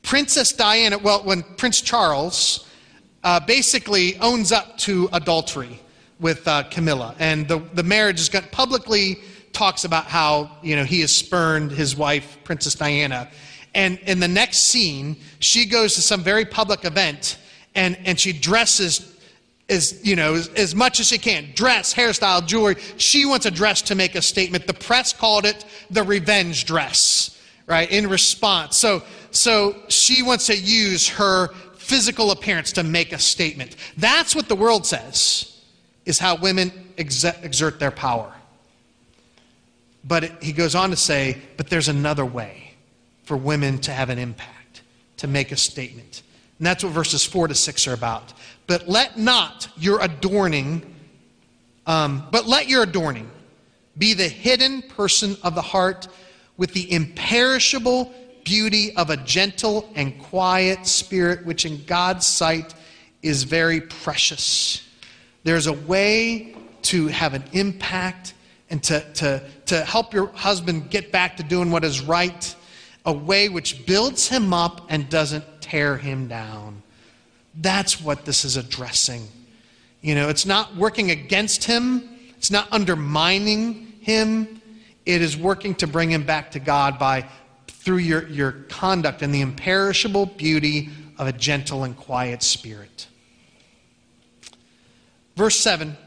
Princess 0.02 0.52
Diana, 0.52 0.98
well, 0.98 1.24
when 1.24 1.44
Prince 1.44 1.80
Charles 1.82 2.68
uh, 3.24 3.40
basically 3.40 4.18
owns 4.20 4.52
up 4.52 4.78
to 4.80 5.10
adultery 5.14 5.80
with 6.20 6.48
uh, 6.48 6.64
Camilla, 6.64 7.16
and 7.20 7.48
the 7.48 7.60
the 7.74 7.84
marriage 7.84 8.20
is 8.20 8.30
got 8.30 8.52
publicly 8.52 9.20
talks 9.54 9.84
about 9.84 10.06
how 10.06 10.52
you 10.62 10.76
know 10.76 10.84
he 10.84 11.02
has 11.02 11.16
spurned 11.16 11.72
his 11.72 11.96
wife, 11.96 12.38
Princess 12.44 12.76
Diana. 12.76 13.30
And 13.76 14.00
in 14.00 14.20
the 14.20 14.28
next 14.28 14.70
scene, 14.70 15.18
she 15.40 15.66
goes 15.66 15.96
to 15.96 16.02
some 16.02 16.24
very 16.24 16.46
public 16.46 16.86
event 16.86 17.38
and, 17.76 17.98
and 18.06 18.20
she 18.20 18.34
dresses 18.34 19.16
as, 19.70 20.04
you 20.04 20.16
know, 20.16 20.34
as, 20.34 20.48
as 20.50 20.74
much 20.74 21.00
as 21.00 21.08
she 21.08 21.18
can. 21.18 21.50
Dress, 21.54 21.94
hairstyle, 21.94 22.46
jewelry. 22.46 22.76
She 22.98 23.26
wants 23.26 23.46
a 23.46 23.52
dress 23.52 23.82
to 23.84 23.96
make 23.96 24.16
a 24.16 24.22
statement. 24.22 24.66
The 24.66 24.74
press 24.74 25.14
called 25.14 25.46
it 25.46 25.64
the 25.92 26.04
revenge 26.04 26.66
dress, 26.66 27.40
right, 27.68 27.90
in 27.90 28.10
response. 28.10 28.78
So, 28.78 29.04
so 29.30 29.76
she 29.88 30.24
wants 30.24 30.48
to 30.48 30.58
use 30.58 31.08
her 31.10 31.50
physical 31.90 32.30
appearance 32.30 32.72
to 32.74 32.84
make 32.84 33.12
a 33.12 33.18
statement. 33.18 33.76
That's 33.98 34.36
what 34.36 34.48
the 34.48 34.56
world 34.56 34.86
says 34.86 35.60
is 36.06 36.20
how 36.20 36.36
women 36.36 36.72
exert 36.98 37.80
their 37.80 37.92
power. 37.92 38.32
But 40.04 40.24
it, 40.24 40.44
he 40.44 40.54
goes 40.54 40.76
on 40.76 40.92
to 40.92 40.96
say, 40.96 41.40
but 41.58 41.68
there's 41.70 41.88
another 41.88 42.26
way 42.26 42.76
for 43.24 43.36
women 43.36 43.80
to 43.80 43.92
have 43.92 44.12
an 44.12 44.20
impact, 44.20 44.84
to 45.18 45.28
make 45.28 45.52
a 45.52 45.58
statement. 45.58 46.22
And 46.60 46.68
that's 46.68 46.84
what 46.84 46.94
verses 46.94 47.26
4 47.26 47.48
to 47.48 47.56
6 47.56 47.88
are 47.88 47.94
about. 47.94 48.34
But 48.68 48.88
let 48.88 49.18
not 49.18 49.68
your 49.76 50.00
adorning, 50.00 50.96
um, 51.88 52.28
but 52.32 52.46
let 52.46 52.70
your 52.70 52.84
adorning 52.84 53.30
be 53.98 54.14
the 54.14 54.28
hidden 54.28 54.84
person 54.84 55.38
of 55.42 55.56
the 55.56 55.62
heart 55.62 56.08
with 56.56 56.74
the 56.74 56.92
imperishable 56.92 58.14
beauty 58.44 58.96
of 58.96 59.10
a 59.10 59.18
gentle 59.18 59.90
and 59.96 60.18
quiet 60.20 60.86
spirit, 60.86 61.46
which 61.46 61.66
in 61.66 61.84
God's 61.86 62.26
sight 62.26 62.74
is 63.22 63.44
very 63.44 63.82
precious. 63.82 64.88
There's 65.44 65.68
a 65.68 65.74
way 65.74 66.56
to 66.84 67.08
have 67.08 67.34
an 67.34 67.44
impact 67.54 68.34
and 68.70 68.84
to, 68.84 69.02
to, 69.14 69.44
to 69.66 69.84
help 69.84 70.14
your 70.14 70.28
husband 70.28 70.90
get 70.90 71.12
back 71.12 71.38
to 71.38 71.44
doing 71.44 71.72
what 71.72 71.84
is 71.84 72.02
right 72.02 72.56
a 73.06 73.14
way 73.14 73.50
which 73.50 73.86
builds 73.86 74.28
him 74.28 74.54
up 74.54 74.86
and 74.90 75.10
doesn't 75.10 75.44
tear 75.62 75.98
him 75.98 76.28
down. 76.28 76.82
That's 77.56 78.02
what 78.02 78.26
this 78.26 78.46
is 78.46 78.58
addressing. 78.58 79.28
You 80.02 80.16
know, 80.16 80.30
it's 80.30 80.46
not 80.46 80.76
working 80.76 81.12
against 81.12 81.64
him, 81.64 82.08
it's 82.38 82.52
not 82.52 82.72
undermining 82.72 83.94
him. 84.02 84.62
It 85.06 85.22
is 85.24 85.36
working 85.36 85.74
to 85.76 85.88
bring 85.88 86.12
him 86.12 86.24
back 86.24 86.52
to 86.52 86.60
God 86.60 87.00
by 87.00 87.28
through 87.90 87.98
your, 87.98 88.28
your 88.28 88.52
conduct 88.70 89.24
and 89.24 89.34
the 89.34 89.42
imperishable 89.42 90.28
beauty 90.28 90.90
of 91.18 91.26
a 91.26 91.32
gentle 91.32 91.86
and 91.86 91.98
quiet 91.98 92.44
spirit. 92.44 93.08
Verse 95.36 95.56
7, 95.56 95.98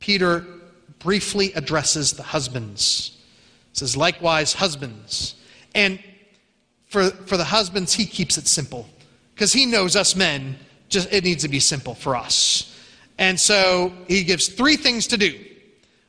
Peter 0.00 0.44
briefly 0.98 1.52
addresses 1.52 2.14
the 2.14 2.24
husbands. 2.24 3.16
Says, 3.74 3.96
likewise, 3.96 4.54
husbands. 4.54 5.36
And 5.72 6.02
for, 6.86 7.10
for 7.10 7.36
the 7.36 7.44
husbands, 7.44 7.92
he 7.92 8.06
keeps 8.06 8.36
it 8.36 8.48
simple 8.48 8.88
because 9.36 9.52
he 9.52 9.66
knows 9.66 9.94
us 9.94 10.16
men, 10.16 10.56
just 10.88 11.12
it 11.12 11.22
needs 11.22 11.44
to 11.44 11.48
be 11.48 11.60
simple 11.60 11.94
for 11.94 12.16
us. 12.16 12.76
And 13.18 13.38
so 13.38 13.92
he 14.08 14.24
gives 14.24 14.48
three 14.48 14.74
things 14.74 15.06
to 15.06 15.16
do. 15.16 15.38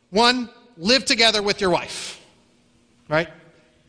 One, 0.09 0.49
live 0.77 1.05
together 1.05 1.43
with 1.43 1.61
your 1.61 1.69
wife. 1.69 2.25
Right? 3.07 3.29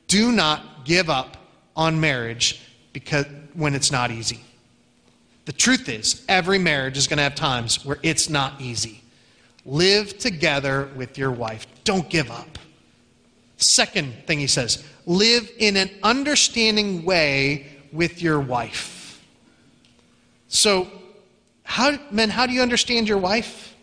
Do 0.08 0.32
not 0.32 0.84
give 0.84 1.10
up 1.10 1.36
on 1.74 2.00
marriage 2.00 2.62
because 2.92 3.26
when 3.54 3.74
it's 3.74 3.90
not 3.90 4.10
easy. 4.10 4.40
The 5.46 5.52
truth 5.52 5.88
is, 5.88 6.24
every 6.28 6.58
marriage 6.58 6.96
is 6.96 7.06
going 7.06 7.18
to 7.18 7.22
have 7.22 7.34
times 7.34 7.84
where 7.84 7.98
it's 8.02 8.28
not 8.28 8.60
easy. 8.60 9.02
Live 9.64 10.18
together 10.18 10.88
with 10.96 11.18
your 11.18 11.30
wife. 11.30 11.66
Don't 11.84 12.08
give 12.08 12.30
up. 12.30 12.58
Second 13.56 14.12
thing 14.26 14.38
he 14.38 14.46
says 14.46 14.84
live 15.06 15.50
in 15.58 15.76
an 15.76 15.88
understanding 16.02 17.04
way 17.04 17.66
with 17.92 18.20
your 18.20 18.40
wife. 18.40 19.24
So, 20.48 20.90
how, 21.62 21.98
men, 22.10 22.28
how 22.28 22.46
do 22.46 22.52
you 22.52 22.60
understand 22.60 23.08
your 23.08 23.18
wife? 23.18 23.74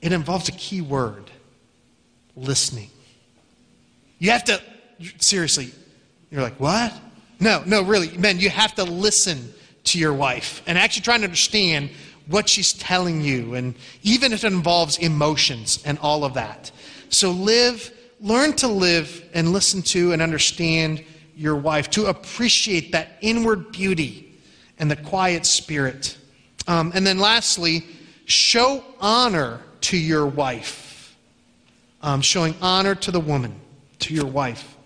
It 0.00 0.12
involves 0.12 0.48
a 0.48 0.52
key 0.52 0.80
word 0.80 1.30
listening. 2.36 2.90
You 4.18 4.30
have 4.30 4.44
to, 4.44 4.60
seriously, 5.18 5.70
you're 6.30 6.42
like, 6.42 6.58
what? 6.58 6.92
No, 7.40 7.62
no, 7.64 7.82
really, 7.82 8.16
men, 8.18 8.40
you 8.40 8.50
have 8.50 8.74
to 8.74 8.84
listen 8.84 9.52
to 9.84 9.98
your 9.98 10.12
wife 10.12 10.62
and 10.66 10.76
actually 10.76 11.02
try 11.02 11.16
to 11.16 11.24
understand 11.24 11.90
what 12.26 12.48
she's 12.48 12.74
telling 12.74 13.22
you, 13.22 13.54
and 13.54 13.74
even 14.02 14.32
if 14.32 14.44
it 14.44 14.52
involves 14.52 14.98
emotions 14.98 15.82
and 15.86 15.98
all 16.00 16.24
of 16.24 16.34
that. 16.34 16.70
So 17.08 17.30
live, 17.30 17.90
learn 18.20 18.52
to 18.54 18.68
live 18.68 19.24
and 19.32 19.52
listen 19.52 19.80
to 19.82 20.12
and 20.12 20.20
understand 20.20 21.02
your 21.34 21.56
wife, 21.56 21.88
to 21.90 22.06
appreciate 22.06 22.92
that 22.92 23.16
inward 23.22 23.72
beauty 23.72 24.34
and 24.78 24.90
the 24.90 24.96
quiet 24.96 25.46
spirit. 25.46 26.18
Um, 26.66 26.92
and 26.94 27.06
then 27.06 27.18
lastly, 27.18 27.86
show 28.26 28.84
honor 29.00 29.62
to 29.82 29.96
your 29.96 30.26
wife. 30.26 31.16
Um, 32.02 32.20
showing 32.20 32.54
honor 32.60 32.94
to 32.96 33.10
the 33.10 33.20
woman, 33.20 33.58
to 34.00 34.14
your 34.14 34.26
wife. 34.26 34.76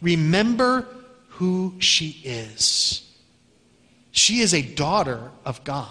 Remember 0.00 0.86
who 1.28 1.74
she 1.78 2.20
is. 2.24 3.10
She 4.12 4.40
is 4.40 4.54
a 4.54 4.62
daughter 4.62 5.30
of 5.44 5.64
God. 5.64 5.88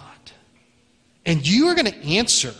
And 1.26 1.46
you 1.46 1.68
are 1.68 1.74
going 1.74 1.90
to 1.90 2.06
answer 2.06 2.54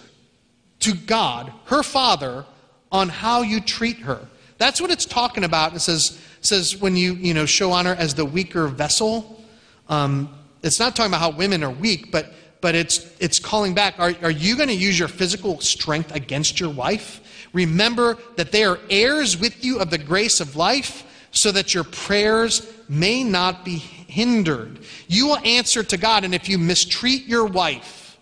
to 0.80 0.94
God, 0.94 1.52
her 1.66 1.82
father, 1.82 2.44
on 2.92 3.08
how 3.08 3.42
you 3.42 3.60
treat 3.60 3.98
her. 3.98 4.26
That's 4.58 4.80
what 4.80 4.90
it's 4.90 5.06
talking 5.06 5.44
about. 5.44 5.74
It 5.74 5.80
says, 5.80 6.20
says 6.40 6.76
when 6.76 6.96
you, 6.96 7.14
you 7.14 7.34
know, 7.34 7.46
show 7.46 7.72
honor 7.72 7.94
as 7.94 8.14
the 8.14 8.24
weaker 8.24 8.68
vessel. 8.68 9.42
Um, 9.88 10.34
it's 10.62 10.78
not 10.78 10.94
talking 10.94 11.10
about 11.10 11.20
how 11.20 11.30
women 11.30 11.62
are 11.64 11.70
weak, 11.70 12.10
but, 12.10 12.32
but 12.60 12.74
it's, 12.74 13.10
it's 13.20 13.38
calling 13.38 13.74
back. 13.74 13.98
Are, 13.98 14.14
are 14.22 14.30
you 14.30 14.56
going 14.56 14.68
to 14.68 14.74
use 14.74 14.98
your 14.98 15.08
physical 15.08 15.60
strength 15.60 16.14
against 16.14 16.60
your 16.60 16.70
wife? 16.70 17.20
Remember 17.54 18.18
that 18.36 18.52
they 18.52 18.64
are 18.64 18.78
heirs 18.90 19.38
with 19.38 19.64
you 19.64 19.78
of 19.78 19.88
the 19.88 19.96
grace 19.96 20.40
of 20.40 20.56
life, 20.56 21.06
so 21.30 21.50
that 21.50 21.74
your 21.74 21.84
prayers 21.84 22.70
may 22.88 23.24
not 23.24 23.64
be 23.64 23.78
hindered. 23.78 24.78
You 25.08 25.28
will 25.28 25.38
answer 25.38 25.82
to 25.82 25.96
God, 25.96 26.24
and 26.24 26.34
if 26.34 26.48
you 26.48 26.58
mistreat 26.58 27.24
your 27.24 27.46
wife, 27.46 28.18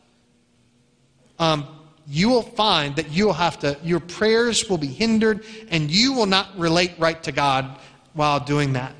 um, 1.38 1.66
you 2.08 2.28
will 2.28 2.42
find 2.42 2.96
that 2.96 3.10
you 3.10 3.26
will 3.26 3.32
have 3.32 3.58
to, 3.60 3.76
your 3.82 4.00
prayers 4.00 4.68
will 4.68 4.78
be 4.78 4.86
hindered 4.86 5.44
and 5.70 5.90
you 5.90 6.12
will 6.12 6.26
not 6.26 6.48
relate 6.58 6.92
right 6.98 7.22
to 7.22 7.32
God 7.32 7.78
while 8.14 8.40
doing 8.40 8.72
that. 8.74 8.94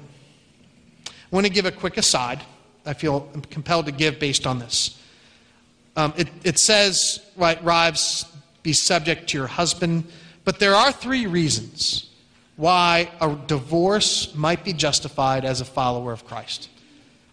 I 1.06 1.10
want 1.30 1.46
to 1.46 1.52
give 1.52 1.66
a 1.66 1.72
quick 1.72 1.96
aside. 1.96 2.40
I 2.84 2.94
feel 2.94 3.30
compelled 3.50 3.86
to 3.86 3.92
give 3.92 4.18
based 4.18 4.46
on 4.46 4.58
this. 4.58 5.00
Um, 5.96 6.12
it, 6.16 6.28
it 6.44 6.58
says, 6.58 7.20
right, 7.36 7.62
wives, 7.62 8.24
be 8.62 8.72
subject 8.72 9.28
to 9.30 9.38
your 9.38 9.46
husband, 9.46 10.04
but 10.44 10.58
there 10.58 10.74
are 10.74 10.92
three 10.92 11.26
reasons 11.26 12.10
why 12.56 13.10
a 13.20 13.34
divorce 13.46 14.34
might 14.34 14.64
be 14.64 14.72
justified 14.72 15.44
as 15.44 15.60
a 15.60 15.64
follower 15.64 16.12
of 16.12 16.24
Christ. 16.24 16.68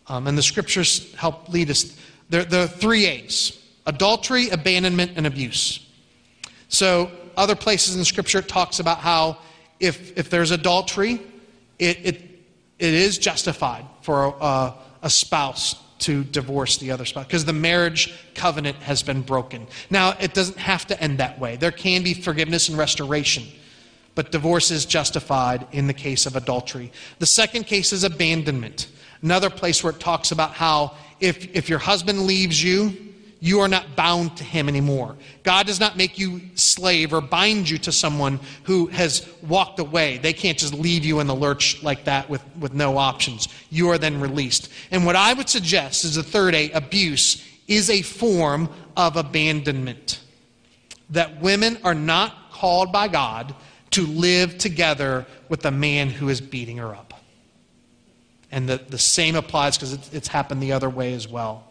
Um, 0.07 0.27
and 0.27 0.37
the 0.37 0.41
scriptures 0.41 1.13
help 1.15 1.49
lead 1.49 1.69
us. 1.69 1.95
There, 2.29 2.43
there 2.45 2.63
are 2.63 2.67
three 2.67 3.05
A's 3.05 3.59
adultery, 3.85 4.49
abandonment, 4.49 5.13
and 5.15 5.25
abuse. 5.27 5.85
So, 6.67 7.11
other 7.35 7.55
places 7.55 7.95
in 7.95 8.05
Scripture 8.05 8.41
talks 8.41 8.79
about 8.79 8.99
how 8.99 9.37
if, 9.79 10.17
if 10.17 10.29
there's 10.29 10.51
adultery, 10.51 11.21
it, 11.79 11.97
it, 12.03 12.21
it 12.77 12.93
is 12.93 13.17
justified 13.17 13.85
for 14.01 14.35
a, 14.39 14.73
a 15.01 15.09
spouse 15.09 15.75
to 15.99 16.23
divorce 16.23 16.77
the 16.77 16.91
other 16.91 17.05
spouse 17.05 17.25
because 17.25 17.45
the 17.45 17.53
marriage 17.53 18.13
covenant 18.35 18.77
has 18.77 19.03
been 19.03 19.21
broken. 19.21 19.67
Now, 19.89 20.15
it 20.19 20.33
doesn't 20.33 20.57
have 20.57 20.87
to 20.87 21.01
end 21.01 21.19
that 21.19 21.39
way. 21.39 21.55
There 21.55 21.71
can 21.71 22.03
be 22.03 22.13
forgiveness 22.13 22.69
and 22.69 22.77
restoration, 22.77 23.43
but 24.15 24.31
divorce 24.31 24.71
is 24.71 24.85
justified 24.85 25.67
in 25.71 25.87
the 25.87 25.93
case 25.93 26.25
of 26.25 26.35
adultery. 26.35 26.91
The 27.19 27.25
second 27.25 27.65
case 27.65 27.93
is 27.93 28.03
abandonment. 28.03 28.87
Another 29.21 29.49
place 29.49 29.83
where 29.83 29.93
it 29.93 29.99
talks 29.99 30.31
about 30.31 30.53
how 30.53 30.95
if, 31.19 31.53
if 31.53 31.67
your 31.69 31.79
husband 31.79 32.21
leaves 32.21 32.63
you, 32.63 33.08
you 33.39 33.61
are 33.61 33.67
not 33.69 33.95
bound 33.95 34.35
to 34.37 34.43
him 34.43 34.67
anymore. 34.67 35.15
God 35.43 35.65
does 35.65 35.79
not 35.79 35.95
make 35.95 36.19
you 36.19 36.41
slave 36.55 37.13
or 37.13 37.21
bind 37.21 37.69
you 37.69 37.77
to 37.79 37.91
someone 37.91 38.39
who 38.63 38.87
has 38.87 39.27
walked 39.41 39.79
away. 39.79 40.17
They 40.17 40.33
can't 40.33 40.57
just 40.57 40.73
leave 40.73 41.05
you 41.05 41.21
in 41.21 41.27
the 41.27 41.35
lurch 41.35 41.81
like 41.81 42.03
that 42.03 42.29
with, 42.29 42.43
with 42.57 42.73
no 42.73 42.97
options. 42.97 43.47
You 43.69 43.89
are 43.89 43.97
then 43.97 44.19
released. 44.19 44.69
And 44.91 45.05
what 45.05 45.15
I 45.15 45.33
would 45.33 45.47
suggest 45.47 46.03
is 46.03 46.15
the 46.15 46.23
third 46.23 46.53
A 46.53 46.69
abuse 46.71 47.45
is 47.67 47.89
a 47.89 48.01
form 48.01 48.67
of 48.97 49.15
abandonment. 49.15 50.19
That 51.11 51.39
women 51.41 51.77
are 51.83 51.95
not 51.95 52.51
called 52.51 52.91
by 52.91 53.07
God 53.07 53.55
to 53.91 54.05
live 54.05 54.57
together 54.57 55.25
with 55.47 55.65
a 55.65 55.71
man 55.71 56.09
who 56.09 56.27
is 56.29 56.41
beating 56.41 56.77
her 56.77 56.93
up. 56.93 57.13
And 58.51 58.67
the, 58.67 58.77
the 58.77 58.97
same 58.97 59.35
applies 59.35 59.77
because 59.77 59.93
it's, 59.93 60.13
it's 60.13 60.27
happened 60.27 60.61
the 60.61 60.73
other 60.73 60.89
way 60.89 61.13
as 61.13 61.27
well. 61.27 61.68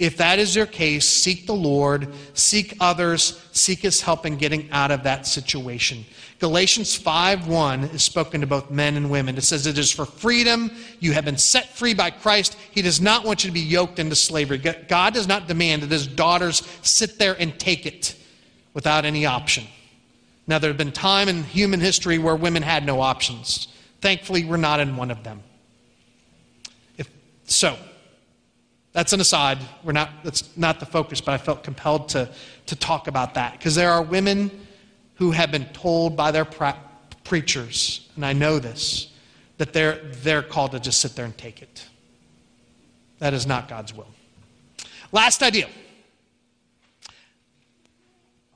If 0.00 0.16
that 0.16 0.38
is 0.38 0.56
your 0.56 0.64
case, 0.64 1.06
seek 1.06 1.46
the 1.46 1.54
Lord, 1.54 2.08
seek 2.32 2.74
others, 2.80 3.38
seek 3.52 3.80
his 3.80 4.00
help 4.00 4.24
in 4.24 4.38
getting 4.38 4.66
out 4.72 4.90
of 4.90 5.02
that 5.02 5.26
situation. 5.26 6.06
Galatians 6.38 6.98
5:1 6.98 7.84
is 7.94 8.02
spoken 8.02 8.40
to 8.40 8.46
both 8.46 8.70
men 8.70 8.96
and 8.96 9.10
women. 9.10 9.36
It 9.36 9.44
says 9.44 9.66
it 9.66 9.76
is 9.76 9.90
for 9.90 10.06
freedom 10.06 10.74
you 11.00 11.12
have 11.12 11.26
been 11.26 11.36
set 11.36 11.76
free 11.76 11.92
by 11.92 12.08
Christ. 12.08 12.56
He 12.70 12.80
does 12.80 12.98
not 12.98 13.26
want 13.26 13.44
you 13.44 13.50
to 13.50 13.54
be 13.54 13.60
yoked 13.60 13.98
into 13.98 14.16
slavery. 14.16 14.56
God 14.56 15.12
does 15.12 15.28
not 15.28 15.46
demand 15.46 15.82
that 15.82 15.90
his 15.90 16.06
daughters 16.06 16.62
sit 16.80 17.18
there 17.18 17.36
and 17.38 17.58
take 17.58 17.84
it 17.84 18.14
without 18.72 19.04
any 19.04 19.26
option. 19.26 19.66
Now 20.46 20.58
there 20.58 20.70
have 20.70 20.78
been 20.78 20.92
time 20.92 21.28
in 21.28 21.44
human 21.44 21.78
history 21.80 22.16
where 22.16 22.36
women 22.36 22.62
had 22.62 22.86
no 22.86 23.02
options. 23.02 23.68
Thankfully, 24.00 24.46
we're 24.46 24.56
not 24.56 24.80
in 24.80 24.96
one 24.96 25.10
of 25.10 25.24
them. 25.24 25.42
If 26.96 27.06
so, 27.44 27.76
that's 28.92 29.12
an 29.12 29.20
aside. 29.20 29.58
We're 29.84 29.92
not, 29.92 30.10
that's 30.24 30.56
not 30.56 30.80
the 30.80 30.86
focus, 30.86 31.20
but 31.20 31.32
I 31.32 31.38
felt 31.38 31.62
compelled 31.62 32.08
to, 32.10 32.28
to 32.66 32.76
talk 32.76 33.06
about 33.06 33.34
that. 33.34 33.52
Because 33.52 33.74
there 33.74 33.90
are 33.90 34.02
women 34.02 34.50
who 35.14 35.30
have 35.30 35.50
been 35.50 35.66
told 35.66 36.16
by 36.16 36.30
their 36.30 36.44
pra- 36.44 36.78
preachers, 37.24 38.08
and 38.16 38.26
I 38.26 38.32
know 38.32 38.58
this, 38.58 39.12
that 39.58 39.72
they're, 39.72 40.00
they're 40.22 40.42
called 40.42 40.72
to 40.72 40.80
just 40.80 41.00
sit 41.00 41.14
there 41.14 41.24
and 41.24 41.36
take 41.36 41.62
it. 41.62 41.86
That 43.18 43.34
is 43.34 43.46
not 43.46 43.68
God's 43.68 43.94
will. 43.94 44.08
Last 45.12 45.42
idea. 45.42 45.68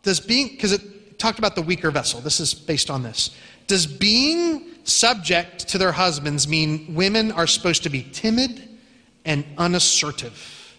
Does 0.03 0.20
being, 0.20 0.49
because 0.49 0.72
it 0.72 1.18
talked 1.18 1.39
about 1.39 1.55
the 1.55 1.62
weaker 1.62 1.91
vessel, 1.91 2.20
this 2.20 2.41
is 2.41 2.55
based 2.55 2.91
on 2.91 3.03
this. 3.03 3.37
Does 3.66 3.87
being 3.87 4.70
subject 4.85 5.68
to 5.68 5.78
their 5.78 5.93
husbands 5.93 6.49
mean 6.49 6.95
women 6.95 7.32
are 7.32 7.47
supposed 7.47 7.82
to 7.85 7.91
be 7.91 8.03
timid? 8.12 8.68
And 9.25 9.45
unassertive. 9.59 10.79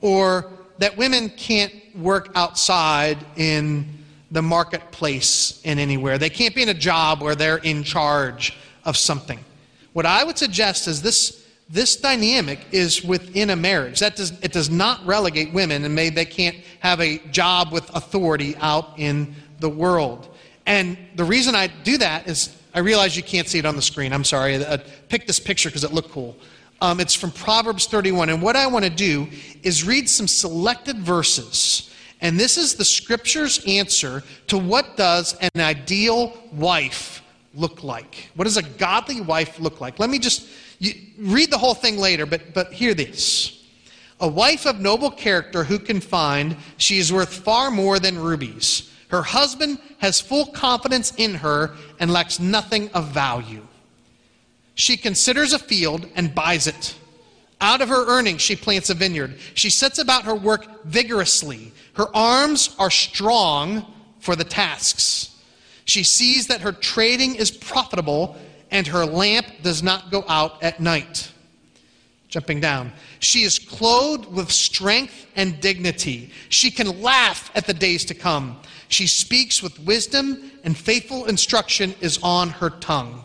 Or 0.00 0.50
that 0.78 0.96
women 0.96 1.30
can't 1.30 1.72
work 1.96 2.30
outside 2.34 3.18
in 3.36 3.86
the 4.30 4.42
marketplace 4.42 5.60
in 5.62 5.78
anywhere. 5.78 6.18
They 6.18 6.30
can't 6.30 6.54
be 6.54 6.62
in 6.62 6.68
a 6.68 6.74
job 6.74 7.22
where 7.22 7.34
they're 7.34 7.58
in 7.58 7.84
charge 7.84 8.56
of 8.84 8.96
something. 8.96 9.38
What 9.92 10.06
I 10.06 10.24
would 10.24 10.36
suggest 10.36 10.88
is 10.88 11.00
this, 11.00 11.46
this 11.70 11.96
dynamic 11.96 12.58
is 12.72 13.04
within 13.04 13.50
a 13.50 13.56
marriage. 13.56 14.00
That 14.00 14.16
does, 14.16 14.32
it 14.42 14.52
does 14.52 14.70
not 14.70 15.06
relegate 15.06 15.52
women 15.52 15.84
and 15.84 15.94
maybe 15.94 16.16
they 16.16 16.24
can't 16.24 16.56
have 16.80 17.00
a 17.00 17.18
job 17.30 17.72
with 17.72 17.88
authority 17.94 18.56
out 18.56 18.98
in 18.98 19.34
the 19.60 19.68
world. 19.68 20.34
And 20.66 20.98
the 21.14 21.24
reason 21.24 21.54
I 21.54 21.68
do 21.68 21.96
that 21.98 22.26
is 22.26 22.56
I 22.74 22.80
realize 22.80 23.16
you 23.16 23.22
can't 23.22 23.46
see 23.46 23.60
it 23.60 23.66
on 23.66 23.76
the 23.76 23.82
screen. 23.82 24.12
I'm 24.12 24.24
sorry. 24.24 24.66
I 24.66 24.78
picked 25.08 25.28
this 25.28 25.38
picture 25.38 25.68
because 25.68 25.84
it 25.84 25.92
looked 25.92 26.10
cool. 26.10 26.36
Um, 26.84 27.00
it's 27.00 27.14
from 27.14 27.30
Proverbs 27.30 27.86
31. 27.86 28.28
And 28.28 28.42
what 28.42 28.56
I 28.56 28.66
want 28.66 28.84
to 28.84 28.90
do 28.90 29.26
is 29.62 29.84
read 29.84 30.06
some 30.06 30.28
selected 30.28 30.98
verses. 30.98 31.90
And 32.20 32.38
this 32.38 32.58
is 32.58 32.74
the 32.74 32.84
scripture's 32.84 33.64
answer 33.66 34.22
to 34.48 34.58
what 34.58 34.94
does 34.94 35.34
an 35.40 35.62
ideal 35.62 36.36
wife 36.52 37.22
look 37.54 37.82
like? 37.84 38.28
What 38.34 38.44
does 38.44 38.58
a 38.58 38.62
godly 38.62 39.22
wife 39.22 39.58
look 39.58 39.80
like? 39.80 39.98
Let 39.98 40.10
me 40.10 40.18
just 40.18 40.46
you, 40.78 40.92
read 41.18 41.50
the 41.50 41.56
whole 41.56 41.72
thing 41.72 41.96
later, 41.96 42.26
but, 42.26 42.52
but 42.52 42.70
hear 42.70 42.92
this. 42.92 43.64
A 44.20 44.28
wife 44.28 44.66
of 44.66 44.78
noble 44.78 45.10
character 45.10 45.64
who 45.64 45.78
can 45.78 46.02
find 46.02 46.54
she 46.76 46.98
is 46.98 47.10
worth 47.10 47.32
far 47.32 47.70
more 47.70 47.98
than 47.98 48.18
rubies. 48.18 48.92
Her 49.08 49.22
husband 49.22 49.78
has 50.00 50.20
full 50.20 50.44
confidence 50.44 51.14
in 51.16 51.36
her 51.36 51.76
and 51.98 52.12
lacks 52.12 52.38
nothing 52.38 52.90
of 52.90 53.08
value. 53.08 53.66
She 54.74 54.96
considers 54.96 55.52
a 55.52 55.58
field 55.58 56.08
and 56.14 56.34
buys 56.34 56.66
it. 56.66 56.96
Out 57.60 57.80
of 57.80 57.88
her 57.88 58.06
earnings, 58.06 58.42
she 58.42 58.56
plants 58.56 58.90
a 58.90 58.94
vineyard. 58.94 59.38
She 59.54 59.70
sets 59.70 59.98
about 59.98 60.24
her 60.24 60.34
work 60.34 60.84
vigorously. 60.84 61.72
Her 61.94 62.14
arms 62.14 62.74
are 62.78 62.90
strong 62.90 63.86
for 64.20 64.36
the 64.36 64.44
tasks. 64.44 65.40
She 65.84 66.02
sees 66.02 66.48
that 66.48 66.62
her 66.62 66.72
trading 66.72 67.36
is 67.36 67.50
profitable 67.50 68.36
and 68.70 68.86
her 68.86 69.06
lamp 69.06 69.46
does 69.62 69.82
not 69.82 70.10
go 70.10 70.24
out 70.28 70.62
at 70.62 70.80
night. 70.80 71.30
Jumping 72.28 72.60
down. 72.60 72.92
She 73.20 73.44
is 73.44 73.58
clothed 73.58 74.26
with 74.26 74.50
strength 74.50 75.26
and 75.36 75.60
dignity. 75.60 76.32
She 76.48 76.70
can 76.70 77.00
laugh 77.00 77.50
at 77.54 77.66
the 77.66 77.74
days 77.74 78.04
to 78.06 78.14
come. 78.14 78.60
She 78.88 79.06
speaks 79.06 79.62
with 79.62 79.78
wisdom, 79.80 80.50
and 80.64 80.76
faithful 80.76 81.26
instruction 81.26 81.94
is 82.00 82.18
on 82.22 82.50
her 82.50 82.70
tongue. 82.70 83.23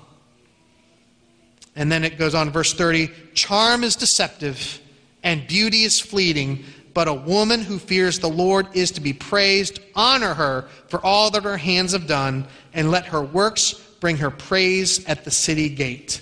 And 1.76 1.92
then 1.92 2.04
it 2.04 2.18
goes 2.18 2.36
on, 2.36 2.50
verse 2.50 2.74
30 2.74 3.10
Charm 3.34 3.84
is 3.84 3.96
deceptive, 3.96 4.82
and 5.24 5.48
beauty 5.48 5.84
is 5.84 6.00
fleeting, 6.00 6.64
but 6.94 7.08
a 7.08 7.14
woman 7.14 7.62
who 7.62 7.80
fears 7.80 8.20
the 8.20 8.30
Lord 8.30 8.68
is 8.74 8.92
to 8.92 9.02
be 9.02 9.14
praised. 9.14 9.80
Honor 9.96 10.34
her 10.34 10.68
for 10.88 11.04
all 11.06 11.32
that 11.32 11.44
her 11.44 11.58
hands 11.58 11.94
have 11.94 12.08
done, 12.08 12.48
and 12.74 12.92
let 12.92 13.06
her 13.06 13.22
works 13.22 13.74
bring 14.00 14.18
her 14.18 14.32
praise 14.32 15.06
at 15.06 15.24
the 15.24 15.32
city 15.32 15.70
gate. 15.70 16.22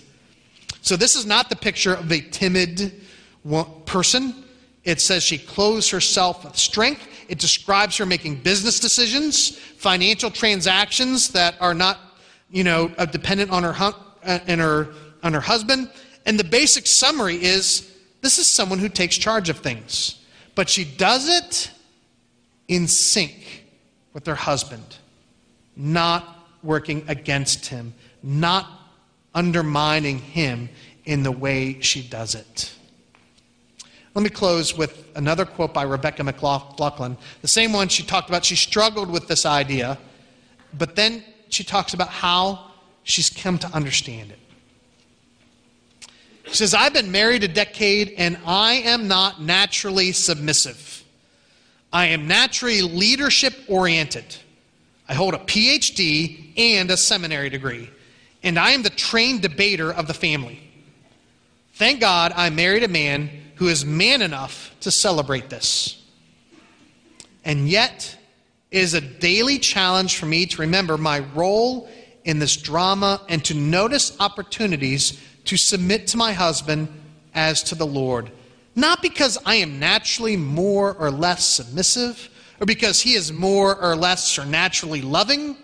So, 0.82 0.96
this 0.96 1.16
is 1.16 1.26
not 1.26 1.50
the 1.50 1.56
picture 1.56 1.94
of 1.94 2.12
a 2.12 2.22
timid 2.22 2.94
person. 3.86 4.44
It 4.84 5.02
says 5.02 5.24
she 5.24 5.38
clothes 5.38 5.90
herself 5.90 6.46
with 6.46 6.56
strength. 6.56 7.06
It 7.28 7.40
describes 7.40 7.98
her 7.98 8.06
making 8.06 8.38
business 8.38 8.80
decisions, 8.80 9.58
financial 9.58 10.32
transactions 10.32 11.30
that 11.30 11.56
are 11.60 11.74
not, 11.74 12.00
you 12.50 12.64
know, 12.64 12.90
uh, 12.98 13.06
dependent 13.06 13.52
on 13.52 13.64
her, 13.64 13.76
uh, 14.24 14.40
and 14.48 14.62
her, 14.62 14.94
on 15.24 15.34
her 15.34 15.42
husband. 15.42 15.90
And 16.26 16.40
the 16.40 16.44
basic 16.44 16.88
summary 16.88 17.36
is 17.44 17.94
this 18.22 18.38
is 18.38 18.48
someone 18.48 18.80
who 18.80 18.90
takes 18.90 19.18
charge 19.18 19.50
of 19.50 19.60
things, 19.60 20.24
but 20.56 20.70
she 20.70 20.84
does 20.84 21.30
it 21.30 21.72
in 22.68 22.88
sync 22.88 23.66
with 24.14 24.26
her 24.26 24.36
husband, 24.36 24.98
not 25.76 26.48
working 26.64 27.06
against 27.08 27.68
him, 27.68 27.94
not 28.24 28.68
undermining 29.34 30.18
him 30.18 30.70
in 31.06 31.24
the 31.24 31.32
way 31.32 31.80
she 31.82 32.02
does 32.02 32.36
it. 32.36 32.74
Let 34.16 34.24
me 34.24 34.30
close 34.30 34.76
with 34.76 35.06
another 35.16 35.46
quote 35.46 35.76
by 35.76 35.84
Rebecca 35.84 36.24
McLaughlin, 36.24 37.18
the 37.44 37.48
same 37.48 37.72
one 37.72 37.88
she 37.88 38.02
talked 38.02 38.30
about. 38.30 38.44
She 38.44 38.56
struggled 38.56 39.12
with 39.12 39.28
this 39.28 39.46
idea, 39.46 40.00
but 40.74 40.96
then 40.96 41.24
she 41.50 41.64
talks 41.64 41.94
about 41.94 42.10
how 42.10 42.72
she's 43.04 43.30
come 43.30 43.60
to 43.60 43.68
understand 43.68 44.32
it. 44.32 44.40
She 46.48 46.56
says, 46.56 46.74
I've 46.74 46.94
been 46.94 47.12
married 47.12 47.44
a 47.44 47.48
decade 47.48 48.14
and 48.18 48.38
I 48.46 48.76
am 48.76 49.08
not 49.08 49.42
naturally 49.42 50.12
submissive. 50.14 51.04
I 51.92 52.08
am 52.08 52.28
naturally 52.28 52.82
leadership 52.82 53.54
oriented. 53.68 54.36
I 55.10 55.14
hold 55.14 55.34
a 55.34 55.40
PhD 55.40 56.54
and 56.58 56.92
a 56.92 56.98
seminary 56.98 57.50
degree, 57.50 57.90
and 58.44 58.60
I 58.60 58.72
am 58.72 58.84
the 58.84 58.90
trained 58.90 59.42
debater 59.42 59.92
of 59.92 60.08
the 60.08 60.14
family. 60.14 60.60
Thank 61.74 62.02
God 62.02 62.34
I 62.36 62.50
married 62.50 62.84
a 62.84 62.90
man 62.90 63.30
who 63.56 63.68
is 63.68 63.86
man 63.86 64.22
enough 64.22 64.76
to 64.82 64.92
celebrate 64.92 65.50
this. 65.50 66.04
And 67.46 67.70
yet, 67.70 68.18
it 68.72 68.80
is 68.80 68.94
a 68.94 69.02
daily 69.02 69.60
challenge 69.60 70.18
for 70.18 70.26
me 70.26 70.46
to 70.48 70.62
remember 70.62 70.98
my 70.98 71.20
role 71.20 71.90
in 72.26 72.40
this 72.40 72.58
drama 72.58 73.22
and 73.30 73.44
to 73.46 73.54
notice 73.54 74.18
opportunities 74.20 75.22
to 75.48 75.58
submit 75.58 76.08
to 76.08 76.18
my 76.18 76.34
husband 76.34 76.88
as 77.34 77.64
to 77.64 77.76
the 77.76 77.86
Lord. 77.86 78.32
Not 78.76 79.02
because 79.02 79.38
I 79.46 79.56
am 79.56 79.80
naturally 79.80 80.38
more 80.38 80.94
or 80.96 81.10
less 81.10 81.46
submissive 81.46 82.30
or 82.60 82.66
because 82.66 83.02
he 83.02 83.14
is 83.14 83.32
more 83.32 83.76
or 83.76 83.96
less 83.96 84.38
or 84.38 84.46
naturally 84.46 85.02
loving, 85.02 85.58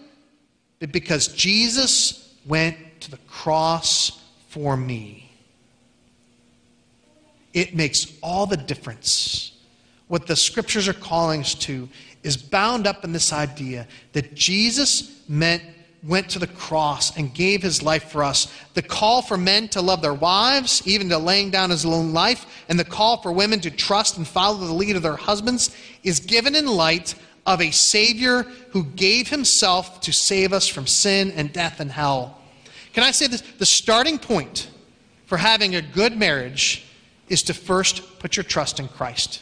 but 0.80 0.92
because 0.92 1.28
Jesus 1.28 2.36
went 2.46 2.78
to 3.02 3.12
the 3.12 3.18
cross 3.28 4.22
for 4.50 4.78
me. 4.78 5.32
It 7.54 7.76
makes 7.76 8.14
all 8.22 8.46
the 8.46 8.58
difference. 8.58 9.52
What 10.08 10.28
the 10.28 10.36
scriptures 10.36 10.88
are 10.88 10.94
calling 10.94 11.42
us 11.42 11.56
to 11.56 11.88
is 12.24 12.38
bound 12.38 12.88
up 12.88 13.04
in 13.04 13.12
this 13.12 13.34
idea 13.34 13.88
that 14.14 14.34
Jesus 14.34 15.22
meant 15.28 15.64
went 16.04 16.30
to 16.30 16.40
the 16.40 16.48
cross 16.48 17.16
and 17.18 17.34
gave 17.34 17.62
his 17.62 17.82
life 17.82 18.12
for 18.12 18.24
us. 18.24 18.54
The 18.74 18.82
call 18.82 19.22
for 19.22 19.38
men 19.38 19.70
to 19.70 19.82
love 19.82 20.02
their 20.02 20.14
wives, 20.14 20.82
even 20.86 21.08
to 21.10 21.18
laying 21.18 21.50
down 21.50 21.70
his 21.70 21.86
own 21.86 22.14
life, 22.14 22.66
and 22.68 22.78
the 22.78 22.84
call 22.84 23.22
for 23.22 23.32
women 23.32 23.62
to 23.62 23.72
trust 23.72 24.18
and 24.18 24.28
follow 24.28 24.58
the 24.58 24.74
lead 24.74 24.96
of 24.96 25.04
their 25.04 25.16
husbands 25.16 25.76
is 26.04 26.20
given 26.20 26.56
in 26.56 26.68
light 26.68 27.16
of 27.46 27.62
a 27.62 27.72
Savior 27.72 28.44
who 28.72 28.84
gave 28.84 29.30
himself 29.30 30.02
to 30.02 30.12
save 30.12 30.54
us 30.54 30.68
from 30.68 30.88
sin 30.88 31.32
and 31.32 31.54
death 31.54 31.80
and 31.80 31.92
hell. 31.92 32.38
Can 32.94 33.04
I 33.04 33.12
say 33.12 33.28
this? 33.28 33.42
The 33.42 33.66
starting 33.66 34.18
point 34.18 34.70
for 35.26 35.38
having 35.38 35.76
a 35.76 35.82
good 35.82 36.18
marriage 36.18 36.86
is 37.30 37.44
to 37.44 37.54
first 37.54 38.20
put 38.20 38.36
your 38.36 38.44
trust 38.44 38.80
in 38.80 38.88
Christ. 38.88 39.42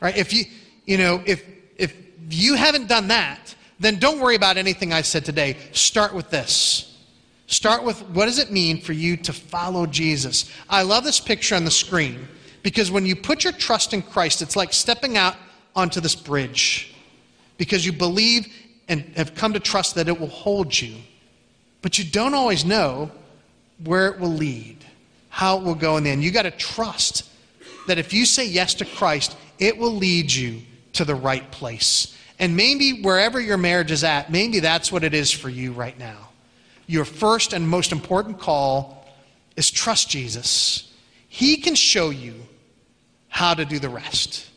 Right? 0.00 0.16
If 0.16 0.32
you, 0.32 0.44
you 0.84 0.98
know, 0.98 1.22
if 1.24 1.42
if 1.76 1.94
you 2.28 2.54
haven't 2.54 2.88
done 2.88 3.08
that, 3.08 3.54
then 3.78 3.98
don't 3.98 4.20
worry 4.20 4.36
about 4.36 4.56
anything 4.56 4.92
I 4.92 5.02
said 5.02 5.24
today. 5.24 5.56
Start 5.72 6.14
with 6.14 6.30
this. 6.30 6.96
Start 7.46 7.84
with 7.84 8.00
what 8.10 8.26
does 8.26 8.38
it 8.38 8.50
mean 8.50 8.80
for 8.80 8.92
you 8.92 9.16
to 9.18 9.32
follow 9.32 9.86
Jesus? 9.86 10.50
I 10.68 10.82
love 10.82 11.04
this 11.04 11.20
picture 11.20 11.54
on 11.54 11.64
the 11.64 11.70
screen 11.70 12.26
because 12.62 12.90
when 12.90 13.06
you 13.06 13.14
put 13.14 13.44
your 13.44 13.52
trust 13.52 13.94
in 13.94 14.02
Christ, 14.02 14.42
it's 14.42 14.56
like 14.56 14.72
stepping 14.72 15.16
out 15.16 15.36
onto 15.74 16.00
this 16.00 16.16
bridge 16.16 16.94
because 17.58 17.86
you 17.86 17.92
believe 17.92 18.52
and 18.88 19.02
have 19.16 19.34
come 19.34 19.52
to 19.52 19.60
trust 19.60 19.94
that 19.94 20.08
it 20.08 20.18
will 20.18 20.26
hold 20.26 20.78
you. 20.78 20.96
But 21.82 21.98
you 21.98 22.04
don't 22.04 22.34
always 22.34 22.64
know 22.64 23.10
where 23.84 24.08
it 24.08 24.18
will 24.18 24.32
lead, 24.32 24.78
how 25.28 25.58
it 25.58 25.62
will 25.62 25.74
go 25.74 25.96
in 25.96 26.04
the 26.04 26.10
end. 26.10 26.24
You 26.24 26.30
got 26.30 26.42
to 26.42 26.50
trust 26.50 27.28
that 27.86 27.98
if 27.98 28.12
you 28.12 28.26
say 28.26 28.46
yes 28.46 28.74
to 28.74 28.84
Christ, 28.84 29.36
it 29.58 29.76
will 29.76 29.94
lead 29.94 30.32
you 30.32 30.62
to 30.94 31.04
the 31.04 31.14
right 31.14 31.48
place. 31.50 32.15
And 32.38 32.56
maybe 32.56 33.02
wherever 33.02 33.40
your 33.40 33.56
marriage 33.56 33.90
is 33.90 34.04
at, 34.04 34.30
maybe 34.30 34.60
that's 34.60 34.92
what 34.92 35.04
it 35.04 35.14
is 35.14 35.32
for 35.32 35.48
you 35.48 35.72
right 35.72 35.98
now. 35.98 36.28
Your 36.86 37.04
first 37.04 37.52
and 37.52 37.66
most 37.68 37.92
important 37.92 38.38
call 38.38 39.06
is 39.56 39.70
trust 39.70 40.10
Jesus. 40.10 40.92
He 41.28 41.56
can 41.56 41.74
show 41.74 42.10
you 42.10 42.34
how 43.28 43.54
to 43.54 43.64
do 43.64 43.78
the 43.78 43.88
rest, 43.88 44.48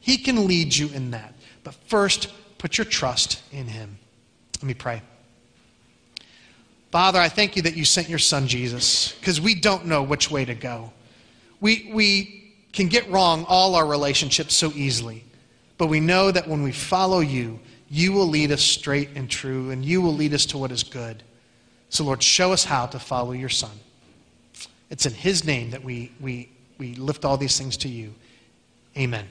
He 0.00 0.18
can 0.18 0.46
lead 0.46 0.76
you 0.76 0.88
in 0.88 1.12
that. 1.12 1.34
But 1.64 1.74
first, 1.74 2.28
put 2.58 2.78
your 2.78 2.84
trust 2.84 3.42
in 3.52 3.66
Him. 3.66 3.98
Let 4.56 4.64
me 4.64 4.74
pray. 4.74 5.02
Father, 6.90 7.18
I 7.18 7.28
thank 7.28 7.56
you 7.56 7.62
that 7.62 7.76
you 7.76 7.84
sent 7.84 8.08
your 8.08 8.18
son 8.18 8.48
Jesus 8.48 9.12
because 9.12 9.40
we 9.40 9.54
don't 9.54 9.86
know 9.86 10.02
which 10.02 10.30
way 10.30 10.44
to 10.44 10.54
go. 10.54 10.92
We, 11.60 11.90
we 11.92 12.54
can 12.72 12.88
get 12.88 13.10
wrong 13.10 13.44
all 13.46 13.74
our 13.74 13.86
relationships 13.86 14.54
so 14.54 14.72
easily. 14.74 15.24
But 15.78 15.86
we 15.86 16.00
know 16.00 16.30
that 16.30 16.48
when 16.48 16.62
we 16.62 16.72
follow 16.72 17.20
you, 17.20 17.60
you 17.88 18.12
will 18.12 18.26
lead 18.26 18.52
us 18.52 18.62
straight 18.62 19.10
and 19.14 19.30
true, 19.30 19.70
and 19.70 19.84
you 19.84 20.02
will 20.02 20.12
lead 20.12 20.34
us 20.34 20.44
to 20.46 20.58
what 20.58 20.70
is 20.72 20.82
good. 20.82 21.22
So, 21.88 22.04
Lord, 22.04 22.22
show 22.22 22.52
us 22.52 22.64
how 22.64 22.86
to 22.86 22.98
follow 22.98 23.32
your 23.32 23.48
Son. 23.48 23.70
It's 24.90 25.06
in 25.06 25.14
His 25.14 25.44
name 25.44 25.70
that 25.70 25.82
we, 25.82 26.12
we, 26.20 26.50
we 26.76 26.94
lift 26.96 27.24
all 27.24 27.36
these 27.36 27.56
things 27.56 27.76
to 27.78 27.88
you. 27.88 28.14
Amen. 28.96 29.26